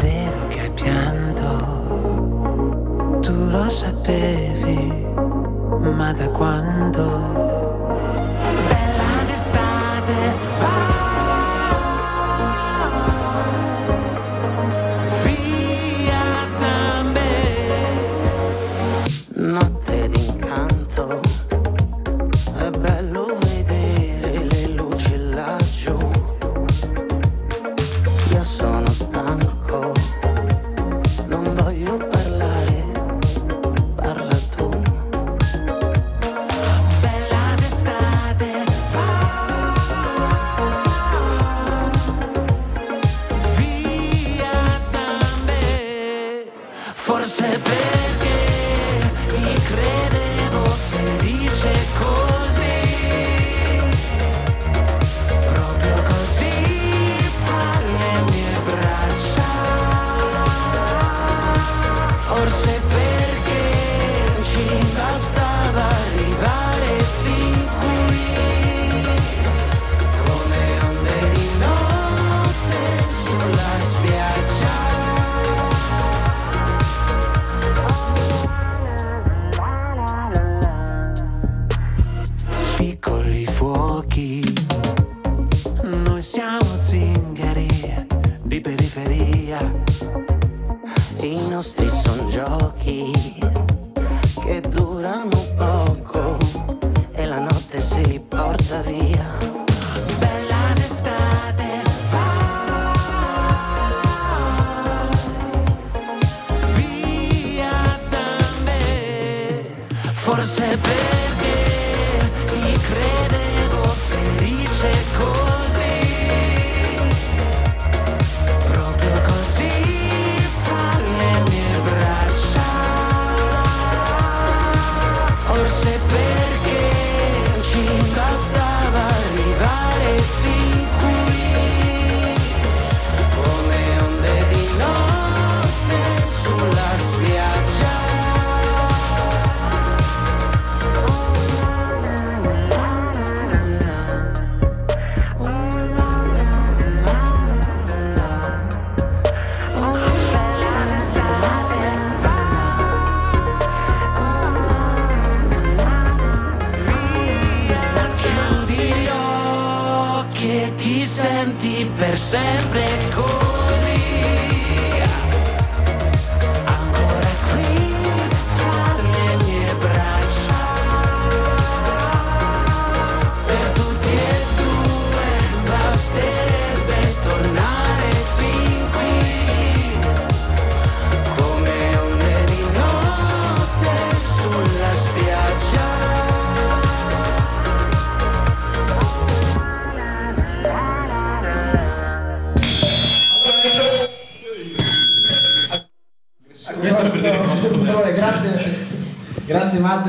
[0.00, 1.48] Vedo che hai pianto,
[3.20, 5.06] tu lo sapevi,
[5.96, 7.61] ma da quando?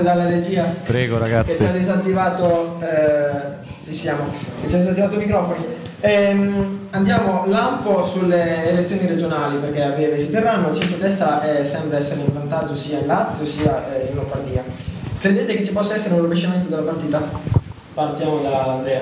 [0.04, 0.64] Dalla regia.
[0.64, 1.56] Prego che ragazzi.
[1.56, 4.26] ci ha disattivato eh, sì siamo.
[4.62, 5.66] Che ci ha disattivato i microfoni.
[6.02, 10.70] Ehm, andiamo lampo sulle elezioni regionali perché a breve si terranno.
[10.70, 14.64] Il centro-destra eh, sembra essere in vantaggio sia in Lazio sia eh, in Lombardia.
[15.20, 17.62] Credete che ci possa essere un rovesciamento della partita?
[17.94, 19.02] partiamo da Andrea.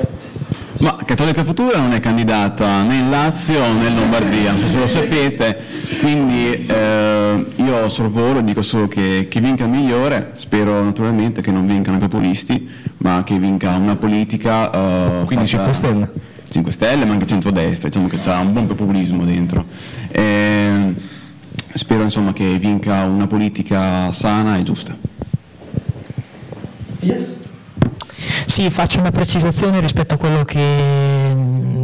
[0.79, 4.77] Ma Cattolica Futura non è candidata né in Lazio né in Lombardia, non so se
[4.77, 5.59] lo sapete,
[5.99, 7.10] quindi eh,
[7.71, 11.97] io sorvolo e dico solo che, che vinca il migliore, spero naturalmente che non vincano
[11.97, 14.69] i populisti, ma che vinca una politica...
[14.71, 16.11] eh, Quindi fatta- 5 Stelle?
[16.49, 19.65] 5 Stelle, ma anche centrodestra, diciamo che c'ha un buon populismo dentro.
[20.09, 20.93] Eh,
[21.73, 24.95] spero insomma che vinca una politica sana e giusta.
[26.99, 27.39] Yes?
[28.45, 31.33] Sì, faccio una precisazione rispetto a quello che,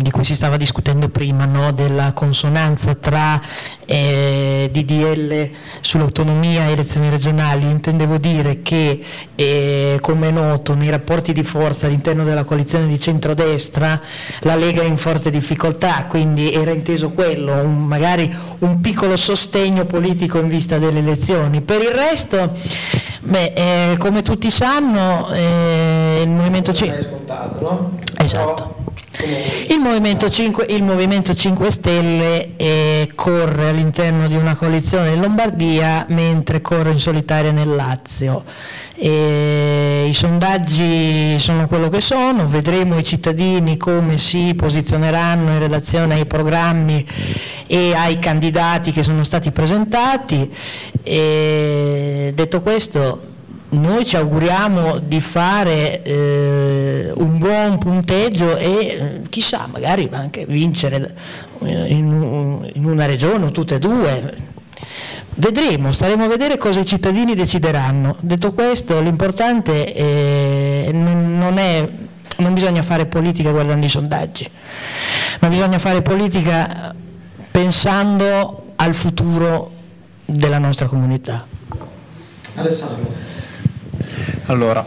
[0.02, 1.72] di cui si stava discutendo prima, no?
[1.72, 3.40] della consonanza tra
[3.86, 5.50] eh, DDL
[5.88, 7.64] sull'autonomia e elezioni regionali.
[7.64, 9.00] Io intendevo dire che,
[9.36, 14.00] eh, come è noto, nei rapporti di forza all'interno della coalizione di centrodestra
[14.42, 19.86] la Lega è in forte difficoltà, quindi era inteso quello, un- magari un piccolo sostegno
[19.86, 21.62] politico in vista delle elezioni.
[21.62, 22.52] Per il resto,
[23.22, 27.02] beh, eh, come tutti sanno, eh, il Movimento 5...
[27.02, 28.00] scontato no?
[28.18, 28.77] Esatto.
[29.70, 36.06] Il Movimento 5, il Movimento 5 Stelle eh, corre all'interno di una coalizione in Lombardia
[36.10, 38.44] mentre corre in solitaria nel Lazio.
[38.96, 46.16] E I sondaggi sono quello che sono, vedremo i cittadini come si posizioneranno in relazione
[46.16, 47.06] ai programmi
[47.68, 50.50] e ai candidati che sono stati presentati.
[51.04, 53.36] E detto questo,
[53.70, 61.14] noi ci auguriamo di fare eh, un buon punteggio e eh, chissà, magari anche vincere
[61.64, 64.36] eh, in, in una regione o tutte e due.
[65.36, 68.16] Vedremo, staremo a vedere cosa i cittadini decideranno.
[68.22, 71.88] Detto questo, l'importante eh, non è,
[72.38, 74.50] non bisogna fare politica guardando i sondaggi,
[75.42, 76.96] ma bisogna fare politica
[77.52, 79.72] pensando al futuro
[80.26, 81.46] della nostra comunità.
[82.56, 83.36] Alessandro
[84.50, 84.82] Allora,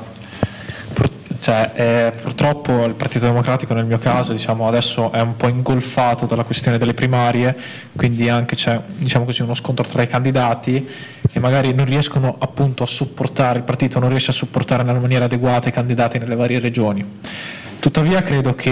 [0.94, 5.48] pur- cioè, eh, purtroppo il Partito Democratico nel mio caso diciamo, adesso è un po'
[5.48, 7.54] ingolfato dalla questione delle primarie,
[7.94, 10.88] quindi anche c'è diciamo così, uno scontro tra i candidati
[11.30, 15.26] e magari non riescono appunto a supportare, il partito non riesce a supportare nella maniera
[15.26, 17.04] adeguata i candidati nelle varie regioni.
[17.80, 18.70] Tuttavia credo che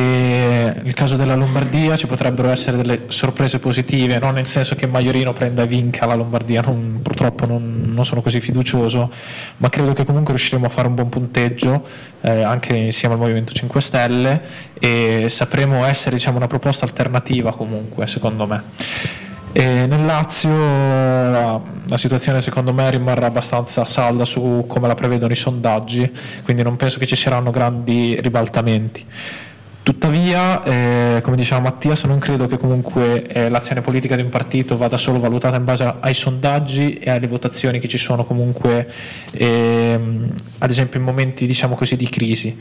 [0.83, 5.33] nel caso della Lombardia ci potrebbero essere delle sorprese positive, non nel senso che Maiorino
[5.33, 9.11] prenda e vinca la Lombardia, non- purtroppo non, non sono così fiducioso,
[9.57, 11.87] ma credo che comunque riusciremo a fare un buon punteggio
[12.21, 14.43] eh, anche insieme al Movimento 5 Stelle
[14.79, 19.28] e sapremo essere diciamo, una proposta alternativa comunque secondo me.
[19.53, 25.33] E nel Lazio la, la situazione secondo me rimarrà abbastanza salda su come la prevedono
[25.33, 26.11] i sondaggi,
[26.45, 29.05] quindi non penso che ci saranno grandi ribaltamenti.
[29.89, 34.77] Tuttavia, eh, come diceva Mattias, non credo che comunque eh, l'azione politica di un partito
[34.77, 38.87] vada solo valutata in base ai sondaggi e alle votazioni che ci sono comunque,
[39.33, 42.55] ehm, ad esempio in momenti diciamo così di crisi.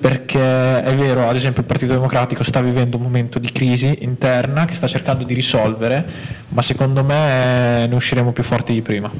[0.00, 0.38] Perché
[0.84, 4.74] è vero, ad esempio il Partito Democratico sta vivendo un momento di crisi interna che
[4.74, 6.06] sta cercando di risolvere,
[6.50, 9.10] ma secondo me eh, ne usciremo più forti di prima.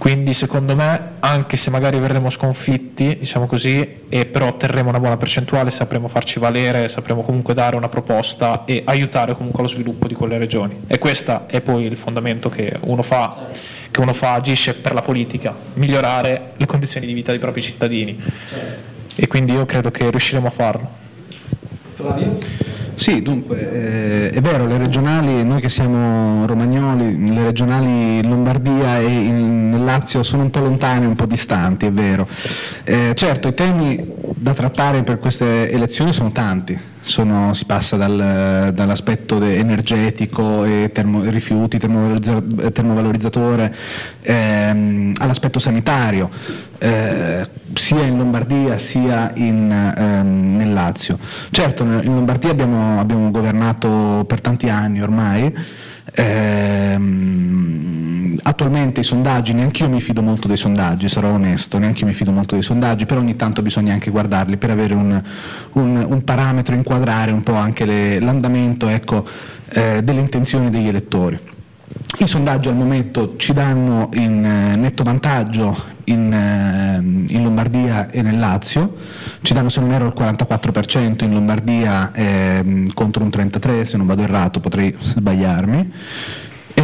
[0.00, 5.18] Quindi secondo me, anche se magari verremo sconfitti, diciamo così, e però otterremo una buona
[5.18, 10.14] percentuale, sapremo farci valere, sapremo comunque dare una proposta e aiutare comunque allo sviluppo di
[10.14, 10.84] quelle regioni.
[10.86, 13.48] E questo è poi il fondamento che uno fa,
[13.90, 18.18] che uno fa agisce per la politica, migliorare le condizioni di vita dei propri cittadini.
[19.16, 20.88] E quindi io credo che riusciremo a farlo.
[21.96, 22.59] Flavio
[23.00, 28.98] Sì, dunque, eh, è vero, le regionali, noi che siamo romagnoli, le regionali in Lombardia
[28.98, 32.28] e in, Lazio sono un po' lontane, un po' distanti, è vero.
[32.84, 36.78] Eh, certo, i temi da trattare per queste elezioni sono tanti,
[37.10, 42.42] sono- si passa dal- dall'aspetto energetico e termo- rifiuti, termovalorizza-
[42.72, 43.74] termovalorizzatore,
[44.22, 46.30] ehm, all'aspetto sanitario,
[46.78, 51.18] eh, sia in Lombardia sia in, ehm, nel Lazio.
[51.50, 55.52] Certo, in Lombardia abbiamo, abbiamo governato per tanti anni ormai.
[56.12, 57.58] Ehm,
[58.42, 62.12] attualmente i sondaggi, neanche io mi fido molto dei sondaggi, sarò onesto, neanche io mi
[62.12, 65.22] fido molto dei sondaggi, però ogni tanto bisogna anche guardarli per avere un,
[65.72, 69.24] un- un parametro, inquadrare un po' anche le- l'andamento ecco,
[69.72, 71.38] eh, delle intenzioni degli elettori.
[72.18, 78.22] I sondaggi al momento ci danno in eh, netto vantaggio in, ehm, in Lombardia e
[78.22, 78.94] nel Lazio,
[79.42, 84.06] ci danno se non erro il 44% in Lombardia ehm, contro un 33%, se non
[84.06, 85.92] vado errato potrei sbagliarmi.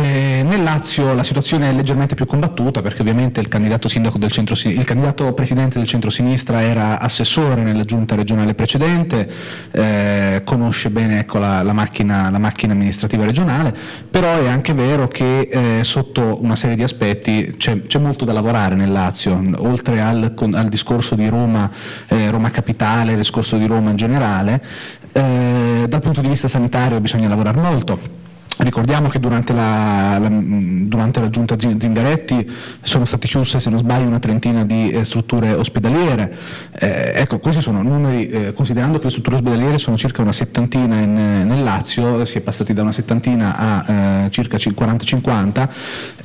[0.07, 3.89] Eh, nel Lazio la situazione è leggermente più combattuta perché ovviamente il candidato,
[4.19, 9.29] del centro, il candidato presidente del centro-sinistra era assessore nella giunta regionale precedente,
[9.73, 13.75] eh, conosce bene ecco, la, la macchina, la macchina amministrativa regionale,
[14.09, 18.33] però è anche vero che eh, sotto una serie di aspetti c'è, c'è molto da
[18.33, 21.69] lavorare nel Lazio, oltre al, al discorso di Roma,
[22.07, 24.63] eh, Roma Capitale, il discorso di Roma in generale,
[25.11, 28.25] eh, dal punto di vista sanitario bisogna lavorare molto.
[28.59, 32.51] Ricordiamo che durante la, la- durante la giunta Zin- Zingaretti
[32.81, 36.35] sono state chiuse, se non sbaglio, una trentina di eh, strutture ospedaliere.
[36.73, 40.97] Eh, ecco, questi sono numeri, eh, considerando che le strutture ospedaliere sono circa una settantina
[40.99, 43.93] in, eh, nel Lazio, si è passati da una settantina a
[44.25, 45.69] eh, circa cin- 40-50,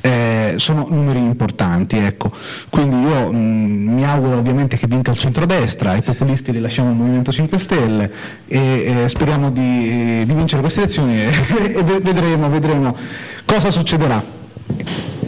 [0.00, 1.98] eh, sono numeri importanti.
[1.98, 2.32] Ecco.
[2.70, 6.94] Quindi io mh, mi auguro ovviamente che vinca il centrodestra, i populisti li lasciamo al
[6.96, 8.10] Movimento 5 Stelle
[8.46, 11.28] e eh, speriamo di, di vincere queste elezioni e,
[11.76, 11.82] e
[12.22, 12.96] vedremo, vedremo
[13.44, 14.22] cosa succederà.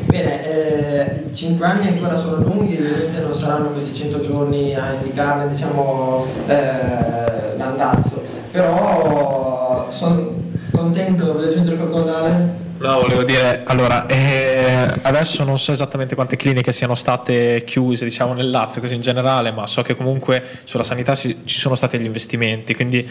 [0.07, 4.95] Bene, eh, i 5 anni ancora sono lunghi, ovviamente non saranno questi 100 giorni a
[4.95, 8.23] indicarne diciamo, eh, l'andazzo,
[8.53, 12.63] però sono contento, volevo aggiungere qualcosa Ale?
[12.79, 18.35] No, volevo dire, allora, eh, adesso non so esattamente quante cliniche siano state chiuse, diciamo,
[18.35, 21.99] nel Lazio, così in generale, ma so che comunque sulla sanità si- ci sono stati
[21.99, 23.09] gli investimenti, quindi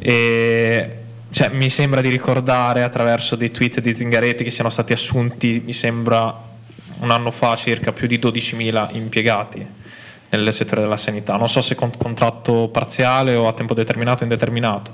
[0.00, 1.03] eh,
[1.34, 5.72] cioè, mi sembra di ricordare attraverso dei tweet di Zingaretti che siano stati assunti, mi
[5.72, 6.32] sembra,
[7.00, 9.66] un anno fa circa più di 12.000 impiegati
[10.28, 11.36] nel settore della sanità.
[11.36, 14.92] Non so se con contratto parziale o a tempo determinato o indeterminato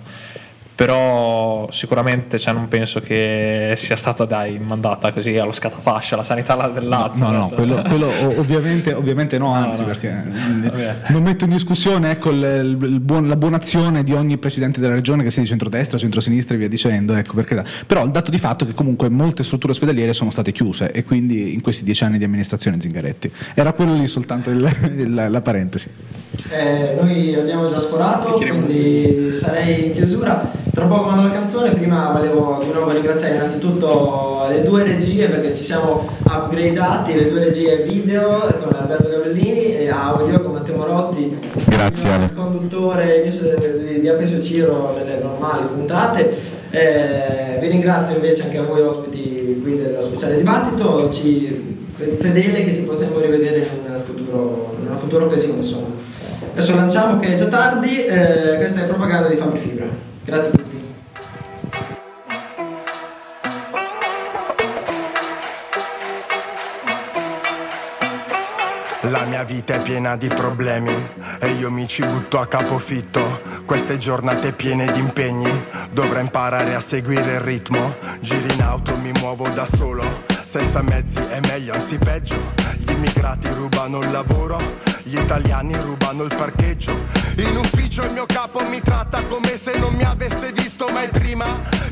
[0.81, 6.57] però sicuramente cioè, non penso che sia stata dai, mandata così allo scatafascio la sanità
[6.69, 7.55] del Lazio No, no, adesso.
[7.55, 8.09] quello, quello
[8.39, 10.24] ovviamente, ovviamente no, anzi, no, perché
[11.07, 11.12] sì.
[11.12, 14.94] non metto in discussione ecco, il- il buon- la buona azione di ogni presidente della
[14.94, 18.39] regione, che sia di centrodestra, centrosinistra e via dicendo, ecco, perché, però il dato di
[18.39, 22.05] fatto è che comunque molte strutture ospedaliere sono state chiuse e quindi in questi dieci
[22.05, 23.31] anni di amministrazione Zingaretti.
[23.52, 24.66] Era quello lì soltanto il-
[24.97, 25.90] il- la parentesi.
[26.51, 30.51] Eh, noi abbiamo già sforato, quindi sarei in chiusura.
[30.73, 35.55] Tra poco mando la canzone, prima volevo di nuovo ringraziare innanzitutto le due regie perché
[35.55, 41.39] ci siamo upgradati, le due regie video con Alberto Gabellini e audio con Matteo Morotti.
[41.66, 42.15] Grazie.
[42.24, 46.36] Il conduttore di, di Apesio Ciro nelle normali puntate.
[46.70, 52.74] Eh, vi ringrazio invece anche a voi ospiti qui dello speciale dibattito, ci, fedele che
[52.74, 55.99] ci possiamo rivedere in un futuro, in una futura occasione insomma.
[56.42, 59.86] Adesso lanciamo che è già tardi, eh, questa è propaganda di Fabri Fibra.
[60.24, 60.68] Grazie a tutti.
[69.10, 70.94] La mia vita è piena di problemi
[71.40, 73.40] e io mi ci butto a capofitto.
[73.64, 75.50] Queste giornate piene di impegni,
[75.90, 77.96] dovrò imparare a seguire il ritmo.
[78.20, 80.02] Giri in auto, mi muovo da solo.
[80.44, 82.52] Senza mezzi è meglio, anzi peggio.
[82.78, 84.58] Gli immigrati rubano il lavoro,
[85.11, 86.97] gli italiani rubano il parcheggio.
[87.39, 91.45] In ufficio il mio capo mi tratta come se non mi avesse visto mai prima.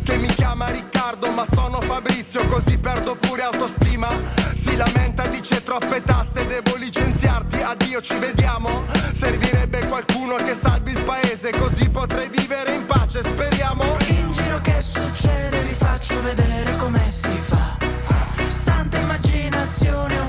[0.04, 4.08] Che mi chiama Riccardo, ma sono Fabrizio, così perdo pure autostima.
[4.54, 8.84] Si lamenta, dice troppe tasse, devo licenziarti, addio, ci vediamo.
[9.12, 13.96] Servirebbe qualcuno che salvi il paese, così potrei vivere in pace, speriamo.
[14.06, 17.76] In giro che succede vi faccio vedere come si fa
[18.48, 20.28] Santa immaginazione ho